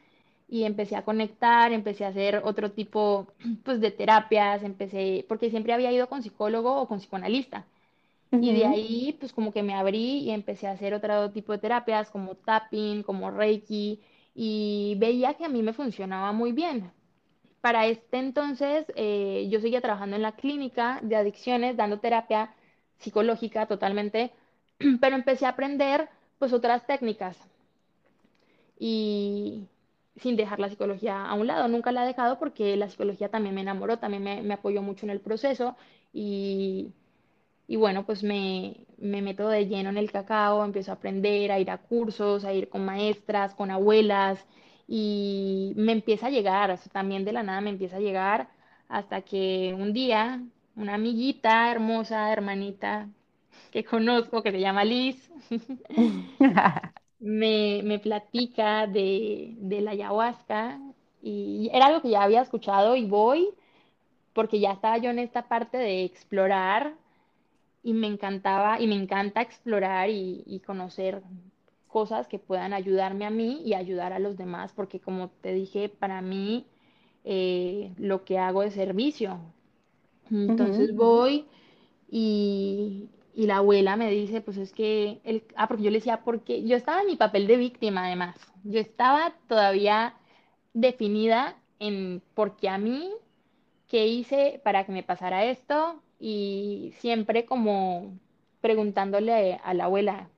y 0.55 0.63
empecé 0.63 0.95
a 0.95 1.03
conectar, 1.03 1.73
empecé 1.73 2.05
a 2.05 2.09
hacer 2.11 2.41
otro 2.45 2.71
tipo 2.71 3.27
pues, 3.65 3.81
de 3.81 3.91
terapias, 3.91 4.63
empecé, 4.63 5.25
porque 5.29 5.51
siempre 5.51 5.73
había 5.73 5.91
ido 5.91 6.09
con 6.09 6.23
psicólogo 6.23 6.81
o 6.81 6.87
con 6.87 7.01
psicoanalista. 7.01 7.67
Y 8.31 8.53
de 8.53 8.65
ahí, 8.65 9.17
pues 9.19 9.33
como 9.33 9.53
que 9.53 9.65
me 9.65 9.75
abrí 9.75 10.21
y 10.21 10.31
empecé 10.31 10.69
a 10.69 10.73
hacer 10.73 10.95
otro 10.95 11.31
tipo 11.33 11.53
de 11.53 11.59
terapias 11.59 12.09
como 12.09 12.37
tapping, 12.37 13.03
como 13.03 13.33
Reiki, 13.33 14.01
y 14.35 14.95
veía 14.99 15.35
que 15.35 15.45
a 15.45 15.49
mí 15.49 15.61
me 15.61 15.73
funcionaba 15.73 16.31
muy 16.33 16.53
bien. 16.53 16.93
Para 17.61 17.87
este 17.87 18.19
entonces, 18.19 18.87
eh, 18.95 19.49
yo 19.51 19.61
seguía 19.61 19.81
trabajando 19.81 20.15
en 20.15 20.23
la 20.23 20.37
clínica 20.37 21.01
de 21.03 21.17
adicciones, 21.17 21.77
dando 21.77 21.99
terapia 21.99 22.55
psicológica 22.99 23.67
totalmente, 23.67 24.33
pero 25.01 25.17
empecé 25.17 25.47
a 25.47 25.51
aprender 25.51 26.09
pues 26.39 26.53
otras 26.53 26.87
técnicas 26.87 27.37
y 28.79 29.67
sin 30.17 30.37
dejar 30.37 30.61
la 30.61 30.69
psicología 30.69 31.25
a 31.27 31.35
un 31.35 31.47
lado. 31.47 31.69
Nunca 31.69 31.93
la 31.93 32.05
he 32.05 32.07
dejado 32.09 32.39
porque 32.39 32.77
la 32.77 32.89
psicología 32.89 33.31
también 33.31 33.55
me 33.55 33.63
enamoró, 33.63 33.99
también 33.99 34.23
me, 34.25 34.43
me 34.43 34.55
apoyó 34.55 34.83
mucho 34.83 35.07
en 35.07 35.11
el 35.11 35.21
proceso 35.21 35.77
y 36.13 36.93
y 37.67 37.77
bueno, 37.77 38.05
pues 38.07 38.23
me, 38.23 38.87
me 38.99 39.23
meto 39.23 39.49
de 39.49 39.67
lleno 39.67 39.89
en 39.91 39.97
el 39.97 40.13
cacao, 40.13 40.65
empiezo 40.65 40.91
a 40.93 40.95
aprender, 40.95 41.51
a 41.51 41.59
ir 41.61 41.71
a 41.71 41.79
cursos, 41.79 42.45
a 42.45 42.53
ir 42.53 42.69
con 42.69 42.85
maestras, 42.85 43.55
con 43.55 43.71
abuelas, 43.71 44.47
y 44.87 45.73
me 45.77 45.93
empieza 45.93 46.27
a 46.27 46.31
llegar, 46.31 46.71
o 46.71 46.77
sea, 46.77 46.93
también 46.93 47.25
de 47.25 47.33
la 47.33 47.43
nada 47.43 47.61
me 47.63 47.71
empieza 47.71 47.97
a 47.97 48.01
llegar, 48.01 48.51
hasta 48.89 49.23
que 49.23 49.75
un 49.79 49.93
día 49.95 50.43
una 50.77 50.95
amiguita 50.95 51.71
hermosa, 51.73 52.33
hermanita 52.33 53.09
que 53.71 53.85
conozco, 53.85 54.43
que 54.43 54.53
se 54.53 54.61
llama 54.61 54.85
Liz, 54.85 55.31
me, 57.25 57.81
me 57.85 57.99
platica 57.99 58.87
de, 58.87 59.55
de 59.59 59.81
la 59.81 59.93
ayahuasca, 59.93 60.79
y 61.23 61.71
era 61.73 61.87
algo 61.87 62.03
que 62.03 62.11
ya 62.11 62.23
había 62.23 62.43
escuchado 62.43 62.97
y 62.97 63.07
voy, 63.07 63.49
porque 64.35 64.61
ya 64.61 64.73
estaba 64.73 64.99
yo 64.99 65.11
en 65.11 65.19
esta 65.19 65.49
parte 65.49 65.79
de 65.79 66.05
explorar 66.05 66.95
y 67.83 67.95
me 67.95 68.09
encantaba 68.09 68.81
y 68.81 68.87
me 68.87 68.95
encanta 68.95 69.41
explorar 69.41 70.11
y, 70.11 70.43
y 70.47 70.61
conocer 70.61 71.23
cosas 71.89 72.29
que 72.29 72.39
puedan 72.39 72.73
ayudarme 72.75 73.25
a 73.25 73.31
mí 73.31 73.63
y 73.65 73.75
ayudar 73.75 74.13
a 74.13 74.19
los 74.19 74.37
demás, 74.37 74.73
porque 74.75 75.01
como 75.01 75.31
te 75.41 75.55
dije, 75.55 75.89
para 75.89 76.21
mí 76.21 76.67
eh, 77.25 77.93
lo 77.97 78.25
que 78.25 78.39
hago 78.39 78.63
es 78.63 78.75
servicio. 78.75 79.39
Entonces 80.31 80.95
voy 80.95 81.47
y, 82.11 83.09
y 83.35 83.47
la 83.47 83.59
abuela 83.59 83.97
me 83.97 84.11
dice, 84.11 84.41
pues 84.41 84.57
es 84.59 84.73
que, 84.73 85.21
el, 85.25 85.45
ah, 85.57 85.69
porque 85.69 85.85
yo 85.85 85.91
le 85.91 85.99
decía, 85.99 86.23
porque 86.25 86.65
yo 86.65 86.77
estaba 86.77 87.01
en 87.01 87.09
mi 87.09 87.17
papel 87.17 87.47
de 87.47 87.57
víctima 87.57 88.07
además, 88.07 88.37
yo 88.65 88.81
estaba 88.81 89.35
todavía 89.49 90.15
definida 90.73 91.57
en 91.81 92.23
porque 92.35 92.69
a 92.69 92.79
mí 92.79 93.11
qué 93.89 94.07
hice 94.07 94.61
para 94.65 94.85
que 94.85 94.93
me 94.93 95.03
pasara 95.03 95.45
esto 95.45 96.03
y 96.19 96.95
siempre 96.99 97.45
como 97.45 98.19
preguntándole 98.61 99.61
a 99.63 99.75
la 99.75 99.85
abuela, 99.85 100.29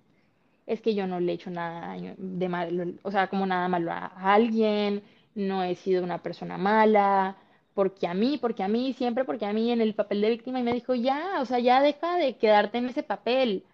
es 0.67 0.81
que 0.81 0.95
yo 0.95 1.07
no 1.07 1.21
le 1.21 1.33
he 1.33 1.35
hecho 1.37 1.51
nada 1.51 1.97
de 2.19 2.49
malo, 2.49 2.95
o 3.03 3.11
sea, 3.11 3.29
como 3.29 3.47
nada 3.47 3.69
malo 3.69 3.93
a 3.93 4.07
alguien, 4.35 5.03
no 5.35 5.63
he 5.63 5.77
sido 5.77 6.03
una 6.03 6.23
persona 6.23 6.59
mala, 6.59 7.37
porque 7.77 8.09
a 8.09 8.15
mí, 8.15 8.39
porque 8.39 8.63
a 8.65 8.69
mí, 8.69 8.95
siempre 8.95 9.25
porque 9.27 9.47
a 9.47 9.53
mí 9.53 9.71
en 9.71 9.83
el 9.83 9.95
papel 9.95 10.23
de 10.23 10.31
víctima 10.31 10.61
y 10.61 10.63
me 10.65 10.73
dijo, 10.75 10.95
ya, 10.95 11.41
o 11.43 11.45
sea, 11.47 11.59
ya 11.61 11.83
deja 11.83 12.17
de 12.17 12.37
quedarte 12.39 12.79
en 12.79 12.87
ese 12.89 13.03
papel. 13.03 13.65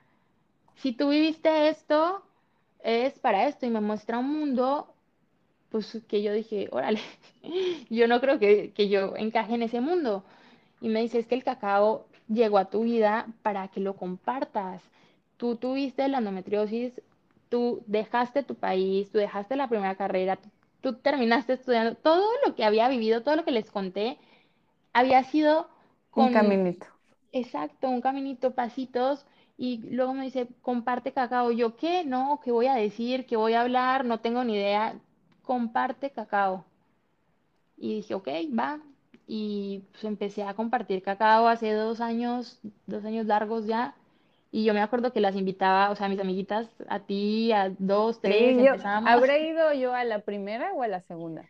Si 0.76 0.92
tú 0.92 1.10
viviste 1.10 1.68
esto, 1.68 2.24
es 2.82 3.18
para 3.20 3.48
esto 3.48 3.66
y 3.66 3.70
me 3.70 3.80
muestra 3.80 4.18
un 4.18 4.28
mundo, 4.30 4.94
pues 5.70 6.02
que 6.08 6.22
yo 6.22 6.32
dije, 6.32 6.68
órale, 6.72 7.00
yo 7.90 8.08
no 8.08 8.20
creo 8.20 8.38
que, 8.38 8.72
que 8.72 8.88
yo 8.88 9.16
encaje 9.16 9.54
en 9.54 9.62
ese 9.62 9.80
mundo. 9.80 10.24
Y 10.80 10.88
me 10.88 11.02
dice, 11.02 11.18
es 11.20 11.26
que 11.28 11.36
el 11.36 11.44
cacao 11.44 12.06
llegó 12.28 12.58
a 12.58 12.70
tu 12.70 12.82
vida 12.84 13.28
para 13.42 13.68
que 13.68 13.80
lo 13.80 13.96
compartas. 13.96 14.82
Tú 15.36 15.56
tuviste 15.56 16.08
la 16.08 16.18
endometriosis, 16.18 17.00
tú 17.48 17.82
dejaste 17.86 18.42
tu 18.42 18.56
país, 18.56 19.10
tú 19.12 19.18
dejaste 19.18 19.56
la 19.56 19.68
primera 19.68 19.96
carrera, 19.96 20.36
tú, 20.36 20.48
tú 20.82 20.94
terminaste 20.96 21.54
estudiando. 21.54 21.96
Todo 21.96 22.26
lo 22.46 22.54
que 22.56 22.64
había 22.64 22.88
vivido, 22.88 23.22
todo 23.22 23.36
lo 23.36 23.44
que 23.46 23.52
les 23.52 23.70
conté, 23.70 24.18
había 24.94 25.24
sido 25.24 25.68
Un 26.20 26.30
caminito. 26.30 26.86
exacto, 27.32 27.88
un 27.90 28.00
caminito, 28.00 28.54
pasitos. 28.54 29.26
Y 29.56 29.78
luego 29.90 30.14
me 30.14 30.24
dice, 30.24 30.48
comparte 30.62 31.12
cacao. 31.12 31.50
Yo, 31.52 31.76
¿qué? 31.76 32.04
No, 32.04 32.40
¿qué 32.44 32.52
voy 32.52 32.66
a 32.66 32.74
decir? 32.74 33.26
¿Qué 33.26 33.36
voy 33.36 33.54
a 33.54 33.62
hablar? 33.62 34.04
No 34.04 34.20
tengo 34.20 34.44
ni 34.44 34.54
idea. 34.54 35.00
Comparte 35.42 36.10
cacao. 36.10 36.64
Y 37.76 37.96
dije, 37.96 38.14
ok, 38.14 38.28
va. 38.58 38.80
Y 39.26 39.84
pues 39.92 40.04
empecé 40.04 40.42
a 40.42 40.54
compartir 40.54 41.02
cacao 41.02 41.48
hace 41.48 41.72
dos 41.72 42.00
años, 42.00 42.60
dos 42.86 43.04
años 43.04 43.26
largos 43.26 43.66
ya. 43.66 43.94
Y 44.52 44.64
yo 44.64 44.74
me 44.74 44.80
acuerdo 44.82 45.12
que 45.12 45.20
las 45.20 45.34
invitaba, 45.34 45.90
o 45.90 45.96
sea, 45.96 46.06
a 46.06 46.08
mis 46.10 46.20
amiguitas, 46.20 46.68
a 46.88 47.00
ti, 47.00 47.52
a 47.52 47.70
dos, 47.78 48.20
tres, 48.20 48.56
Sí, 48.56 48.64
yo, 48.64 48.72
empezábamos. 48.72 49.10
¿habré 49.14 49.48
ido 49.48 49.72
yo 49.72 49.94
a 49.94 50.04
la 50.04 50.20
primera 50.20 50.72
o 50.74 50.82
a 50.82 50.88
la 50.88 51.00
segunda? 51.02 51.44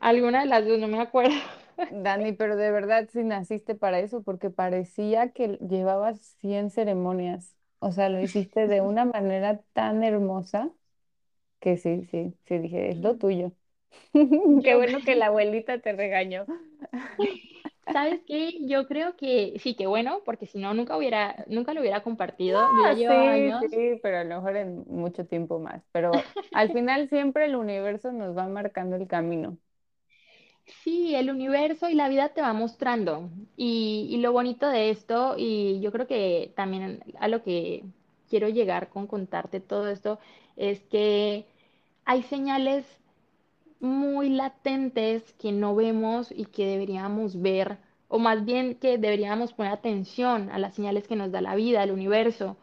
Alguna 0.00 0.40
de 0.40 0.46
las 0.46 0.66
dos, 0.66 0.78
no 0.78 0.88
me 0.88 1.00
acuerdo. 1.00 1.34
Dani, 1.90 2.32
pero 2.32 2.56
de 2.56 2.70
verdad 2.70 3.08
sí 3.10 3.24
naciste 3.24 3.74
para 3.74 4.00
eso, 4.00 4.22
porque 4.22 4.50
parecía 4.50 5.32
que 5.32 5.58
llevabas 5.68 6.20
100 6.40 6.70
ceremonias. 6.70 7.56
O 7.80 7.92
sea, 7.92 8.08
lo 8.08 8.20
hiciste 8.20 8.66
de 8.66 8.80
una 8.80 9.04
manera 9.06 9.60
tan 9.72 10.02
hermosa 10.04 10.70
que 11.60 11.76
sí, 11.78 12.04
sí, 12.10 12.34
sí, 12.46 12.58
dije, 12.58 12.90
es 12.90 12.98
lo 12.98 13.16
tuyo. 13.18 13.52
Qué 14.12 14.74
bueno 14.76 14.98
que 15.04 15.14
la 15.16 15.26
abuelita 15.26 15.78
te 15.80 15.92
regañó. 15.92 16.46
¿Sabes 17.92 18.20
qué? 18.26 18.58
Yo 18.66 18.86
creo 18.86 19.16
que 19.16 19.54
sí, 19.60 19.74
que 19.76 19.86
bueno, 19.86 20.22
porque 20.24 20.46
si 20.46 20.58
no, 20.58 20.74
nunca 20.74 20.96
hubiera, 20.96 21.44
nunca 21.48 21.74
lo 21.74 21.80
hubiera 21.80 22.02
compartido. 22.02 22.70
Yo 22.70 22.82
ya 22.82 22.92
llevaba 22.94 23.32
sí, 23.58 23.68
años. 23.68 23.70
sí, 23.70 24.00
pero 24.02 24.18
a 24.18 24.24
lo 24.24 24.36
mejor 24.36 24.56
en 24.56 24.84
mucho 24.88 25.26
tiempo 25.26 25.58
más. 25.58 25.82
Pero 25.92 26.24
al 26.52 26.70
final 26.72 27.08
siempre 27.08 27.46
el 27.46 27.56
universo 27.56 28.12
nos 28.12 28.36
va 28.36 28.48
marcando 28.48 28.96
el 28.96 29.06
camino. 29.08 29.58
Sí, 30.84 31.14
el 31.14 31.30
universo 31.30 31.88
y 31.88 31.94
la 31.94 32.08
vida 32.08 32.30
te 32.34 32.42
va 32.42 32.52
mostrando. 32.52 33.30
Y, 33.56 34.06
y 34.10 34.18
lo 34.18 34.32
bonito 34.32 34.68
de 34.68 34.90
esto, 34.90 35.34
y 35.38 35.80
yo 35.80 35.90
creo 35.92 36.06
que 36.06 36.52
también 36.56 37.02
a 37.18 37.28
lo 37.28 37.42
que 37.42 37.84
quiero 38.28 38.48
llegar 38.48 38.88
con 38.90 39.06
contarte 39.06 39.60
todo 39.60 39.88
esto, 39.88 40.18
es 40.56 40.80
que 40.84 41.46
hay 42.04 42.22
señales 42.24 42.84
muy 43.80 44.28
latentes 44.30 45.32
que 45.34 45.52
no 45.52 45.74
vemos 45.74 46.32
y 46.32 46.46
que 46.46 46.66
deberíamos 46.66 47.40
ver, 47.40 47.78
o 48.08 48.18
más 48.18 48.44
bien 48.44 48.74
que 48.74 48.98
deberíamos 48.98 49.52
poner 49.52 49.72
atención 49.72 50.50
a 50.50 50.58
las 50.58 50.74
señales 50.74 51.06
que 51.06 51.16
nos 51.16 51.30
da 51.30 51.40
la 51.40 51.54
vida, 51.54 51.82
el 51.82 51.92
universo 51.92 52.56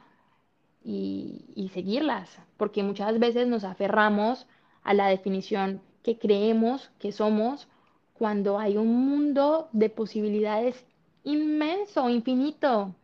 y, 0.83 1.45
y 1.55 1.69
seguirlas, 1.69 2.37
porque 2.57 2.83
muchas 2.83 3.19
veces 3.19 3.47
nos 3.47 3.63
aferramos 3.63 4.47
a 4.83 4.93
la 4.93 5.07
definición 5.07 5.81
que 6.03 6.17
creemos 6.17 6.91
que 6.99 7.11
somos 7.11 7.67
cuando 8.13 8.59
hay 8.59 8.77
un 8.77 9.07
mundo 9.07 9.69
de 9.73 9.89
posibilidades 9.89 10.85
inmenso, 11.25 12.09
infinito. 12.09 12.95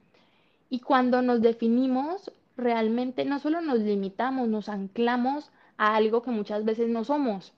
Y 0.69 0.79
cuando 0.79 1.21
nos 1.21 1.41
definimos, 1.41 2.31
realmente 2.55 3.25
no 3.25 3.39
solo 3.39 3.61
nos 3.61 3.79
limitamos, 3.79 4.47
nos 4.47 4.69
anclamos 4.69 5.51
a 5.77 5.95
algo 5.95 6.21
que 6.21 6.31
muchas 6.31 6.63
veces 6.63 6.87
no 6.89 7.03
somos. 7.03 7.53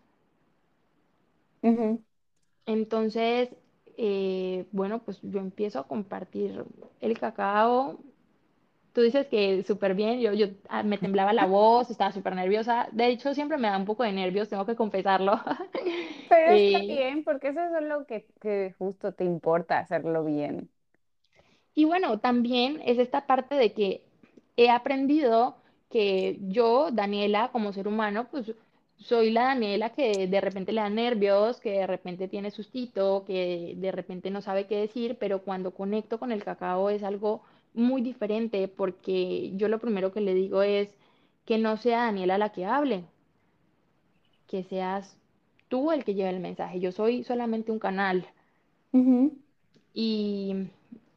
Ujú. 1.64 2.03
Entonces, 2.66 3.49
eh, 3.97 4.68
bueno, 4.72 5.03
pues 5.03 5.20
yo 5.22 5.39
empiezo 5.39 5.80
a 5.80 5.88
compartir 5.88 6.64
el 7.01 7.20
cacao 7.20 7.99
Tú 8.93 9.01
dices 9.01 9.28
que 9.28 9.64
súper 9.64 9.95
bien, 9.95 10.22
yo, 10.22 10.34
yo 10.34 10.47
ah, 10.70 10.84
me 10.84 10.97
temblaba 10.99 11.34
la 11.34 11.45
voz, 11.47 11.91
estaba 11.91 12.11
súper 12.14 12.36
nerviosa. 12.36 12.89
De 12.93 13.07
hecho, 13.07 13.34
siempre 13.36 13.57
me 13.57 13.70
da 13.70 13.78
un 13.78 13.86
poco 13.86 14.03
de 14.03 14.11
nervios, 14.14 14.49
tengo 14.49 14.66
que 14.66 14.76
confesarlo. 14.76 15.34
Pero 16.30 16.55
está 16.55 16.80
Eh, 16.86 16.88
bien, 16.88 17.24
porque 17.24 17.49
eso 17.49 17.61
es 17.61 17.84
lo 17.84 18.05
que, 18.05 18.26
que 18.41 18.74
justo 18.78 19.14
te 19.14 19.24
importa, 19.26 19.80
hacerlo 19.80 20.24
bien. 20.26 20.70
y 21.76 21.86
bueno, 21.86 22.20
también 22.20 22.82
es 22.86 22.99
esta 22.99 23.26
parte 23.28 23.55
de 23.55 23.74
que 23.74 24.03
he 24.57 24.70
aprendido 24.70 25.57
que 25.89 26.38
yo, 26.41 26.89
Daniela, 26.91 27.49
como 27.51 27.74
ser 27.74 27.88
humano, 27.88 28.28
pues 28.32 28.53
soy 29.04 29.32
la 29.32 29.43
Daniela 29.45 29.91
que 29.91 30.28
de 30.28 30.41
repente 30.41 30.72
le 30.72 30.82
da 30.82 30.89
nervios, 30.89 31.60
que 31.60 31.72
de 31.80 31.88
repente 31.88 32.28
tiene 32.28 32.51
sustito, 32.51 33.24
que 33.26 33.76
de 33.78 33.91
repente 33.91 34.32
no 34.32 34.41
sabe 34.41 34.68
qué 34.68 34.78
decir, 34.78 35.18
pero 35.20 35.43
cuando 35.43 35.74
conecto 35.74 36.20
con 36.20 36.32
el 36.32 36.43
cacao 36.43 36.89
es 36.89 37.04
algo 37.04 37.43
muy 37.74 38.01
diferente 38.01 38.68
porque 38.68 39.51
yo 39.56 39.68
lo 39.68 39.80
primero 39.80 40.12
que 40.14 40.22
le 40.22 40.34
digo 40.34 40.64
es 40.64 40.89
que 41.45 41.58
no 41.58 41.78
sea 41.78 42.06
Daniela 42.06 42.38
la 42.38 42.51
que 42.51 42.66
hable 42.66 43.06
que 44.47 44.64
seas 44.64 45.18
tú 45.68 45.91
el 45.91 46.06
que 46.06 46.14
lleve 46.14 46.30
el 46.30 46.39
mensaje. 46.39 46.80
Yo 46.80 46.91
soy 46.93 47.24
solamente 47.26 47.72
un 47.74 47.80
canal. 47.80 48.26
Y, 49.93 50.70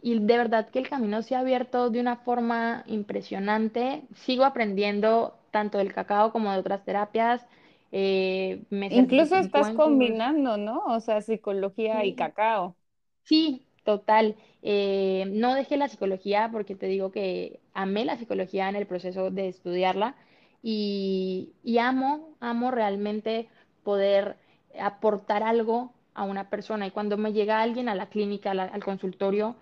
y 0.03 0.19
de 0.21 0.37
verdad 0.37 0.69
que 0.71 0.79
el 0.79 0.89
camino 0.89 1.23
se 1.23 1.35
ha 1.35 1.41
abierto 1.41 1.91
de 1.91 2.01
una 2.01 2.17
forma 2.17 2.85
impresionante. 2.87 4.03
Sigo 4.15 4.45
aprendiendo 4.45 5.35
tanto 5.51 5.79
del 5.79 5.93
cacao 5.93 6.33
como 6.33 6.53
de 6.53 6.59
otras 6.59 6.85
terapias. 6.85 7.47
Eh, 7.93 8.65
me 8.71 8.87
Incluso 8.89 9.37
estás 9.37 9.71
combinando, 9.71 10.57
¿no? 10.57 10.85
O 10.87 11.01
sea, 11.01 11.21
psicología 11.21 12.05
y 12.05 12.15
cacao. 12.15 12.77
Sí, 13.25 13.67
total. 13.85 14.37
Eh, 14.63 15.25
no 15.33 15.55
dejé 15.55 15.77
la 15.77 15.89
psicología 15.89 16.49
porque 16.53 16.77
te 16.77 16.87
digo 16.87 17.11
que 17.11 17.61
amé 17.75 18.05
la 18.05 18.17
psicología 18.17 18.69
en 18.69 18.77
el 18.77 18.87
proceso 18.87 19.31
de 19.31 19.49
estudiarla 19.49 20.17
y, 20.63 21.53
y 21.63 21.79
amo, 21.79 22.37
amo 22.41 22.71
realmente 22.71 23.49
poder 23.83 24.37
aportar 24.81 25.43
algo 25.43 25.93
a 26.15 26.25
una 26.25 26.49
persona. 26.51 26.87
Y 26.87 26.91
cuando 26.93 27.17
me 27.17 27.33
llega 27.33 27.61
alguien 27.61 27.89
a 27.89 27.95
la 27.95 28.09
clínica, 28.09 28.53
a 28.53 28.55
la- 28.55 28.65
al 28.65 28.85
consultorio, 28.85 29.57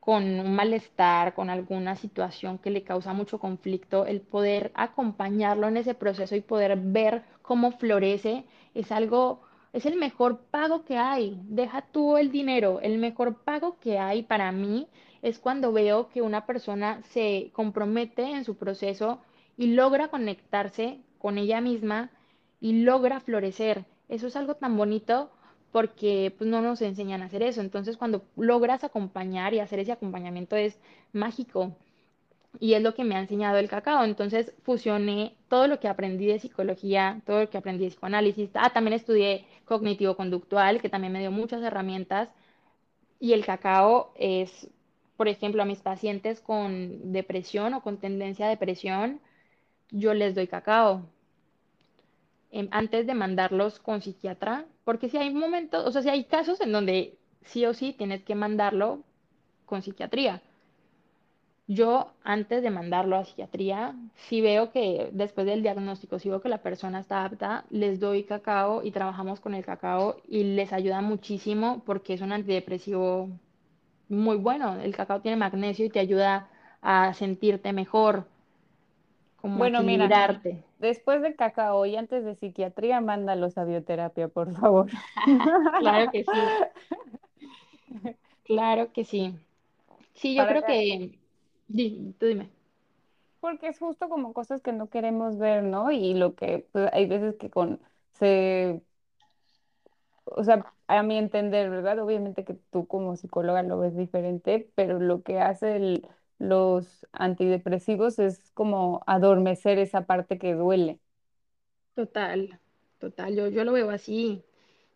con 0.00 0.24
un 0.40 0.54
malestar, 0.54 1.34
con 1.34 1.50
alguna 1.50 1.94
situación 1.96 2.58
que 2.58 2.70
le 2.70 2.82
causa 2.84 3.12
mucho 3.12 3.38
conflicto, 3.38 4.06
el 4.06 4.20
poder 4.22 4.72
acompañarlo 4.74 5.68
en 5.68 5.76
ese 5.76 5.94
proceso 5.94 6.34
y 6.36 6.40
poder 6.40 6.76
ver 6.78 7.22
cómo 7.50 7.72
florece 7.72 8.44
es 8.74 8.92
algo, 8.92 9.42
es 9.72 9.84
el 9.84 9.96
mejor 9.96 10.38
pago 10.52 10.84
que 10.84 10.98
hay. 10.98 11.42
Deja 11.48 11.82
tú 11.82 12.16
el 12.16 12.30
dinero, 12.30 12.78
el 12.80 12.98
mejor 12.98 13.42
pago 13.42 13.76
que 13.80 13.98
hay 13.98 14.22
para 14.22 14.52
mí 14.52 14.86
es 15.20 15.40
cuando 15.40 15.72
veo 15.72 16.10
que 16.10 16.22
una 16.22 16.46
persona 16.46 17.02
se 17.10 17.50
compromete 17.52 18.22
en 18.22 18.44
su 18.44 18.56
proceso 18.56 19.18
y 19.56 19.74
logra 19.74 20.06
conectarse 20.06 21.00
con 21.18 21.38
ella 21.38 21.60
misma 21.60 22.12
y 22.60 22.84
logra 22.84 23.18
florecer. 23.18 23.84
Eso 24.08 24.28
es 24.28 24.36
algo 24.36 24.54
tan 24.54 24.76
bonito 24.76 25.32
porque 25.72 26.32
pues, 26.38 26.48
no 26.48 26.62
nos 26.62 26.80
enseñan 26.82 27.20
a 27.20 27.24
hacer 27.24 27.42
eso. 27.42 27.62
Entonces, 27.62 27.96
cuando 27.96 28.22
logras 28.36 28.84
acompañar 28.84 29.54
y 29.54 29.58
hacer 29.58 29.80
ese 29.80 29.90
acompañamiento 29.90 30.54
es 30.54 30.78
mágico 31.12 31.74
y 32.58 32.74
es 32.74 32.82
lo 32.82 32.94
que 32.94 33.04
me 33.04 33.14
ha 33.16 33.20
enseñado 33.20 33.58
el 33.58 33.68
cacao. 33.68 34.04
Entonces, 34.04 34.52
fusioné 34.62 35.36
todo 35.48 35.66
lo 35.68 35.78
que 35.80 35.88
aprendí 35.88 36.26
de 36.26 36.40
psicología, 36.40 37.22
todo 37.26 37.40
lo 37.40 37.50
que 37.50 37.58
aprendí 37.58 37.84
de 37.84 37.90
psicoanálisis. 37.90 38.50
Ah, 38.54 38.70
también 38.70 38.94
estudié 38.94 39.46
cognitivo-conductual, 39.66 40.80
que 40.80 40.88
también 40.88 41.12
me 41.12 41.20
dio 41.20 41.30
muchas 41.30 41.62
herramientas. 41.62 42.28
Y 43.20 43.32
el 43.34 43.44
cacao 43.46 44.12
es, 44.16 44.68
por 45.16 45.28
ejemplo, 45.28 45.62
a 45.62 45.66
mis 45.66 45.80
pacientes 45.82 46.40
con 46.40 47.12
depresión 47.12 47.74
o 47.74 47.82
con 47.82 47.98
tendencia 47.98 48.46
a 48.46 48.50
depresión, 48.50 49.20
yo 49.90 50.14
les 50.14 50.34
doy 50.34 50.46
cacao 50.46 51.02
em, 52.50 52.68
antes 52.70 53.06
de 53.06 53.14
mandarlos 53.14 53.78
con 53.78 54.02
psiquiatra, 54.02 54.66
porque 54.84 55.08
si 55.08 55.16
hay 55.18 55.30
momentos, 55.32 55.86
o 55.86 55.92
sea, 55.92 56.02
si 56.02 56.08
hay 56.08 56.24
casos 56.24 56.60
en 56.60 56.72
donde 56.72 57.18
sí 57.44 57.64
o 57.66 57.74
sí 57.74 57.92
tienes 57.92 58.22
que 58.24 58.34
mandarlo 58.34 59.02
con 59.66 59.82
psiquiatría. 59.82 60.42
Yo, 61.78 61.90
antes 62.24 62.62
de 62.64 62.70
mandarlo 62.78 63.16
a 63.16 63.24
psiquiatría, 63.24 63.94
si 64.16 64.40
veo 64.40 64.72
que 64.72 65.08
después 65.12 65.46
del 65.46 65.62
diagnóstico, 65.62 66.18
si 66.18 66.28
veo 66.28 66.40
que 66.42 66.48
la 66.48 66.62
persona 66.68 67.00
está 67.00 67.24
apta, 67.24 67.64
les 67.70 68.00
doy 68.00 68.24
cacao 68.24 68.82
y 68.82 68.90
trabajamos 68.90 69.40
con 69.40 69.54
el 69.54 69.64
cacao 69.64 70.16
y 70.28 70.42
les 70.56 70.72
ayuda 70.72 71.00
muchísimo 71.00 71.82
porque 71.86 72.14
es 72.14 72.22
un 72.22 72.32
antidepresivo 72.32 73.30
muy 74.08 74.36
bueno. 74.38 74.80
El 74.80 74.96
cacao 74.96 75.20
tiene 75.22 75.36
magnesio 75.38 75.86
y 75.86 75.90
te 75.90 76.00
ayuda 76.00 76.50
a 76.82 77.14
sentirte 77.14 77.72
mejor, 77.72 78.26
como 79.36 79.64
Bueno, 79.68 79.82
mira, 79.82 80.42
después 80.78 81.22
de 81.22 81.34
cacao 81.34 81.84
y 81.86 81.96
antes 81.96 82.24
de 82.24 82.34
psiquiatría, 82.36 83.00
mándalos 83.00 83.58
a 83.58 83.64
bioterapia, 83.64 84.28
por 84.28 84.52
favor. 84.54 84.88
Claro 85.76 86.10
que 86.10 86.24
sí, 86.24 86.58
claro 88.44 88.92
que 88.92 89.04
sí. 89.04 89.38
Sí, 90.14 90.36
yo 90.36 90.46
Para 90.46 90.48
creo 90.48 90.64
que, 90.64 90.82
que... 90.82 91.19
Di- 91.74 92.14
tú 92.18 92.26
dime. 92.26 92.50
porque 93.40 93.68
es 93.68 93.78
justo 93.78 94.08
como 94.08 94.32
cosas 94.34 94.60
que 94.62 94.72
no 94.72 94.90
queremos 94.90 95.38
ver, 95.38 95.62
¿no? 95.64 95.90
Y 95.92 96.14
lo 96.14 96.34
que 96.34 96.68
pues, 96.72 96.90
hay 96.92 97.06
veces 97.06 97.36
que 97.36 97.50
con 97.50 97.80
se, 98.12 98.82
o 100.24 100.44
sea, 100.44 100.72
a 100.88 101.02
mi 101.02 101.16
entender, 101.18 101.70
¿verdad? 101.70 101.98
Obviamente 102.00 102.44
que 102.44 102.54
tú 102.70 102.86
como 102.86 103.16
psicóloga 103.16 103.62
lo 103.62 103.78
ves 103.78 103.96
diferente, 103.96 104.70
pero 104.74 104.98
lo 105.00 105.22
que 105.22 105.40
hace 105.40 105.76
el- 105.76 106.08
los 106.38 107.06
antidepresivos 107.12 108.18
es 108.18 108.50
como 108.52 109.02
adormecer 109.06 109.78
esa 109.78 110.06
parte 110.06 110.38
que 110.38 110.54
duele. 110.54 111.00
Total, 111.94 112.58
total, 112.98 113.36
yo, 113.36 113.46
yo 113.48 113.64
lo 113.64 113.72
veo 113.72 113.90
así. 113.90 114.42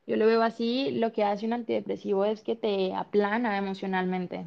Yo 0.07 0.17
lo 0.17 0.27
veo 0.27 0.43
así, 0.43 0.91
lo 0.93 1.13
que 1.13 1.25
hace 1.25 1.47
un 1.47 1.53
antidepresivo 1.55 2.25
es 2.25 2.43
que 2.43 2.57
te 2.57 2.95
aplana 2.95 3.59
emocionalmente 3.59 4.47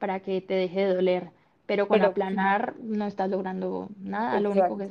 para 0.00 0.20
que 0.20 0.40
te 0.42 0.54
deje 0.54 0.80
de 0.86 0.94
doler, 0.96 1.30
pero 1.66 1.88
con 1.88 2.00
Pero 2.00 2.06
aplanar 2.10 2.76
no 2.80 3.06
estás 3.06 3.30
logrando 3.30 3.90
nada, 4.00 4.40
lo 4.40 4.50
único 4.52 4.76
que 4.78 4.90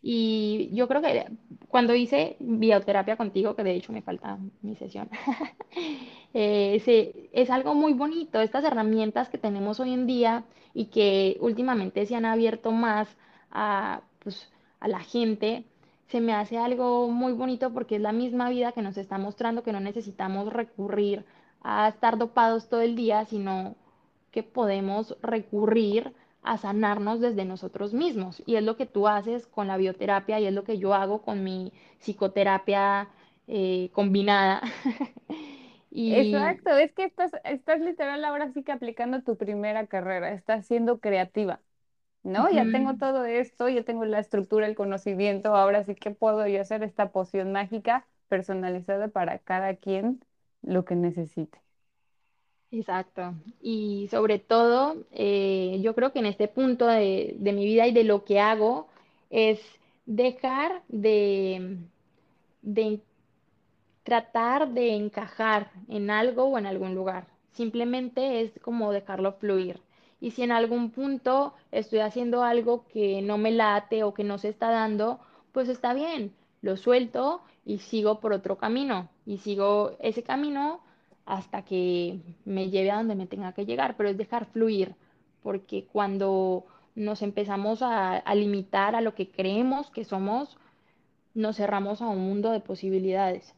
Y 0.00 0.70
yo 0.72 0.86
creo 0.88 1.02
que 1.02 1.26
cuando 1.68 1.94
hice 1.94 2.36
bioterapia 2.40 3.16
contigo, 3.16 3.56
que 3.56 3.64
de 3.64 3.72
hecho 3.74 3.92
me 3.92 4.02
falta 4.02 4.38
mi 4.62 4.76
sesión, 4.76 5.10
eh, 6.34 6.80
se- 6.84 7.28
es 7.32 7.50
algo 7.50 7.74
muy 7.74 7.92
bonito, 7.94 8.40
estas 8.40 8.64
herramientas 8.64 9.28
que 9.28 9.38
tenemos 9.38 9.80
hoy 9.80 9.92
en 9.92 10.06
día 10.06 10.44
y 10.74 10.86
que 10.86 11.36
últimamente 11.40 12.06
se 12.06 12.14
han 12.16 12.24
abierto 12.26 12.70
más 12.72 13.16
a, 13.50 14.02
pues, 14.20 14.50
a 14.80 14.88
la 14.88 15.00
gente, 15.00 15.64
se 16.06 16.20
me 16.20 16.32
hace 16.32 16.58
algo 16.58 17.08
muy 17.08 17.32
bonito 17.32 17.72
porque 17.72 17.96
es 17.96 18.02
la 18.02 18.12
misma 18.12 18.48
vida 18.50 18.72
que 18.72 18.82
nos 18.82 18.96
está 18.96 19.18
mostrando 19.18 19.62
que 19.64 19.72
no 19.72 19.80
necesitamos 19.80 20.52
recurrir 20.52 21.24
a 21.62 21.88
estar 21.88 22.18
dopados 22.18 22.68
todo 22.68 22.80
el 22.82 22.94
día, 22.96 23.24
sino 23.24 23.74
que 24.30 24.42
podemos 24.42 25.16
recurrir 25.22 26.12
a 26.42 26.58
sanarnos 26.58 27.20
desde 27.20 27.44
nosotros 27.44 27.94
mismos. 27.94 28.42
Y 28.46 28.56
es 28.56 28.62
lo 28.64 28.76
que 28.76 28.86
tú 28.86 29.08
haces 29.08 29.46
con 29.46 29.66
la 29.68 29.76
bioterapia 29.76 30.40
y 30.40 30.46
es 30.46 30.52
lo 30.54 30.64
que 30.64 30.78
yo 30.78 30.94
hago 30.94 31.22
con 31.22 31.44
mi 31.44 31.72
psicoterapia 32.00 33.08
eh, 33.46 33.90
combinada. 33.92 34.62
Y 35.90 36.10
Exacto, 36.10 36.70
es 36.70 36.92
que 36.94 37.04
estás, 37.04 37.32
estás 37.44 37.80
literal 37.80 38.24
ahora 38.24 38.50
sí 38.52 38.62
que 38.64 38.72
aplicando 38.72 39.22
tu 39.22 39.36
primera 39.36 39.86
carrera, 39.86 40.32
estás 40.32 40.66
siendo 40.66 41.00
creativa, 41.00 41.60
¿no? 42.24 42.50
Ya 42.50 42.70
tengo 42.70 42.96
todo 42.98 43.24
esto, 43.26 43.68
ya 43.68 43.84
tengo 43.84 44.04
la 44.06 44.20
estructura, 44.20 44.66
el 44.66 44.76
conocimiento, 44.76 45.56
ahora 45.56 45.84
sí 45.84 45.94
que 45.96 46.10
puedo 46.12 46.46
yo 46.48 46.60
hacer 46.62 46.82
esta 46.84 47.12
poción 47.12 47.52
mágica 47.52 48.06
personalizada 48.28 49.08
para 49.08 49.38
cada 49.40 49.76
quien 49.76 50.24
lo 50.62 50.84
que 50.86 50.96
necesite. 50.96 51.60
Exacto. 52.70 53.34
Y 53.60 54.08
sobre 54.10 54.38
todo, 54.38 54.96
eh, 55.12 55.78
yo 55.82 55.94
creo 55.94 56.12
que 56.12 56.18
en 56.20 56.26
este 56.26 56.48
punto 56.48 56.86
de, 56.86 57.36
de 57.38 57.52
mi 57.52 57.64
vida 57.66 57.86
y 57.86 57.92
de 57.92 58.04
lo 58.04 58.24
que 58.24 58.40
hago 58.40 58.88
es 59.30 59.60
dejar 60.06 60.82
de, 60.88 61.78
de 62.62 63.00
tratar 64.04 64.70
de 64.70 64.94
encajar 64.94 65.70
en 65.88 66.10
algo 66.10 66.44
o 66.44 66.58
en 66.58 66.66
algún 66.66 66.94
lugar. 66.94 67.26
Simplemente 67.52 68.40
es 68.40 68.58
como 68.60 68.92
dejarlo 68.92 69.32
fluir. 69.34 69.80
Y 70.20 70.32
si 70.32 70.42
en 70.42 70.50
algún 70.50 70.90
punto 70.90 71.54
estoy 71.70 72.00
haciendo 72.00 72.42
algo 72.42 72.86
que 72.88 73.22
no 73.22 73.38
me 73.38 73.50
late 73.52 74.02
o 74.02 74.14
que 74.14 74.24
no 74.24 74.38
se 74.38 74.48
está 74.48 74.70
dando, 74.70 75.20
pues 75.52 75.68
está 75.68 75.94
bien, 75.94 76.32
lo 76.62 76.76
suelto 76.76 77.42
y 77.64 77.78
sigo 77.78 78.18
por 78.20 78.32
otro 78.32 78.56
camino. 78.56 79.08
Y 79.26 79.38
sigo 79.38 79.92
ese 80.00 80.22
camino 80.22 80.80
hasta 81.28 81.62
que 81.62 82.20
me 82.46 82.70
lleve 82.70 82.90
a 82.90 82.96
donde 82.96 83.14
me 83.14 83.26
tenga 83.26 83.52
que 83.52 83.66
llegar, 83.66 83.96
pero 83.96 84.08
es 84.08 84.16
dejar 84.16 84.46
fluir, 84.46 84.94
porque 85.42 85.86
cuando 85.92 86.64
nos 86.94 87.22
empezamos 87.22 87.80
a, 87.82 88.22
limitar 88.34 88.96
a 88.96 89.02
lo 89.02 89.14
que 89.14 89.30
creemos 89.30 89.90
que 89.90 90.04
somos, 90.04 90.56
nos 91.34 91.56
cerramos 91.56 92.00
a 92.02 92.08
un 92.08 92.20
mundo 92.20 92.50
de 92.50 92.60
posibilidades. 92.60 93.54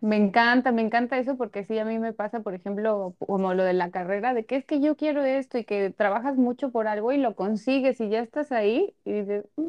Me 0.00 0.16
encanta, 0.16 0.70
me 0.70 0.82
encanta 0.82 1.18
eso 1.18 1.36
porque 1.36 1.64
sí, 1.64 1.78
a 1.78 1.84
mí 1.84 1.98
me 1.98 2.12
pasa, 2.12 2.40
por 2.40 2.54
ejemplo, 2.54 3.14
como 3.18 3.54
lo 3.54 3.64
de 3.64 3.72
la 3.72 3.90
carrera, 3.90 4.32
de 4.32 4.44
que 4.46 4.56
es 4.56 4.64
que 4.64 4.80
yo 4.80 4.96
quiero 4.96 5.24
esto 5.24 5.58
y 5.58 5.64
que 5.64 5.90
trabajas 5.90 6.36
mucho 6.36 6.70
por 6.70 6.86
algo 6.86 7.10
y 7.12 7.18
lo 7.18 7.34
consigues 7.34 8.00
y 8.00 8.08
ya 8.08 8.20
estás 8.20 8.52
ahí 8.52 8.94
y 9.04 9.12
dices, 9.12 9.46
"Mm, 9.56 9.66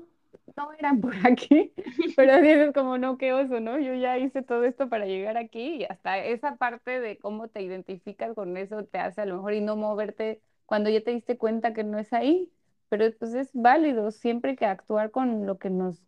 no 0.57 0.71
eran 0.73 1.01
por 1.01 1.13
aquí, 1.25 1.73
pero 2.15 2.41
dices 2.41 2.73
como, 2.73 2.97
no, 2.97 3.17
qué 3.17 3.33
oso, 3.33 3.59
¿no? 3.59 3.79
Yo 3.79 3.93
ya 3.93 4.17
hice 4.17 4.41
todo 4.41 4.63
esto 4.63 4.89
para 4.89 5.05
llegar 5.05 5.37
aquí 5.37 5.77
y 5.81 5.83
hasta 5.85 6.17
esa 6.19 6.55
parte 6.57 6.99
de 6.99 7.17
cómo 7.19 7.47
te 7.49 7.61
identificas 7.61 8.33
con 8.35 8.55
eso 8.57 8.85
te 8.85 8.99
hace 8.99 9.21
a 9.21 9.25
lo 9.25 9.35
mejor 9.37 9.53
y 9.53 9.61
no 9.61 9.75
moverte 9.75 10.41
cuando 10.65 10.89
ya 10.89 11.01
te 11.03 11.11
diste 11.11 11.37
cuenta 11.37 11.73
que 11.73 11.83
no 11.83 11.99
es 11.99 12.13
ahí, 12.13 12.51
pero 12.89 13.05
pues 13.19 13.33
es 13.33 13.49
válido 13.53 14.11
siempre 14.11 14.55
que 14.55 14.65
actuar 14.65 15.11
con 15.11 15.45
lo 15.45 15.57
que 15.59 15.69
nos 15.69 16.01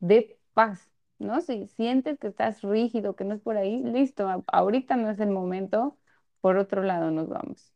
dé 0.00 0.38
paz. 0.54 0.90
¿no? 1.18 1.40
Si 1.40 1.66
sientes 1.68 2.18
que 2.18 2.28
estás 2.28 2.62
rígido, 2.62 3.16
que 3.16 3.24
no 3.24 3.34
es 3.34 3.40
por 3.40 3.56
ahí, 3.56 3.82
listo, 3.82 4.44
ahorita 4.48 4.96
no 4.96 5.10
es 5.10 5.20
el 5.20 5.30
momento, 5.30 5.96
por 6.40 6.56
otro 6.58 6.82
lado 6.82 7.10
nos 7.10 7.28
vamos. 7.28 7.72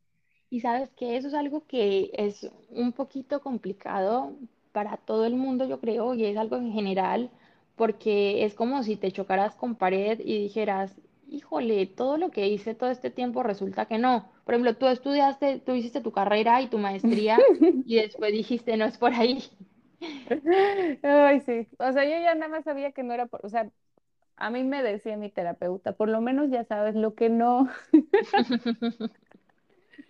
Y 0.51 0.61
sabes 0.61 0.91
que 0.91 1.17
eso 1.17 1.29
es 1.29 1.35
algo 1.35 1.67
que 1.67 2.11
es 2.15 2.51
un 2.71 2.93
poquito 2.93 3.41
complicado 3.41 4.37
para 4.73 4.97
todo 4.99 5.25
el 5.27 5.35
mundo, 5.37 5.65
yo 5.67 5.81
creo, 5.81 6.15
y 6.15 6.25
es 6.25 6.37
algo 6.37 6.57
en 6.57 6.73
general, 6.73 7.31
porque 7.77 8.45
es 8.45 8.55
como 8.55 8.83
si 8.83 8.97
te 8.97 9.13
chocaras 9.13 9.55
con 9.57 9.75
pared 9.77 10.21
y 10.25 10.39
dijeras, 10.43 11.01
híjole, 11.29 11.87
todo 11.87 12.17
lo 12.19 12.31
que 12.31 12.49
hice 12.49 12.75
todo 12.75 12.91
este 12.91 13.11
tiempo 13.11 13.43
resulta 13.43 13.87
que 13.87 13.99
no. 13.99 14.29
Por 14.45 14.55
ejemplo, 14.55 14.77
tú 14.77 14.87
estudiaste, 14.87 15.59
tú 15.61 15.73
hiciste 15.75 16.01
tu 16.01 16.13
carrera 16.13 16.61
y 16.63 16.69
tu 16.69 16.79
maestría 16.79 17.47
y 17.85 17.97
después 17.97 18.33
dijiste, 18.33 18.77
no 18.77 18.85
es 18.87 18.99
por 18.99 19.13
ahí. 19.15 19.45
Ay, 21.03 21.41
sí. 21.41 21.69
O 21.79 21.93
sea, 21.93 22.05
yo 22.05 22.11
ya 22.11 22.35
nada 22.35 22.49
más 22.49 22.65
sabía 22.65 22.93
que 22.93 23.03
no 23.03 23.15
era 23.15 23.27
por, 23.27 23.45
o 23.45 23.49
sea, 23.49 23.71
a 24.37 24.51
mí 24.51 24.65
me 24.65 24.83
decía 24.83 25.17
mi 25.17 25.31
terapeuta, 25.31 25.93
por 25.97 26.09
lo 26.09 26.21
menos 26.23 26.51
ya 26.51 26.65
sabes 26.65 26.95
lo 26.97 27.15
que 27.15 27.31
no, 27.31 27.69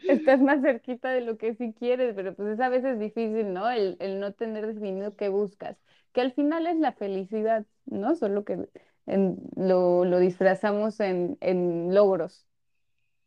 estás 0.07 0.41
más 0.41 0.61
cerquita 0.63 1.11
de 1.11 1.21
lo 1.23 1.37
que 1.39 1.55
sí 1.55 1.75
quieres, 1.79 2.15
pero 2.15 2.35
pues 2.35 2.51
es 2.55 2.61
a 2.61 2.69
veces 2.69 2.99
difícil, 2.99 3.53
¿no? 3.53 3.69
El, 3.71 3.97
el 4.01 4.21
no 4.21 4.33
tener 4.33 4.67
definido 4.67 5.17
qué 5.17 5.29
buscas, 5.29 5.77
que 6.13 6.21
al 6.21 6.33
final 6.33 6.67
es 6.67 6.77
la 6.79 6.93
felicidad, 6.93 7.67
¿no? 7.87 8.15
Solo 8.17 8.45
que 8.45 8.69
en- 9.07 9.39
lo, 9.57 10.05
lo 10.05 10.19
disfrazamos 10.19 11.01
en, 11.01 11.37
en 11.41 11.95
logros. 11.95 12.47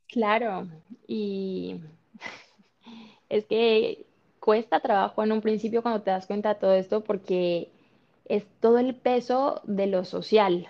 Claro, 0.07 0.67
y 1.07 1.81
es 3.29 3.45
que 3.45 4.05
cuesta 4.39 4.79
trabajo 4.79 5.23
en 5.23 5.31
un 5.31 5.41
principio 5.41 5.81
cuando 5.81 6.01
te 6.01 6.11
das 6.11 6.27
cuenta 6.27 6.49
de 6.49 6.59
todo 6.59 6.73
esto 6.73 7.03
porque 7.03 7.71
es 8.25 8.45
todo 8.59 8.79
el 8.79 8.95
peso 8.95 9.61
de 9.65 9.87
lo 9.87 10.05
social. 10.05 10.67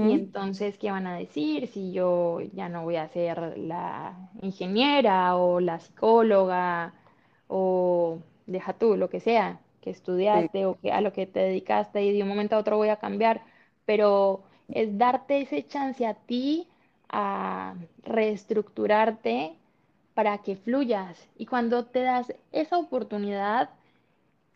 Y 0.00 0.12
entonces, 0.12 0.76
¿qué 0.78 0.90
van 0.90 1.06
a 1.06 1.16
decir 1.16 1.68
si 1.68 1.92
yo 1.92 2.40
ya 2.54 2.68
no 2.68 2.82
voy 2.84 2.96
a 2.96 3.08
ser 3.08 3.56
la 3.58 4.30
ingeniera 4.42 5.36
o 5.36 5.60
la 5.60 5.78
psicóloga 5.80 6.94
o 7.48 8.18
deja 8.46 8.74
tú 8.74 8.96
lo 8.96 9.08
que 9.10 9.20
sea 9.20 9.60
que 9.80 9.90
Sí, 10.32 10.48
estudiaste 10.50 10.66
o 10.66 10.78
que 10.80 10.92
a 10.92 11.00
lo 11.00 11.12
que 11.12 11.26
te 11.26 11.40
dedicaste 11.40 12.04
y 12.04 12.12
de 12.16 12.22
un 12.22 12.28
momento 12.28 12.56
a 12.56 12.58
otro 12.58 12.76
voy 12.76 12.88
a 12.90 12.96
cambiar? 12.98 13.42
Pero 13.86 14.42
es 14.70 14.98
darte 14.98 15.40
ese 15.40 15.66
chance 15.66 16.06
a 16.06 16.14
ti 16.14 16.68
a 17.08 17.74
reestructurarte 18.02 19.56
para 20.14 20.38
que 20.38 20.56
fluyas. 20.56 21.28
Y 21.36 21.46
cuando 21.46 21.86
te 21.86 22.00
das 22.02 22.34
esa 22.52 22.78
oportunidad, 22.78 23.70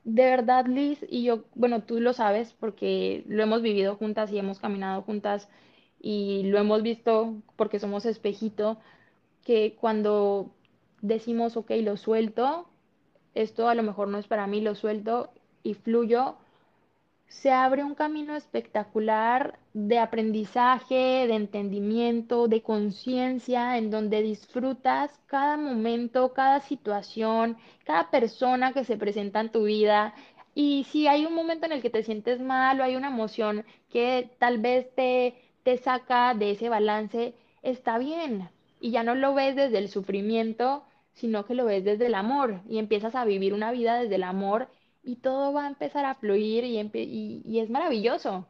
de 0.05 0.25
verdad, 0.25 0.67
Liz, 0.67 1.05
y 1.09 1.25
yo, 1.25 1.45
bueno, 1.55 1.83
tú 1.83 2.01
lo 2.01 2.13
sabes 2.13 2.55
porque 2.55 3.25
lo 3.29 3.43
hemos 3.43 3.63
vivido 3.63 3.97
juntas 3.97 4.33
y 4.33 4.39
hemos 4.39 4.59
caminado 4.59 5.03
juntas 5.03 5.49
y 6.01 6.45
lo 6.45 6.59
hemos 6.59 6.83
visto 6.83 7.35
porque 7.57 7.79
somos 7.79 8.07
espejito, 8.07 8.79
que 9.45 9.77
cuando 9.81 10.51
decimos, 11.03 11.57
ok, 11.57 11.73
lo 11.83 11.97
suelto, 11.97 12.69
esto 13.35 13.69
a 13.69 13.75
lo 13.75 13.83
mejor 13.83 14.09
no 14.09 14.19
es 14.19 14.27
para 14.27 14.47
mí, 14.47 14.61
lo 14.61 14.75
suelto 14.75 15.33
y 15.63 15.75
fluyo, 15.75 16.37
se 17.31 17.53
abre 17.53 17.85
un 17.85 17.95
camino 17.95 18.35
espectacular 18.35 19.59
de 19.73 20.01
aprendizaje, 20.01 21.29
de 21.29 21.35
entendimiento, 21.35 22.49
de 22.49 22.61
conciencia, 22.61 23.79
en 23.79 23.91
donde 23.91 24.21
disfrutas 24.21 25.17
cada 25.27 25.57
momento, 25.57 26.35
cada 26.35 26.61
situación, 26.61 27.57
cada 27.85 28.11
persona 28.11 28.73
que 28.73 28.85
se 28.85 28.97
presenta 28.97 29.41
en 29.41 29.53
tu 29.53 29.63
vida. 29.65 30.13
Y 30.57 30.85
si 30.91 31.07
hay 31.07 31.25
un 31.25 31.35
momento 31.35 31.67
en 31.67 31.73
el 31.73 31.83
que 31.83 31.89
te 31.89 32.03
sientes 32.03 32.41
mal 32.41 32.81
o 32.81 32.83
hay 32.83 32.97
una 32.97 33.09
emoción 33.09 33.65
que 33.91 34.29
tal 34.41 34.59
vez 34.59 34.93
te, 34.97 35.37
te 35.63 35.79
saca 35.79 36.35
de 36.35 36.51
ese 36.51 36.69
balance, 36.69 37.35
está 37.63 37.99
bien. 37.99 38.51
Y 38.81 38.91
ya 38.91 39.05
no 39.05 39.15
lo 39.15 39.35
ves 39.35 39.55
desde 39.55 39.79
el 39.79 39.89
sufrimiento, 39.89 40.83
sino 41.13 41.47
que 41.47 41.55
lo 41.55 41.65
ves 41.65 41.85
desde 41.85 42.07
el 42.07 42.17
amor 42.17 42.61
y 42.69 42.79
empiezas 42.79 43.15
a 43.15 43.25
vivir 43.25 43.55
una 43.55 43.71
vida 43.71 44.01
desde 44.01 44.17
el 44.17 44.25
amor 44.25 44.69
y 45.03 45.17
todo 45.17 45.53
va 45.53 45.65
a 45.65 45.69
empezar 45.69 46.05
a 46.07 46.15
fluir 46.15 46.65
y, 46.65 46.79
y, 46.81 47.43
y 47.45 47.61
es 47.61 47.71
maravilloso. 47.71 48.47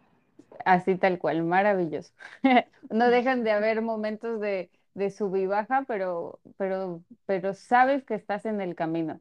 así 0.64 0.96
tal 0.96 1.18
cual, 1.18 1.42
maravilloso. 1.44 2.12
No 2.90 3.08
dejan 3.10 3.44
de 3.44 3.52
haber 3.52 3.82
momentos 3.82 4.40
de, 4.40 4.70
de 4.94 5.10
sub 5.10 5.36
y 5.36 5.46
baja, 5.46 5.84
pero, 5.88 6.40
pero, 6.56 7.04
pero 7.26 7.54
sabes 7.54 8.04
que 8.04 8.14
estás 8.14 8.46
en 8.46 8.60
el 8.60 8.74
camino. 8.74 9.20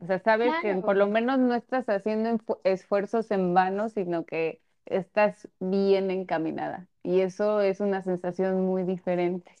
O 0.00 0.06
sea, 0.06 0.18
sabes 0.20 0.58
que 0.58 0.74
por 0.76 0.96
lo 0.96 1.08
menos 1.08 1.38
no 1.38 1.54
estás 1.54 1.88
haciendo 1.88 2.38
esfuerzos 2.64 3.30
en 3.30 3.54
vano, 3.54 3.88
sino 3.88 4.26
que 4.26 4.62
estás 4.86 5.48
bien 5.60 6.10
encaminada. 6.10 6.88
Y 7.02 7.20
eso 7.22 7.60
es 7.62 7.80
una 7.80 8.02
sensación 8.02 8.66
muy 8.66 8.84
diferente. 8.84 9.52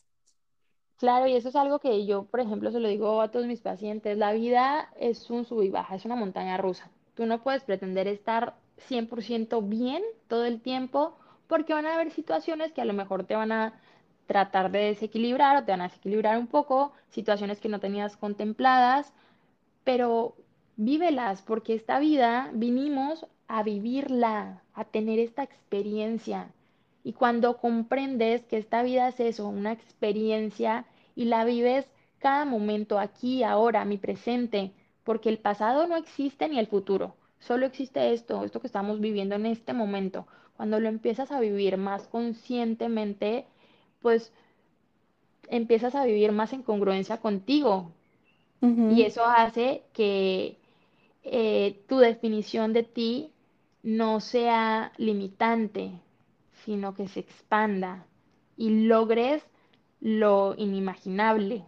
claro, 0.98 1.26
y 1.26 1.34
eso 1.34 1.48
es 1.48 1.56
algo 1.56 1.78
que 1.80 2.04
yo, 2.06 2.24
por 2.26 2.40
ejemplo, 2.40 2.70
se 2.70 2.80
lo 2.80 2.88
digo 2.88 3.20
a 3.22 3.30
todos 3.30 3.46
mis 3.46 3.60
pacientes, 3.62 4.16
la 4.18 4.32
vida 4.32 4.90
es 4.98 5.30
un 5.30 5.44
sub 5.46 5.62
y 5.62 5.70
baja, 5.70 5.94
es 5.96 6.04
una 6.04 6.16
montaña 6.16 6.56
rusa. 6.58 6.90
Tú 7.16 7.26
no 7.26 7.42
puedes 7.42 7.64
pretender 7.64 8.06
estar 8.06 8.54
100% 8.88 9.68
bien 9.68 10.04
todo 10.28 10.44
el 10.44 10.60
tiempo 10.60 11.18
porque 11.48 11.74
van 11.74 11.86
a 11.86 11.94
haber 11.94 12.12
situaciones 12.12 12.72
que 12.72 12.80
a 12.80 12.84
lo 12.84 12.92
mejor 12.92 13.24
te 13.24 13.34
van 13.34 13.50
a 13.50 13.80
tratar 14.26 14.70
de 14.70 14.78
desequilibrar 14.78 15.56
o 15.56 15.64
te 15.64 15.72
van 15.72 15.80
a 15.80 15.88
desequilibrar 15.88 16.38
un 16.38 16.46
poco, 16.46 16.92
situaciones 17.10 17.58
que 17.58 17.68
no 17.68 17.80
tenías 17.80 18.16
contempladas 18.16 19.12
pero 19.86 20.34
vívelas, 20.76 21.42
porque 21.42 21.74
esta 21.74 22.00
vida 22.00 22.50
vinimos 22.52 23.24
a 23.46 23.62
vivirla, 23.62 24.62
a 24.74 24.84
tener 24.84 25.20
esta 25.20 25.44
experiencia. 25.44 26.50
Y 27.04 27.12
cuando 27.12 27.58
comprendes 27.58 28.44
que 28.46 28.58
esta 28.58 28.82
vida 28.82 29.06
es 29.06 29.20
eso, 29.20 29.48
una 29.48 29.70
experiencia, 29.70 30.84
y 31.14 31.26
la 31.26 31.44
vives 31.44 31.88
cada 32.18 32.44
momento, 32.44 32.98
aquí, 32.98 33.44
ahora, 33.44 33.84
mi 33.84 33.96
presente, 33.96 34.72
porque 35.06 35.30
el 35.30 35.38
pasado 35.38 35.86
no 35.86 35.96
existe 35.96 36.48
ni 36.48 36.58
el 36.58 36.66
futuro, 36.66 37.14
solo 37.38 37.64
existe 37.64 38.12
esto, 38.12 38.44
esto 38.44 38.60
que 38.60 38.66
estamos 38.66 39.00
viviendo 39.00 39.36
en 39.36 39.46
este 39.46 39.72
momento. 39.72 40.26
Cuando 40.56 40.80
lo 40.80 40.88
empiezas 40.88 41.30
a 41.30 41.40
vivir 41.40 41.76
más 41.78 42.08
conscientemente, 42.08 43.46
pues 44.02 44.32
empiezas 45.48 45.94
a 45.94 46.04
vivir 46.04 46.32
más 46.32 46.52
en 46.52 46.62
congruencia 46.62 47.18
contigo. 47.18 47.92
Y 48.90 49.02
eso 49.02 49.24
hace 49.24 49.84
que 49.92 50.58
eh, 51.22 51.84
tu 51.88 51.98
definición 51.98 52.72
de 52.72 52.82
ti 52.82 53.30
no 53.84 54.18
sea 54.20 54.92
limitante, 54.96 55.92
sino 56.64 56.94
que 56.94 57.06
se 57.06 57.20
expanda 57.20 58.06
y 58.56 58.86
logres 58.88 59.44
lo 60.00 60.54
inimaginable. 60.58 61.64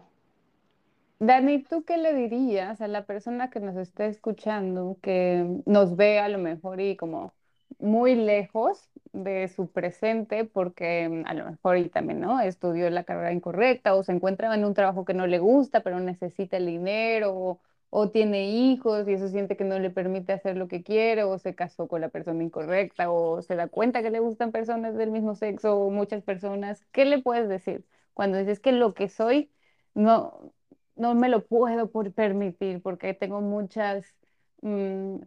Dani, 1.20 1.64
¿tú 1.64 1.84
qué 1.84 1.96
le 1.98 2.14
dirías 2.14 2.80
a 2.80 2.86
la 2.86 3.04
persona 3.04 3.50
que 3.50 3.58
nos 3.58 3.76
está 3.76 4.06
escuchando, 4.06 4.98
que 5.02 5.62
nos 5.66 5.96
ve 5.96 6.20
a 6.20 6.28
lo 6.28 6.38
mejor 6.38 6.80
y 6.80 6.96
como 6.96 7.34
muy 7.80 8.14
lejos 8.14 8.88
de 9.12 9.48
su 9.48 9.68
presente, 9.72 10.44
porque 10.44 11.24
a 11.26 11.34
lo 11.34 11.44
mejor 11.50 11.76
y 11.78 11.88
también, 11.88 12.20
¿no? 12.20 12.40
Estudió 12.40 12.88
la 12.90 13.02
carrera 13.04 13.32
incorrecta 13.32 13.94
o 13.96 14.04
se 14.04 14.12
encuentra 14.12 14.54
en 14.54 14.64
un 14.64 14.74
trabajo 14.74 15.04
que 15.04 15.12
no 15.14 15.26
le 15.26 15.40
gusta, 15.40 15.80
pero 15.82 15.98
necesita 15.98 16.56
el 16.56 16.66
dinero, 16.66 17.32
o, 17.34 17.60
o 17.90 18.10
tiene 18.10 18.48
hijos 18.50 19.08
y 19.08 19.14
eso 19.14 19.26
siente 19.28 19.56
que 19.56 19.64
no 19.64 19.78
le 19.80 19.90
permite 19.90 20.32
hacer 20.32 20.56
lo 20.56 20.68
que 20.68 20.84
quiere, 20.84 21.24
o 21.24 21.36
se 21.38 21.54
casó 21.56 21.88
con 21.88 22.00
la 22.00 22.10
persona 22.10 22.44
incorrecta, 22.44 23.10
o 23.10 23.42
se 23.42 23.56
da 23.56 23.66
cuenta 23.68 24.02
que 24.02 24.10
le 24.10 24.20
gustan 24.20 24.52
personas 24.52 24.94
del 24.94 25.10
mismo 25.10 25.34
sexo 25.34 25.76
o 25.78 25.90
muchas 25.90 26.22
personas. 26.22 26.84
¿Qué 26.92 27.04
le 27.04 27.20
puedes 27.20 27.48
decir 27.48 27.84
cuando 28.14 28.38
dices 28.38 28.60
que 28.60 28.70
lo 28.72 28.94
que 28.94 29.08
soy... 29.08 29.50
No, 29.94 30.52
no 30.98 31.14
me 31.14 31.28
lo 31.28 31.46
puedo 31.46 31.90
por 31.90 32.12
permitir 32.12 32.82
porque 32.82 33.14
tengo 33.14 33.40
muchas 33.40 34.14
mm, 34.62 35.18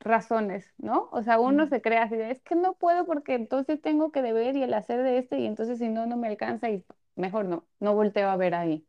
razones, 0.00 0.72
¿no? 0.78 1.08
O 1.12 1.22
sea, 1.22 1.38
uno 1.40 1.66
Mm. 1.66 1.68
se 1.68 1.82
crea 1.82 2.04
así 2.04 2.16
de, 2.16 2.30
es 2.30 2.40
que 2.42 2.54
no 2.56 2.74
puedo 2.74 3.06
porque 3.06 3.34
entonces 3.34 3.80
tengo 3.82 4.12
que 4.12 4.22
deber 4.22 4.56
y 4.56 4.62
el 4.62 4.74
hacer 4.74 5.02
de 5.02 5.18
este 5.18 5.38
y 5.40 5.46
entonces 5.46 5.78
si 5.78 5.88
no, 5.88 6.06
no 6.06 6.16
me 6.16 6.28
alcanza 6.28 6.70
y 6.70 6.84
mejor 7.16 7.44
no, 7.46 7.66
no 7.80 7.94
volteo 7.94 8.28
a 8.30 8.36
ver 8.36 8.54
ahí. 8.54 8.86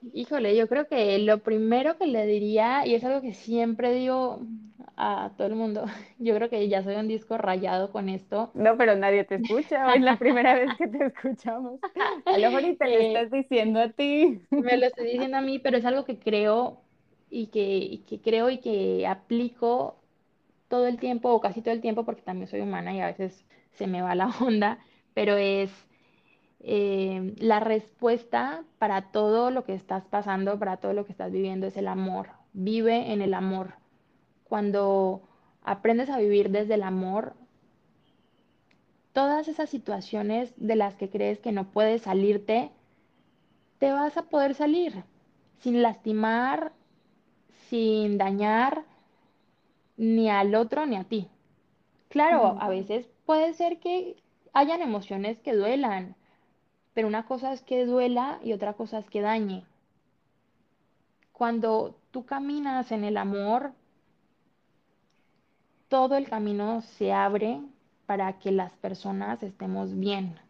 Híjole, 0.00 0.56
yo 0.56 0.68
creo 0.68 0.86
que 0.88 1.18
lo 1.18 1.42
primero 1.42 1.98
que 1.98 2.06
le 2.06 2.26
diría, 2.26 2.86
y 2.86 2.94
es 2.94 3.04
algo 3.04 3.20
que 3.20 3.32
siempre 3.34 3.92
digo 3.92 4.40
a 4.96 5.32
todo 5.36 5.46
el 5.48 5.54
mundo, 5.56 5.84
yo 6.18 6.34
creo 6.34 6.48
que 6.50 6.68
ya 6.68 6.82
soy 6.82 6.96
un 6.96 7.08
disco 7.08 7.36
rayado 7.38 7.90
con 7.92 8.08
esto. 8.08 8.52
No, 8.54 8.76
pero 8.76 8.96
nadie 8.96 9.24
te 9.24 9.36
escucha, 9.36 9.94
es 9.94 10.02
la 10.02 10.18
primera 10.18 10.54
vez 10.54 10.74
que 10.76 10.88
te 10.88 11.04
escuchamos. 11.06 11.80
A 12.28 12.38
lo 12.38 12.50
mejor 12.50 12.76
te 12.78 12.88
lo 12.88 12.98
Eh, 12.98 13.00
estás 13.00 13.30
diciendo 13.30 13.80
a 13.80 13.90
ti. 13.92 14.40
me 14.56 14.76
lo 14.76 14.86
estoy 14.86 15.06
diciendo 15.12 15.36
a 15.38 15.40
mí, 15.40 15.58
pero 15.58 15.76
es 15.78 15.84
algo 15.84 16.04
que 16.04 16.18
creo 16.18 16.80
y 17.30 17.48
que, 17.48 17.76
y 17.78 17.98
que 18.06 18.20
creo 18.20 18.50
y 18.50 18.58
que 18.60 19.06
aplico 19.06 19.96
todo 20.68 20.88
el 20.88 20.98
tiempo 21.00 21.30
o 21.32 21.40
casi 21.42 21.62
todo 21.62 21.74
el 21.74 21.82
tiempo 21.82 22.06
porque 22.06 22.22
también 22.22 22.48
soy 22.48 22.62
humana 22.62 22.94
y 22.94 23.00
a 23.02 23.08
veces 23.08 23.46
se 23.72 23.88
me 23.88 24.02
va 24.02 24.16
la 24.16 24.28
onda, 24.42 24.80
pero 25.14 25.36
es 25.38 25.87
eh, 26.60 27.34
la 27.38 27.60
respuesta 27.60 28.64
para 28.78 29.10
todo 29.12 29.50
lo 29.50 29.64
que 29.64 29.74
estás 29.74 30.04
pasando, 30.04 30.58
para 30.58 30.78
todo 30.78 30.92
lo 30.92 31.04
que 31.06 31.12
estás 31.12 31.32
viviendo 31.32 31.66
es 31.66 31.76
el 31.76 31.88
amor. 31.88 32.30
Vive 32.52 33.12
en 33.12 33.22
el 33.22 33.34
amor. 33.34 33.74
Cuando 34.44 35.22
aprendes 35.62 36.10
a 36.10 36.18
vivir 36.18 36.50
desde 36.50 36.74
el 36.74 36.82
amor, 36.82 37.34
todas 39.12 39.48
esas 39.48 39.70
situaciones 39.70 40.52
de 40.56 40.76
las 40.76 40.96
que 40.96 41.10
crees 41.10 41.38
que 41.38 41.52
no 41.52 41.70
puedes 41.70 42.02
salirte, 42.02 42.70
te 43.78 43.92
vas 43.92 44.16
a 44.16 44.22
poder 44.22 44.54
salir 44.54 45.04
sin 45.58 45.82
lastimar, 45.82 46.72
sin 47.68 48.18
dañar 48.18 48.84
ni 49.96 50.30
al 50.30 50.54
otro 50.54 50.86
ni 50.86 50.96
a 50.96 51.04
ti. 51.04 51.28
Claro, 52.08 52.56
a 52.60 52.68
veces 52.68 53.08
puede 53.26 53.52
ser 53.52 53.78
que 53.80 54.16
hayan 54.54 54.80
emociones 54.80 55.38
que 55.40 55.52
duelan, 55.52 56.16
pero 56.98 57.06
una 57.06 57.26
cosa 57.26 57.52
es 57.52 57.62
que 57.62 57.86
duela 57.86 58.40
y 58.42 58.52
otra 58.52 58.72
cosa 58.72 58.98
es 58.98 59.08
que 59.08 59.20
dañe. 59.20 59.62
Cuando 61.30 61.94
tú 62.10 62.26
caminas 62.26 62.90
en 62.90 63.04
el 63.04 63.16
amor, 63.18 63.70
todo 65.86 66.16
el 66.16 66.28
camino 66.28 66.80
se 66.80 67.12
abre 67.12 67.60
para 68.06 68.40
que 68.40 68.50
las 68.50 68.72
personas 68.78 69.44
estemos 69.44 69.96
bien. 69.96 70.40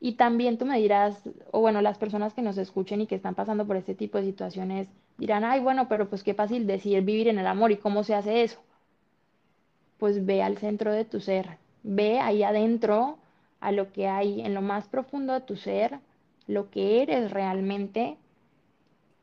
Y 0.00 0.14
también 0.14 0.58
tú 0.58 0.66
me 0.66 0.80
dirás, 0.80 1.22
o 1.52 1.60
bueno, 1.60 1.80
las 1.80 1.96
personas 1.96 2.34
que 2.34 2.42
nos 2.42 2.58
escuchen 2.58 3.00
y 3.00 3.06
que 3.06 3.14
están 3.14 3.36
pasando 3.36 3.64
por 3.68 3.76
este 3.76 3.94
tipo 3.94 4.18
de 4.18 4.24
situaciones 4.24 4.88
dirán, 5.18 5.44
ay, 5.44 5.60
bueno, 5.60 5.86
pero 5.88 6.08
pues 6.10 6.24
qué 6.24 6.34
fácil 6.34 6.66
decir 6.66 7.00
vivir 7.04 7.28
en 7.28 7.38
el 7.38 7.46
amor 7.46 7.70
y 7.70 7.76
cómo 7.76 8.02
se 8.02 8.16
hace 8.16 8.42
eso. 8.42 8.58
Pues 9.98 10.26
ve 10.26 10.42
al 10.42 10.58
centro 10.58 10.92
de 10.92 11.04
tu 11.04 11.20
ser, 11.20 11.58
ve 11.84 12.18
ahí 12.18 12.42
adentro 12.42 13.20
a 13.64 13.72
lo 13.72 13.92
que 13.92 14.08
hay 14.08 14.42
en 14.42 14.52
lo 14.52 14.60
más 14.60 14.88
profundo 14.88 15.32
de 15.32 15.40
tu 15.40 15.56
ser, 15.56 15.98
lo 16.46 16.70
que 16.70 17.02
eres 17.02 17.30
realmente 17.30 18.18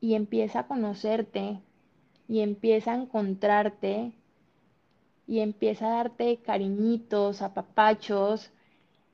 y 0.00 0.14
empieza 0.14 0.60
a 0.60 0.66
conocerte 0.66 1.60
y 2.26 2.40
empieza 2.40 2.92
a 2.92 2.96
encontrarte 2.96 4.12
y 5.28 5.40
empieza 5.40 5.86
a 5.86 5.96
darte 5.96 6.38
cariñitos, 6.38 7.40
apapachos 7.40 8.50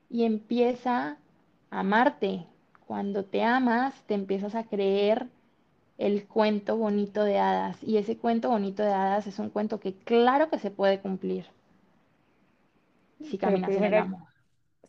y 0.09 0.23
empieza 0.23 1.17
a 1.69 1.79
amarte. 1.81 2.47
Cuando 2.87 3.23
te 3.23 3.43
amas, 3.43 3.93
te 4.07 4.15
empiezas 4.15 4.55
a 4.55 4.63
creer 4.63 5.27
el 5.99 6.27
cuento 6.27 6.77
bonito 6.77 7.23
de 7.23 7.37
hadas. 7.39 7.83
Y 7.83 7.97
ese 7.97 8.17
cuento 8.17 8.49
bonito 8.49 8.81
de 8.83 8.93
hadas 8.93 9.27
es 9.27 9.37
un 9.37 9.51
cuento 9.51 9.79
que 9.79 9.93
claro 9.93 10.49
que 10.49 10.57
se 10.59 10.71
puede 10.71 10.99
cumplir 11.01 11.45
si 13.21 13.37
caminas 13.37 13.77
en 13.77 13.85
el 13.85 13.97
amor. 13.97 14.28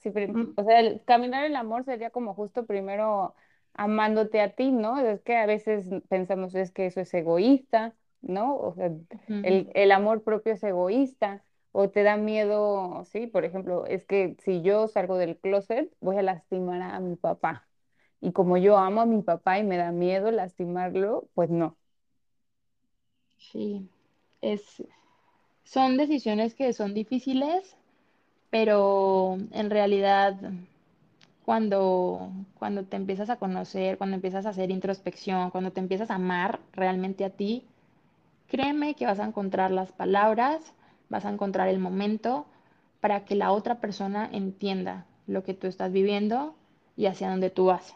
Sí, 0.01 0.11
pero, 0.11 0.35
Mm, 0.35 0.57
o 0.57 0.65
sea, 0.65 0.81
el 0.81 1.05
caminar 1.05 1.45
el 1.45 1.57
amor 1.57 1.85
sería 1.85 2.11
como 2.11 2.35
justo 2.35 2.67
primero 2.67 3.35
amándote 3.75 4.41
a 4.41 4.55
ti, 4.55 4.73
¿no? 4.73 4.99
Es 5.01 5.21
que 5.23 5.37
a 5.37 5.47
veces 5.47 5.89
pensamos 6.09 6.55
es 6.55 6.73
que 6.73 6.87
eso 6.87 7.01
es 7.01 7.13
egoísta, 7.15 7.95
¿no? 8.23 8.57
O 8.57 8.75
sea, 8.75 8.91
el, 9.43 9.71
el 9.75 9.93
amor 9.93 10.23
propio 10.25 10.55
es 10.55 10.63
egoísta, 10.65 11.45
o 11.73 11.91
te 11.91 12.03
da 12.03 12.17
miedo, 12.17 13.05
sí, 13.05 13.27
por 13.29 13.45
ejemplo, 13.45 13.87
es 13.87 14.05
que 14.05 14.37
si 14.41 14.63
yo 14.63 14.89
salgo 14.89 15.17
del 15.19 15.39
closet, 15.39 15.93
voy 16.01 16.17
a 16.19 16.23
lastimar 16.23 16.83
a 16.83 16.99
mi 17.01 17.17
papá. 17.17 17.69
Y 18.21 18.33
como 18.33 18.57
yo 18.59 18.77
amo 18.79 19.01
a 19.03 19.07
mi 19.07 19.23
papá 19.23 19.59
y 19.59 19.65
me 19.65 19.77
da 19.79 19.93
miedo 19.93 20.31
lastimarlo, 20.31 21.29
pues 21.35 21.51
no. 21.51 21.79
Sí, 23.39 23.89
es, 24.41 24.85
son 25.65 25.97
decisiones 25.97 26.55
que 26.55 26.73
son 26.75 26.95
difíciles, 26.95 27.77
pero 28.51 29.39
en 29.53 29.71
realidad 29.71 30.37
cuando, 31.45 32.31
cuando 32.59 32.85
te 32.85 32.97
empiezas 32.97 33.31
a 33.31 33.37
conocer, 33.37 33.99
cuando 33.99 34.17
empiezas 34.17 34.47
a 34.47 34.51
hacer 34.51 34.71
introspección, 34.71 35.51
cuando 35.51 35.73
te 35.73 35.81
empiezas 35.81 36.11
a 36.11 36.17
amar 36.17 36.61
realmente 36.73 37.25
a 37.25 37.31
ti, 37.31 37.65
créeme 38.49 38.95
que 38.95 39.07
vas 39.07 39.21
a 39.21 39.25
encontrar 39.25 39.71
las 39.71 39.93
palabras, 39.93 40.73
vas 41.09 41.25
a 41.25 41.31
encontrar 41.31 41.69
el 41.69 41.79
momento 41.79 42.47
para 43.01 43.25
que 43.25 43.35
la 43.35 43.53
otra 43.53 43.81
persona 43.81 44.29
entienda 44.31 45.07
lo 45.27 45.43
que 45.45 45.55
tú 45.55 45.67
estás 45.67 45.93
viviendo 45.93 46.55
y 46.97 47.07
hacia 47.07 47.31
dónde 47.31 47.51
tú 47.51 47.67
vas. 47.67 47.95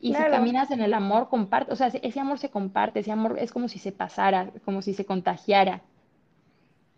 Y 0.00 0.14
si 0.14 0.22
caminas 0.24 0.70
en 0.70 0.82
el 0.82 0.92
amor, 0.92 1.28
comparte, 1.30 1.72
o 1.72 1.76
sea, 1.76 1.86
ese 1.86 2.20
amor 2.20 2.38
se 2.38 2.50
comparte, 2.50 3.00
ese 3.00 3.12
amor 3.12 3.38
es 3.38 3.52
como 3.52 3.68
si 3.68 3.78
se 3.78 3.92
pasara, 3.92 4.50
como 4.64 4.82
si 4.82 4.92
se 4.92 5.06
contagiara. 5.06 5.80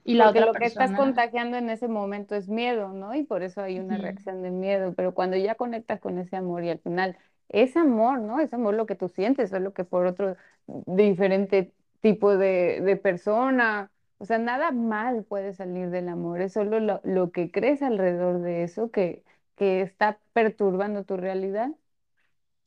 Y 0.07 0.15
la 0.15 0.29
Porque 0.29 0.41
otra 0.41 0.47
lo 0.47 0.57
que 0.57 0.67
estás 0.67 0.93
contagiando 0.95 1.57
en 1.59 1.69
ese 1.71 1.89
momento 1.89 2.35
es 2.37 2.49
miedo, 2.49 2.89
¿no? 2.93 3.15
Y 3.15 3.25
por 3.25 3.43
eso 3.43 3.61
hay 3.63 3.79
una 3.81 3.99
reacción 3.99 4.43
de 4.43 4.51
miedo. 4.51 4.95
Pero 4.97 5.15
cuando 5.15 5.37
ya 5.37 5.57
conectas 5.57 6.01
con 6.01 6.19
ese 6.19 6.37
amor 6.37 6.65
y 6.65 6.71
al 6.71 6.79
final 6.81 7.19
es 7.49 7.77
amor, 7.77 8.21
¿no? 8.21 8.41
Es 8.41 8.53
amor 8.55 8.75
lo 8.75 8.87
que 8.87 8.95
tú 8.97 9.09
sientes, 9.09 9.51
solo 9.51 9.73
que 9.75 9.85
por 9.85 10.07
otro 10.07 10.37
diferente 10.67 11.73
tipo 12.01 12.37
de, 12.37 12.81
de 12.83 12.97
persona. 12.97 13.91
O 14.19 14.25
sea, 14.25 14.39
nada 14.39 14.71
mal 14.73 15.25
puede 15.25 15.53
salir 15.53 15.91
del 15.91 16.09
amor, 16.09 16.41
es 16.41 16.53
solo 16.55 16.81
lo, 16.81 17.01
lo 17.05 17.31
que 17.33 17.51
crees 17.51 17.83
alrededor 17.83 18.41
de 18.41 18.63
eso 18.65 18.91
que, 18.91 19.25
que 19.57 19.83
está 19.83 20.19
perturbando 20.33 21.05
tu 21.05 21.17
realidad. 21.19 21.71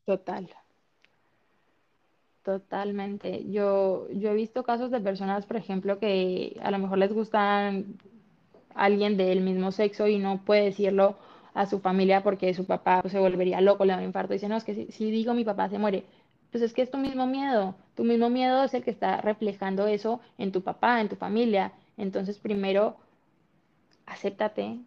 total, 0.06 0.50
totalmente. 2.50 3.46
Yo, 3.52 4.08
yo 4.12 4.32
he 4.32 4.34
visto 4.34 4.64
casos 4.64 4.90
de 4.90 5.00
personas, 5.00 5.46
por 5.46 5.58
ejemplo, 5.58 6.00
que 6.00 6.58
a 6.64 6.72
lo 6.72 6.80
mejor 6.80 6.98
les 6.98 7.14
gustan 7.14 7.98
alguien 8.74 9.18
del 9.18 9.42
mismo 9.42 9.72
sexo 9.72 10.08
y 10.08 10.18
no 10.18 10.44
puede 10.44 10.66
decirlo 10.66 11.16
a 11.54 11.68
su 11.68 11.80
familia 11.80 12.24
porque 12.24 12.54
su 12.56 12.66
papá 12.66 13.02
pues, 13.02 13.12
se 13.12 13.20
volvería 13.20 13.62
loco, 13.62 13.86
le 13.86 13.94
da 13.94 14.00
un 14.00 14.06
infarto. 14.06 14.34
Dice, 14.34 14.50
no, 14.50 14.58
es 14.58 14.64
que 14.64 14.92
si, 14.92 15.12
digo 15.12 15.34
mi 15.36 15.44
papá 15.44 15.70
se 15.70 15.78
muere. 15.78 16.06
Pues 16.52 16.64
es 16.64 16.74
que 16.74 16.82
es 16.82 16.90
tu 16.90 16.98
mismo 16.98 17.28
miedo. 17.28 17.76
Tu 17.96 18.04
mismo 18.04 18.30
miedo 18.30 18.64
es 18.64 18.74
el 18.74 18.84
que 18.84 18.92
está 18.92 19.22
reflejando 19.22 19.86
eso 19.86 20.20
en 20.40 20.52
tu 20.52 20.64
papá, 20.64 21.02
en 21.02 21.10
tu 21.10 21.16
familia. 21.16 21.74
Entonces, 21.98 22.40
primero, 22.40 22.98
acéptate, 24.08 24.80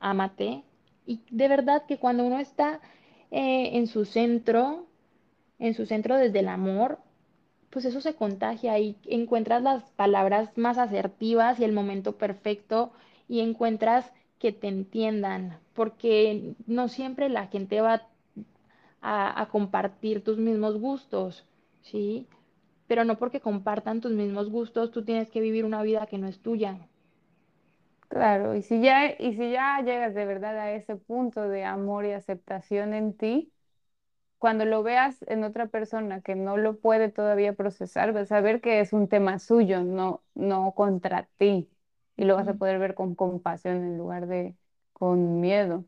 ámate. 0.00 0.62
Y 1.06 1.20
de 1.30 1.48
verdad 1.48 1.84
que 1.86 1.98
cuando 1.98 2.24
uno 2.24 2.38
está 2.38 2.80
eh, 3.30 3.70
en 3.74 3.86
su 3.88 4.06
centro, 4.06 4.85
en 5.58 5.74
su 5.74 5.86
centro 5.86 6.16
desde 6.16 6.40
el 6.40 6.48
amor, 6.48 6.98
pues 7.70 7.84
eso 7.84 8.00
se 8.00 8.14
contagia 8.14 8.78
y 8.78 8.96
encuentras 9.04 9.62
las 9.62 9.90
palabras 9.92 10.50
más 10.56 10.78
asertivas 10.78 11.60
y 11.60 11.64
el 11.64 11.72
momento 11.72 12.16
perfecto 12.16 12.92
y 13.28 13.40
encuentras 13.40 14.12
que 14.38 14.52
te 14.52 14.68
entiendan, 14.68 15.58
porque 15.74 16.54
no 16.66 16.88
siempre 16.88 17.28
la 17.28 17.46
gente 17.48 17.80
va 17.80 18.06
a, 19.02 19.48
compartir 19.50 20.24
tus 20.24 20.38
mismos 20.38 20.78
gustos, 20.78 21.44
¿sí? 21.82 22.26
Pero 22.86 23.04
no 23.04 23.18
porque 23.18 23.40
compartan 23.40 24.00
tus 24.00 24.12
mismos 24.12 24.50
gustos, 24.50 24.90
tú 24.90 25.04
tienes 25.04 25.30
que 25.30 25.40
vivir 25.40 25.64
una 25.64 25.82
vida 25.82 26.06
que 26.06 26.18
no 26.18 26.26
es 26.28 26.40
tuya. 26.40 26.78
Claro, 28.08 28.54
y 28.54 28.62
si 28.62 28.80
ya, 28.80 29.10
y 29.18 29.34
si 29.36 29.50
ya 29.50 29.80
llegas 29.82 30.14
de 30.14 30.24
verdad 30.24 30.58
a 30.58 30.72
ese 30.72 30.96
punto 30.96 31.48
de 31.48 31.64
amor 31.64 32.04
y 32.04 32.12
aceptación 32.12 32.94
en 32.94 33.12
ti, 33.14 33.52
cuando 34.38 34.64
lo 34.64 34.82
veas 34.82 35.22
en 35.28 35.44
otra 35.44 35.66
persona 35.68 36.20
que 36.22 36.34
no 36.36 36.56
lo 36.56 36.78
puede 36.78 37.10
todavía 37.10 37.54
procesar, 37.54 38.12
vas 38.12 38.32
a 38.32 38.40
ver 38.40 38.60
que 38.60 38.80
es 38.80 38.92
un 38.92 39.08
tema 39.08 39.38
suyo, 39.38 39.82
no, 39.84 40.22
no 40.34 40.72
contra 40.74 41.28
ti. 41.38 41.70
Y 42.16 42.24
lo 42.24 42.36
vas 42.36 42.48
a 42.48 42.54
poder 42.54 42.78
ver 42.78 42.94
con 42.94 43.14
compasión 43.14 43.76
en 43.78 43.98
lugar 43.98 44.26
de 44.26 44.56
con 44.92 45.40
miedo. 45.40 45.84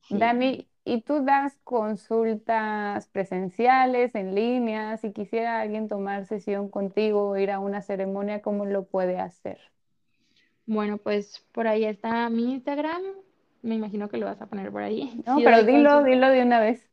Sí. 0.00 0.18
Dani, 0.18 0.68
¿y 0.84 1.00
tú 1.02 1.24
das 1.24 1.58
consultas 1.64 3.06
presenciales, 3.08 4.14
en 4.14 4.34
línea? 4.34 4.96
Si 4.98 5.12
quisiera 5.12 5.60
alguien 5.60 5.88
tomar 5.88 6.26
sesión 6.26 6.68
contigo 6.70 7.30
o 7.30 7.36
ir 7.38 7.50
a 7.50 7.58
una 7.58 7.80
ceremonia, 7.82 8.42
¿cómo 8.42 8.66
lo 8.66 8.84
puede 8.86 9.18
hacer? 9.18 9.58
Bueno, 10.66 10.98
pues 10.98 11.44
por 11.52 11.66
ahí 11.66 11.84
está 11.84 12.28
mi 12.30 12.52
Instagram. 12.52 13.02
Me 13.62 13.74
imagino 13.74 14.08
que 14.08 14.18
lo 14.18 14.26
vas 14.26 14.40
a 14.40 14.46
poner 14.46 14.70
por 14.70 14.82
ahí. 14.82 15.20
No, 15.26 15.36
Sí 15.42 15.44
pero 15.44 15.62
dilo, 15.64 16.02
consulta. 16.02 16.04
dilo 16.04 16.28
de 16.30 16.42
una 16.42 16.60
vez. 16.60 16.90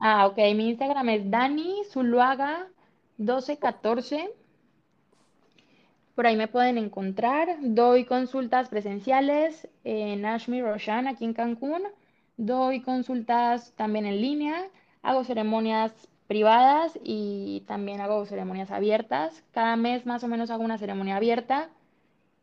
Ah, 0.00 0.26
ok. 0.26 0.36
Mi 0.54 0.68
Instagram 0.70 1.08
es 1.08 1.30
Dani 1.30 1.82
Zuluaga 1.90 2.68
1214. 3.18 4.30
Por 6.14 6.26
ahí 6.26 6.36
me 6.36 6.48
pueden 6.48 6.78
encontrar. 6.78 7.56
Doy 7.60 8.04
consultas 8.04 8.68
presenciales 8.68 9.68
en 9.84 10.24
Ashmi 10.24 10.62
Roshan, 10.62 11.06
aquí 11.08 11.24
en 11.24 11.34
Cancún. 11.34 11.82
Doy 12.36 12.82
consultas 12.82 13.72
también 13.76 14.06
en 14.06 14.20
línea. 14.20 14.68
Hago 15.02 15.24
ceremonias 15.24 15.92
privadas 16.28 16.98
y 17.02 17.64
también 17.66 18.00
hago 18.00 18.24
ceremonias 18.26 18.70
abiertas. 18.70 19.44
Cada 19.52 19.76
mes 19.76 20.06
más 20.06 20.22
o 20.24 20.28
menos 20.28 20.50
hago 20.50 20.64
una 20.64 20.78
ceremonia 20.78 21.16
abierta. 21.16 21.70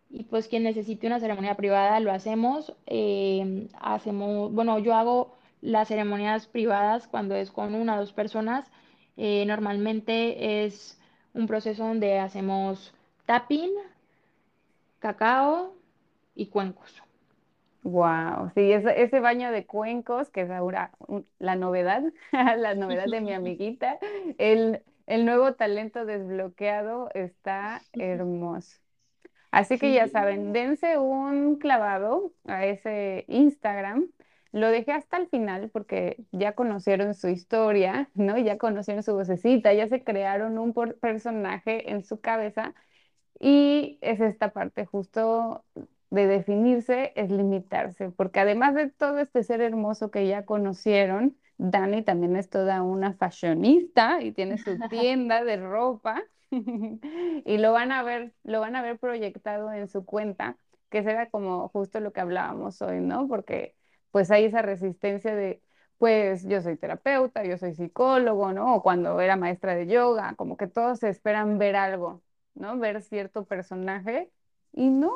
Y 0.09 0.23
pues 0.23 0.47
quien 0.47 0.63
necesite 0.63 1.07
una 1.07 1.19
ceremonia 1.19 1.55
privada 1.55 1.99
lo 1.99 2.11
hacemos. 2.11 2.73
Eh, 2.85 3.67
hacemos, 3.79 4.53
bueno, 4.53 4.79
yo 4.79 4.93
hago 4.95 5.35
las 5.65 5.87
ceremonias 5.89 6.47
privadas 6.47 7.07
cuando 7.07 7.35
es 7.35 7.51
con 7.51 7.75
una 7.75 7.95
o 7.95 7.99
dos 7.99 8.13
personas. 8.13 8.71
Eh, 9.17 9.45
normalmente 9.45 10.65
es 10.65 10.99
un 11.33 11.47
proceso 11.47 11.85
donde 11.85 12.19
hacemos 12.19 12.93
tapping, 13.25 13.71
cacao 14.99 15.73
y 16.35 16.47
cuencos. 16.47 17.01
Wow, 17.83 18.51
sí, 18.55 18.71
ese, 18.71 19.03
ese 19.03 19.19
baño 19.19 19.51
de 19.51 19.67
cuencos, 19.67 20.31
que 20.31 20.41
es 20.41 20.49
ahora 20.49 20.91
la 21.37 21.55
novedad, 21.55 22.01
la 22.31 22.73
novedad 22.73 23.09
de 23.09 23.21
mi 23.21 23.33
amiguita, 23.33 23.99
el, 24.39 24.81
el 25.05 25.25
nuevo 25.25 25.53
talento 25.53 26.05
desbloqueado 26.05 27.09
está 27.13 27.81
hermoso. 27.93 28.79
Así 29.51 29.79
que 29.79 29.93
ya 29.93 30.07
saben, 30.07 30.51
dense 30.51 30.97
un 30.97 31.57
clavado 31.57 32.33
a 32.45 32.65
ese 32.65 33.25
Instagram. 33.27 34.09
Lo 34.55 34.69
dejé 34.69 34.93
hasta 34.93 35.17
el 35.17 35.27
final 35.27 35.69
porque 35.69 36.23
ya 36.31 36.53
conocieron 36.53 37.13
su 37.13 37.27
historia, 37.27 38.09
¿no? 38.13 38.37
Ya 38.37 38.57
conocieron 38.57 39.03
su 39.03 39.13
vocecita, 39.13 39.73
ya 39.73 39.89
se 39.89 40.01
crearon 40.01 40.57
un 40.57 40.73
personaje 40.73 41.91
en 41.91 42.05
su 42.05 42.21
cabeza 42.21 42.73
y 43.37 43.99
es 43.99 44.21
esta 44.21 44.53
parte 44.53 44.85
justo 44.85 45.65
de 46.09 46.27
definirse 46.27 47.11
es 47.17 47.31
limitarse, 47.31 48.11
porque 48.11 48.39
además 48.39 48.75
de 48.75 48.89
todo 48.89 49.19
este 49.19 49.43
ser 49.43 49.59
hermoso 49.59 50.09
que 50.09 50.25
ya 50.25 50.45
conocieron, 50.45 51.35
Dani 51.57 52.01
también 52.01 52.37
es 52.37 52.49
toda 52.49 52.81
una 52.81 53.13
fashionista 53.13 54.21
y 54.21 54.31
tiene 54.31 54.57
su 54.57 54.79
tienda 54.89 55.43
de 55.43 55.57
ropa 55.57 56.23
y 56.49 57.57
lo 57.57 57.73
van 57.73 57.91
a 57.91 58.03
ver, 58.03 58.33
lo 58.43 58.61
van 58.61 58.77
a 58.77 58.81
ver 58.81 58.99
proyectado 58.99 59.73
en 59.73 59.89
su 59.89 60.05
cuenta, 60.05 60.57
que 60.89 61.03
será 61.03 61.29
como 61.29 61.67
justo 61.67 61.99
lo 61.99 62.13
que 62.13 62.21
hablábamos 62.21 62.81
hoy, 62.81 63.01
¿no? 63.01 63.27
Porque 63.27 63.75
pues 64.15 64.31
hay 64.31 64.45
esa 64.45 64.61
resistencia 64.61 65.35
de, 65.35 65.61
pues 65.97 66.47
yo 66.47 66.61
soy 66.61 66.77
terapeuta, 66.77 67.43
yo 67.43 67.57
soy 67.57 67.73
psicólogo, 67.73 68.53
¿no? 68.53 68.75
O 68.75 68.81
cuando 68.81 69.19
era 69.19 69.35
maestra 69.35 69.75
de 69.75 69.87
yoga, 69.87 70.35
como 70.37 70.55
que 70.55 70.67
todos 70.67 71.03
esperan 71.03 71.57
ver 71.57 71.75
algo, 71.75 72.23
¿no? 72.53 72.77
Ver 72.79 73.01
cierto 73.01 73.43
personaje 73.43 74.31
y 74.71 74.87
no, 74.89 75.11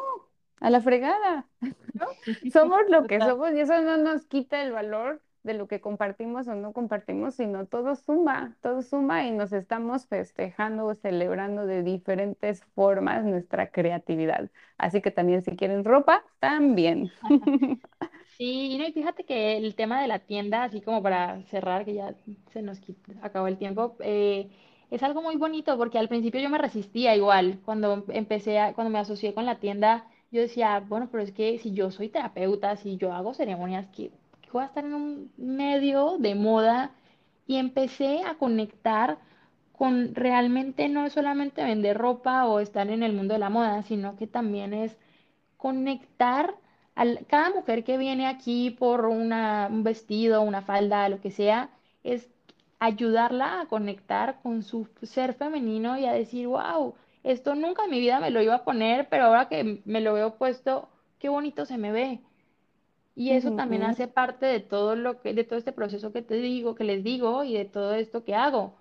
a 0.60 0.70
la 0.70 0.82
fregada, 0.82 1.47
¿no? 1.93 2.08
Somos 2.52 2.82
lo 2.89 3.08
que 3.08 3.20
somos 3.20 3.54
y 3.54 3.62
eso 3.62 3.82
no 3.82 3.95
nos 3.95 4.26
quita 4.26 4.62
el 4.62 4.74
valor 4.74 5.22
de 5.43 5.54
lo 5.54 5.70
que 5.70 5.80
compartimos 5.80 6.50
o 6.50 6.56
no 6.56 6.74
compartimos, 6.74 7.36
sino 7.36 7.68
todo 7.68 7.95
suma, 7.95 8.58
todo 8.60 8.82
suma 8.82 9.26
y 9.26 9.32
nos 9.32 9.54
estamos 9.54 10.08
festejando 10.08 10.88
o 10.88 10.93
celebrando 10.93 11.66
de 11.66 11.84
diferentes 11.84 12.66
formas 12.76 13.24
nuestra 13.24 13.72
creatividad. 13.72 14.52
Así 14.78 15.02
que 15.02 15.12
también 15.12 15.41
si 15.41 15.56
quieren 15.56 15.86
ropa, 15.86 16.26
también. 16.41 17.10
Sí, 18.39 18.71
y 18.73 18.77
no, 18.77 18.87
y 18.87 18.93
fíjate 18.93 19.25
que 19.25 19.57
el 19.57 19.75
tema 19.75 20.01
de 20.01 20.07
la 20.07 20.19
tienda, 20.19 20.63
así 20.63 20.79
como 20.81 21.03
para 21.03 21.43
cerrar, 21.47 21.83
que 21.83 21.93
ya 21.93 22.15
se 22.53 22.61
nos 22.61 22.79
acabó 23.21 23.47
el 23.47 23.57
tiempo, 23.57 23.97
eh, 23.99 24.49
es 24.89 25.03
algo 25.03 25.21
muy 25.21 25.35
bonito 25.35 25.77
porque 25.77 25.97
al 25.99 26.07
principio 26.07 26.39
yo 26.39 26.49
me 26.49 26.57
resistía 26.57 27.15
igual. 27.17 27.59
Cuando 27.65 28.05
empecé 28.09 28.57
a, 28.59 28.73
cuando 28.73 28.91
me 28.91 28.99
asocié 28.99 29.33
con 29.33 29.45
la 29.45 29.59
tienda, 29.59 30.07
yo 30.31 30.39
decía, 30.41 30.79
bueno, 30.79 31.09
pero 31.11 31.21
es 31.23 31.33
que 31.33 31.59
si 31.59 31.73
yo 31.73 31.91
soy 31.91 32.07
terapeuta, 32.09 32.77
si 32.77 32.95
yo 32.97 33.11
hago 33.13 33.33
ceremonias, 33.33 33.87
que 33.89 34.11
voy 34.53 34.63
a 34.63 34.67
estar 34.67 34.85
en 34.85 34.93
un 34.93 35.33
medio 35.37 36.17
de 36.17 36.33
moda 36.35 36.91
y 37.45 37.57
empecé 37.57 38.23
a 38.23 38.35
conectar 38.37 39.17
con 39.73 40.15
realmente 40.15 40.87
no 40.89 41.05
es 41.05 41.13
solamente 41.13 41.63
vender 41.63 41.97
ropa 41.97 42.45
o 42.47 42.59
estar 42.61 42.89
en 42.89 43.03
el 43.03 43.13
mundo 43.13 43.33
de 43.33 43.39
la 43.39 43.49
moda, 43.49 43.83
sino 43.83 44.15
que 44.15 44.27
también 44.27 44.73
es 44.73 44.97
conectar 45.57 46.55
a 47.02 47.06
cada 47.28 47.50
mujer 47.52 47.84
que 47.84 47.97
viene 47.97 48.28
aquí 48.28 48.72
por 48.72 49.06
una, 49.06 49.68
un 49.72 49.84
vestido, 49.84 50.41
una 50.41 50.62
falda, 50.62 51.10
lo 51.10 51.22
que 51.22 51.32
sea, 51.32 51.70
es 52.04 52.30
ayudarla 52.80 53.62
a 53.62 53.68
conectar 53.68 54.41
con 54.41 54.64
su 54.64 54.88
ser 55.04 55.34
femenino 55.34 55.97
y 55.97 56.06
a 56.06 56.14
decir, 56.14 56.47
wow, 56.47 56.95
esto 57.24 57.56
nunca 57.56 57.86
en 57.86 57.91
mi 57.91 58.00
vida 58.00 58.20
me 58.20 58.32
lo 58.32 58.41
iba 58.41 58.56
a 58.56 58.64
poner, 58.64 59.08
pero 59.10 59.26
ahora 59.26 59.50
que 59.50 59.82
me 59.86 60.02
lo 60.02 60.14
veo 60.14 60.36
puesto, 60.38 60.89
qué 61.20 61.30
bonito 61.30 61.66
se 61.66 61.78
me 61.78 61.91
ve. 61.91 62.22
Y 63.16 63.32
eso 63.34 63.52
también 63.54 63.84
hace 63.84 64.08
parte 64.08 64.45
de 64.47 64.60
todo 64.62 64.95
lo 64.95 65.22
que, 65.22 65.34
de 65.34 65.43
todo 65.43 65.60
este 65.60 65.72
proceso 65.74 66.12
que 66.14 66.22
te 66.24 66.36
digo, 66.36 66.76
que 66.76 66.84
les 66.84 67.04
digo 67.04 67.43
y 67.43 67.54
de 67.56 67.66
todo 67.66 67.93
esto 67.93 68.24
que 68.24 68.34
hago. 68.36 68.76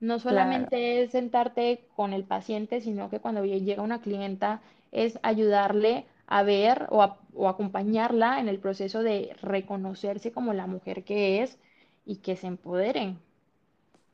No 0.00 0.18
Claro. 0.26 0.68
solamente 0.68 1.02
es 1.02 1.10
sentarte 1.12 1.88
con 1.96 2.12
el 2.12 2.24
paciente, 2.24 2.80
sino 2.80 3.10
que 3.10 3.20
cuando 3.20 3.44
llega 3.44 3.82
una 3.82 4.00
clienta 4.00 4.62
es 4.92 5.18
ayudarle 5.22 6.06
a 6.28 6.42
ver 6.44 6.86
o, 6.90 7.02
a- 7.02 7.18
o 7.34 7.48
acompañarla 7.48 8.40
en 8.40 8.48
el 8.48 8.60
proceso 8.60 9.02
de 9.02 9.34
reconocerse 9.42 10.32
como 10.32 10.54
la 10.54 10.66
mujer 10.68 11.04
que 11.04 11.42
es 11.42 11.58
y 12.06 12.16
que 12.18 12.36
se 12.36 12.46
empoderen. 12.48 13.18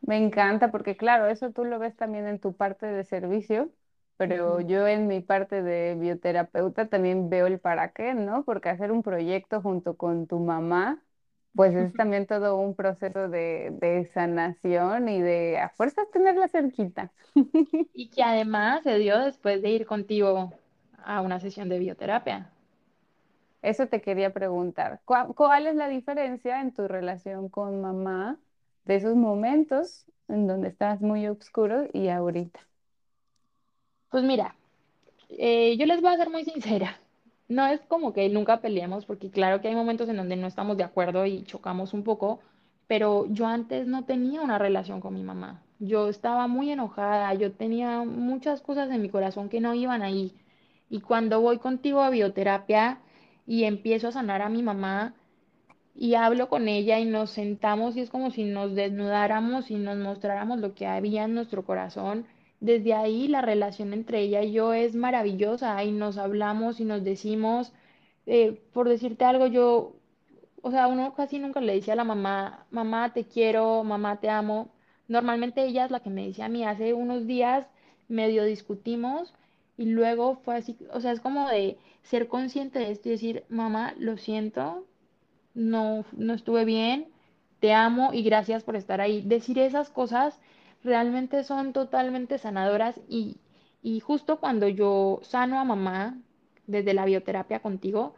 Me 0.00 0.18
encanta 0.18 0.70
porque, 0.70 0.96
claro, 0.96 1.26
eso 1.28 1.50
tú 1.52 1.64
lo 1.64 1.78
ves 1.78 1.96
también 1.96 2.26
en 2.26 2.38
tu 2.38 2.54
parte 2.54 2.86
de 2.86 3.04
servicio, 3.04 3.70
pero 4.16 4.60
yo 4.60 4.86
en 4.86 5.06
mi 5.06 5.20
parte 5.22 5.62
de 5.62 5.94
bioterapeuta 5.96 6.88
también 6.88 7.30
veo 7.30 7.46
el 7.46 7.58
para 7.58 7.92
qué, 7.92 8.12
¿no? 8.14 8.44
Porque 8.44 8.68
hacer 8.68 8.92
un 8.92 9.02
proyecto 9.02 9.62
junto 9.62 9.96
con 9.96 10.26
tu 10.26 10.40
mamá, 10.40 11.02
pues 11.54 11.74
es 11.74 11.94
también 11.96 12.26
todo 12.26 12.56
un 12.56 12.74
proceso 12.76 13.28
de, 13.30 13.70
de 13.80 14.04
sanación 14.12 15.08
y 15.08 15.22
de 15.22 15.58
a 15.58 15.70
fuerzas 15.70 16.10
tenerla 16.12 16.48
cerquita. 16.48 17.12
Y 17.94 18.10
que 18.10 18.22
además 18.22 18.82
se 18.82 18.98
dio 18.98 19.18
después 19.20 19.62
de 19.62 19.70
ir 19.70 19.86
contigo 19.86 20.52
a 21.04 21.20
una 21.20 21.40
sesión 21.40 21.68
de 21.68 21.78
bioterapia. 21.78 22.50
Eso 23.62 23.88
te 23.88 24.00
quería 24.02 24.32
preguntar. 24.32 25.00
¿Cuál, 25.04 25.34
cuál 25.34 25.66
es 25.66 25.74
la 25.76 25.88
diferencia 25.88 26.60
en 26.60 26.72
tu 26.74 26.86
relación 26.88 27.48
con 27.48 27.80
mamá 27.80 28.38
de 28.84 28.96
esos 28.96 29.16
momentos 29.16 30.04
en 30.28 30.46
donde 30.46 30.68
estabas 30.68 31.00
muy 31.00 31.26
oscuro 31.28 31.88
y 31.92 32.08
ahorita? 32.08 32.60
Pues 34.10 34.24
mira, 34.24 34.54
Eh, 35.30 35.76
yo 35.78 35.86
les 35.86 36.00
voy 36.02 36.12
a 36.14 36.18
ser 36.18 36.30
muy 36.30 36.44
sincera. 36.44 37.00
No 37.48 37.66
es 37.66 37.80
como 37.82 38.12
que 38.14 38.28
nunca 38.30 38.60
peleemos, 38.62 39.06
porque 39.06 39.30
claro 39.30 39.60
que 39.62 39.68
hay 39.68 39.74
momentos 39.76 40.08
en 40.10 40.16
donde 40.18 40.36
no 40.36 40.46
estamos 40.48 40.76
de 40.78 40.84
acuerdo 40.84 41.26
y 41.26 41.44
chocamos 41.44 41.94
un 41.94 42.04
poco, 42.04 42.40
pero 42.88 43.26
yo 43.30 43.46
antes 43.46 43.86
no 43.88 44.04
tenía 44.06 44.42
una 44.42 44.58
relación 44.58 45.00
con 45.02 45.14
mi 45.14 45.22
mamá. 45.24 45.62
Yo 45.80 46.08
estaba 46.10 46.48
muy 46.48 46.70
enojada, 46.72 47.34
yo 47.34 47.52
tenía 47.52 48.04
muchas 48.04 48.62
cosas 48.62 48.90
en 48.90 49.02
mi 49.02 49.10
corazón 49.10 49.48
que 49.50 49.60
no 49.60 49.74
iban 49.74 50.02
ahí. 50.02 50.34
Y 50.90 51.00
cuando 51.00 51.40
voy 51.40 51.58
contigo 51.58 52.00
a 52.00 52.10
bioterapia 52.10 53.00
y 53.46 53.64
empiezo 53.64 54.08
a 54.08 54.12
sanar 54.12 54.42
a 54.42 54.48
mi 54.48 54.62
mamá, 54.62 55.14
y 55.94 56.14
hablo 56.14 56.48
con 56.48 56.68
ella 56.68 56.98
y 56.98 57.04
nos 57.04 57.30
sentamos 57.30 57.96
y 57.96 58.00
es 58.00 58.10
como 58.10 58.30
si 58.30 58.44
nos 58.44 58.74
desnudáramos 58.74 59.70
y 59.70 59.76
nos 59.76 59.96
mostráramos 59.96 60.58
lo 60.60 60.74
que 60.74 60.86
había 60.86 61.24
en 61.24 61.34
nuestro 61.34 61.64
corazón. 61.64 62.26
Desde 62.60 62.94
ahí 62.94 63.28
la 63.28 63.42
relación 63.42 63.92
entre 63.92 64.20
ella 64.20 64.42
y 64.42 64.52
yo 64.52 64.72
es 64.72 64.94
maravillosa 64.96 65.82
y 65.84 65.92
nos 65.92 66.18
hablamos 66.18 66.80
y 66.80 66.84
nos 66.84 67.04
decimos, 67.04 67.72
eh, 68.26 68.60
por 68.72 68.88
decirte 68.88 69.24
algo, 69.24 69.46
yo, 69.46 69.94
o 70.62 70.70
sea, 70.70 70.88
uno 70.88 71.14
casi 71.14 71.38
nunca 71.38 71.60
le 71.60 71.74
dice 71.74 71.92
a 71.92 71.96
la 71.96 72.04
mamá, 72.04 72.66
mamá 72.70 73.12
te 73.12 73.24
quiero, 73.24 73.84
mamá 73.84 74.20
te 74.20 74.30
amo. 74.30 74.70
Normalmente 75.08 75.64
ella 75.64 75.84
es 75.84 75.90
la 75.90 76.00
que 76.00 76.10
me 76.10 76.26
dice 76.26 76.42
a 76.42 76.48
mí, 76.48 76.64
hace 76.64 76.94
unos 76.94 77.26
días 77.26 77.66
medio 78.08 78.44
discutimos 78.44 79.34
y 79.76 79.86
luego 79.86 80.36
fue 80.44 80.56
así, 80.56 80.76
o 80.92 81.00
sea, 81.00 81.12
es 81.12 81.20
como 81.20 81.48
de 81.48 81.78
ser 82.02 82.28
consciente 82.28 82.78
de 82.78 82.90
esto 82.92 83.08
y 83.08 83.12
decir, 83.12 83.44
mamá, 83.48 83.94
lo 83.98 84.16
siento, 84.16 84.86
no, 85.54 86.04
no 86.12 86.34
estuve 86.34 86.64
bien, 86.64 87.08
te 87.60 87.72
amo 87.74 88.12
y 88.12 88.22
gracias 88.22 88.64
por 88.64 88.76
estar 88.76 89.00
ahí. 89.00 89.22
Decir 89.22 89.58
esas 89.58 89.90
cosas 89.90 90.40
realmente 90.84 91.44
son 91.44 91.72
totalmente 91.72 92.38
sanadoras 92.38 93.00
y, 93.08 93.38
y 93.82 94.00
justo 94.00 94.40
cuando 94.40 94.68
yo 94.68 95.20
sano 95.22 95.58
a 95.60 95.64
mamá 95.64 96.18
desde 96.66 96.94
la 96.94 97.04
bioterapia 97.06 97.60
contigo, 97.60 98.14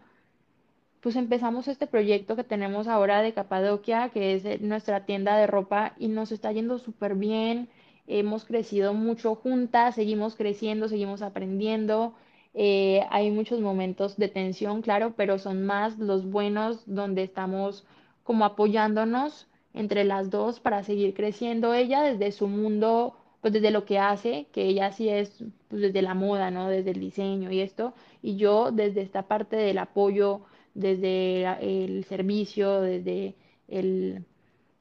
pues 1.01 1.17
empezamos 1.17 1.69
este 1.69 1.87
proyecto 1.87 2.37
que 2.37 2.45
tenemos 2.45 2.89
ahora 2.89 3.23
de 3.23 3.33
Capadocia, 3.33 4.11
que 4.11 4.35
es 4.35 4.45
eh, 4.45 4.59
nuestra 4.61 5.05
tienda 5.07 5.37
de 5.37 5.47
ropa 5.47 5.95
y 5.99 6.09
nos 6.09 6.33
está 6.33 6.53
yendo 6.53 6.79
súper 6.79 7.15
bien. 7.15 7.69
Hemos 8.07 8.45
crecido 8.45 8.95
mucho 8.95 9.35
juntas, 9.35 9.95
seguimos 9.95 10.37
creciendo, 10.37 10.89
seguimos 10.89 11.23
aprendiendo. 11.23 12.15
Eh, 12.55 13.03
hay 13.11 13.31
muchos 13.31 13.61
momentos 13.61 14.17
de 14.17 14.29
tensión, 14.29 14.83
claro, 14.83 15.15
pero 15.17 15.39
son 15.39 15.65
más 15.67 15.99
los 15.99 16.25
buenos 16.31 16.83
donde 16.87 17.23
estamos 17.23 17.85
como 18.23 18.45
apoyándonos 18.45 19.49
entre 19.75 20.05
las 20.05 20.31
dos 20.31 20.61
para 20.61 20.83
seguir 20.83 21.15
creciendo. 21.15 21.75
Ella 21.75 22.03
desde 22.03 22.33
su 22.33 22.49
mundo, 22.49 23.17
pues 23.41 23.53
desde 23.53 23.71
lo 23.71 23.85
que 23.85 23.99
hace, 23.99 24.47
que 24.53 24.65
ella 24.67 24.93
sí 24.93 25.09
es 25.09 25.45
pues 25.69 25.83
desde 25.83 26.03
la 26.03 26.15
moda, 26.15 26.51
¿no? 26.51 26.69
Desde 26.69 26.93
el 26.93 27.01
diseño 27.01 27.51
y 27.51 27.61
esto, 27.61 27.95
y 28.23 28.37
yo 28.37 28.71
desde 28.73 29.03
esta 29.03 29.23
parte 29.29 29.57
del 29.57 29.79
apoyo 29.79 30.43
desde 30.75 31.45
el 31.61 32.05
servicio, 32.05 32.81
desde 32.83 33.35
el 33.69 34.25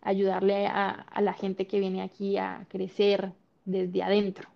ayudarle 0.06 0.68
a, 0.68 0.90
a 0.92 1.22
la 1.22 1.34
gente 1.34 1.68
que 1.68 1.80
viene 1.80 2.02
aquí 2.04 2.38
a 2.38 2.68
crecer 2.70 3.34
desde 3.66 4.04
adentro. 4.04 4.50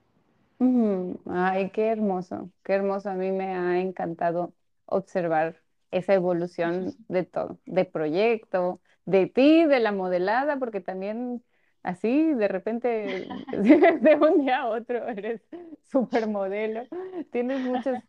Ay, 1.26 1.72
qué 1.72 1.88
hermoso, 1.89 2.52
qué 2.64 2.74
hermoso. 2.74 3.10
A 3.10 3.14
mí 3.16 3.32
me 3.32 3.54
ha 3.56 3.80
encantado 3.82 4.54
observar 4.86 5.62
esa 5.91 6.14
evolución 6.14 6.95
de 7.08 7.24
todo, 7.24 7.60
de 7.66 7.86
proyecto, 7.86 8.82
de 9.06 9.28
ti, 9.28 9.66
de 9.66 9.80
la 9.80 9.91
modelada, 9.91 10.58
porque 10.60 10.82
también 10.82 11.43
así 11.84 12.34
de 12.34 12.47
repente, 12.47 13.38
de 13.52 14.16
un 14.22 14.41
día 14.45 14.60
a 14.62 14.70
otro, 14.70 15.08
eres 15.08 15.41
supermodelo. 15.84 16.88
Tienes 17.32 17.60
muchos 17.60 18.00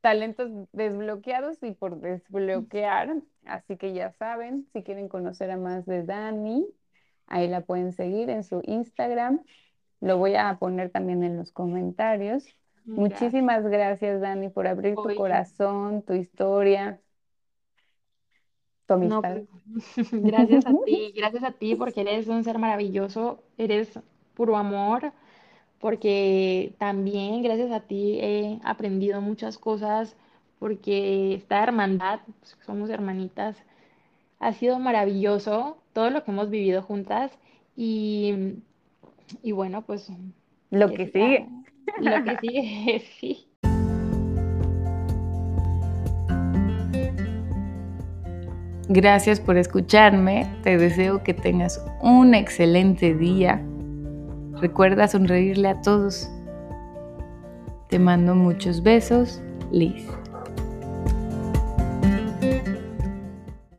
talentos 0.00 0.50
desbloqueados 0.72 1.62
y 1.62 1.72
por 1.72 2.00
desbloquear. 2.00 3.22
Así 3.44 3.76
que 3.76 3.92
ya 3.92 4.12
saben, 4.12 4.68
si 4.72 4.82
quieren 4.82 5.08
conocer 5.08 5.50
a 5.50 5.56
más 5.56 5.86
de 5.86 6.04
Dani, 6.04 6.66
ahí 7.26 7.48
la 7.48 7.62
pueden 7.62 7.92
seguir 7.92 8.30
en 8.30 8.44
su 8.44 8.62
Instagram. 8.64 9.42
Lo 10.00 10.18
voy 10.18 10.34
a 10.36 10.58
poner 10.58 10.90
también 10.90 11.22
en 11.24 11.36
los 11.36 11.52
comentarios. 11.52 12.44
Gracias. 12.84 12.96
Muchísimas 12.98 13.64
gracias, 13.66 14.20
Dani, 14.20 14.48
por 14.48 14.66
abrir 14.66 14.94
tu 14.96 15.14
corazón, 15.14 16.02
tu 16.02 16.14
historia, 16.14 17.00
tu 18.86 18.94
no, 18.94 19.22
amistad. 19.22 19.42
pues 19.42 19.48
gracias 20.12 20.66
a 20.66 20.74
ti, 20.84 21.12
gracias 21.16 21.44
a 21.44 21.52
ti 21.52 21.74
porque 21.76 22.00
eres 22.02 22.28
un 22.28 22.44
ser 22.44 22.58
maravilloso, 22.58 23.42
eres 23.58 23.98
puro 24.34 24.56
amor, 24.56 25.12
porque 25.80 26.74
también 26.78 27.42
gracias 27.42 27.70
a 27.72 27.80
ti 27.80 28.18
he 28.20 28.60
aprendido 28.64 29.20
muchas 29.20 29.58
cosas 29.58 30.16
porque 30.60 31.34
esta 31.34 31.62
hermandad, 31.64 32.20
pues, 32.38 32.56
somos 32.64 32.90
hermanitas, 32.90 33.56
ha 34.38 34.52
sido 34.52 34.78
maravilloso 34.78 35.78
todo 35.92 36.10
lo 36.10 36.22
que 36.22 36.30
hemos 36.30 36.50
vivido 36.50 36.82
juntas 36.82 37.32
y, 37.74 38.54
y 39.42 39.52
bueno, 39.52 39.82
pues 39.82 40.12
lo 40.70 40.92
que 40.92 41.06
sigue. 41.06 41.48
Lo 41.98 42.22
que 42.22 42.36
sigue, 42.40 43.02
sí. 43.18 43.46
Gracias 48.88 49.40
por 49.40 49.56
escucharme. 49.56 50.46
Te 50.62 50.76
deseo 50.76 51.22
que 51.22 51.32
tengas 51.32 51.84
un 52.02 52.34
excelente 52.34 53.14
día. 53.14 53.64
Recuerda 54.60 55.08
sonreírle 55.08 55.68
a 55.68 55.80
todos. 55.80 56.28
Te 57.88 57.98
mando 57.98 58.34
muchos 58.34 58.82
besos, 58.82 59.40
Liz. 59.70 60.19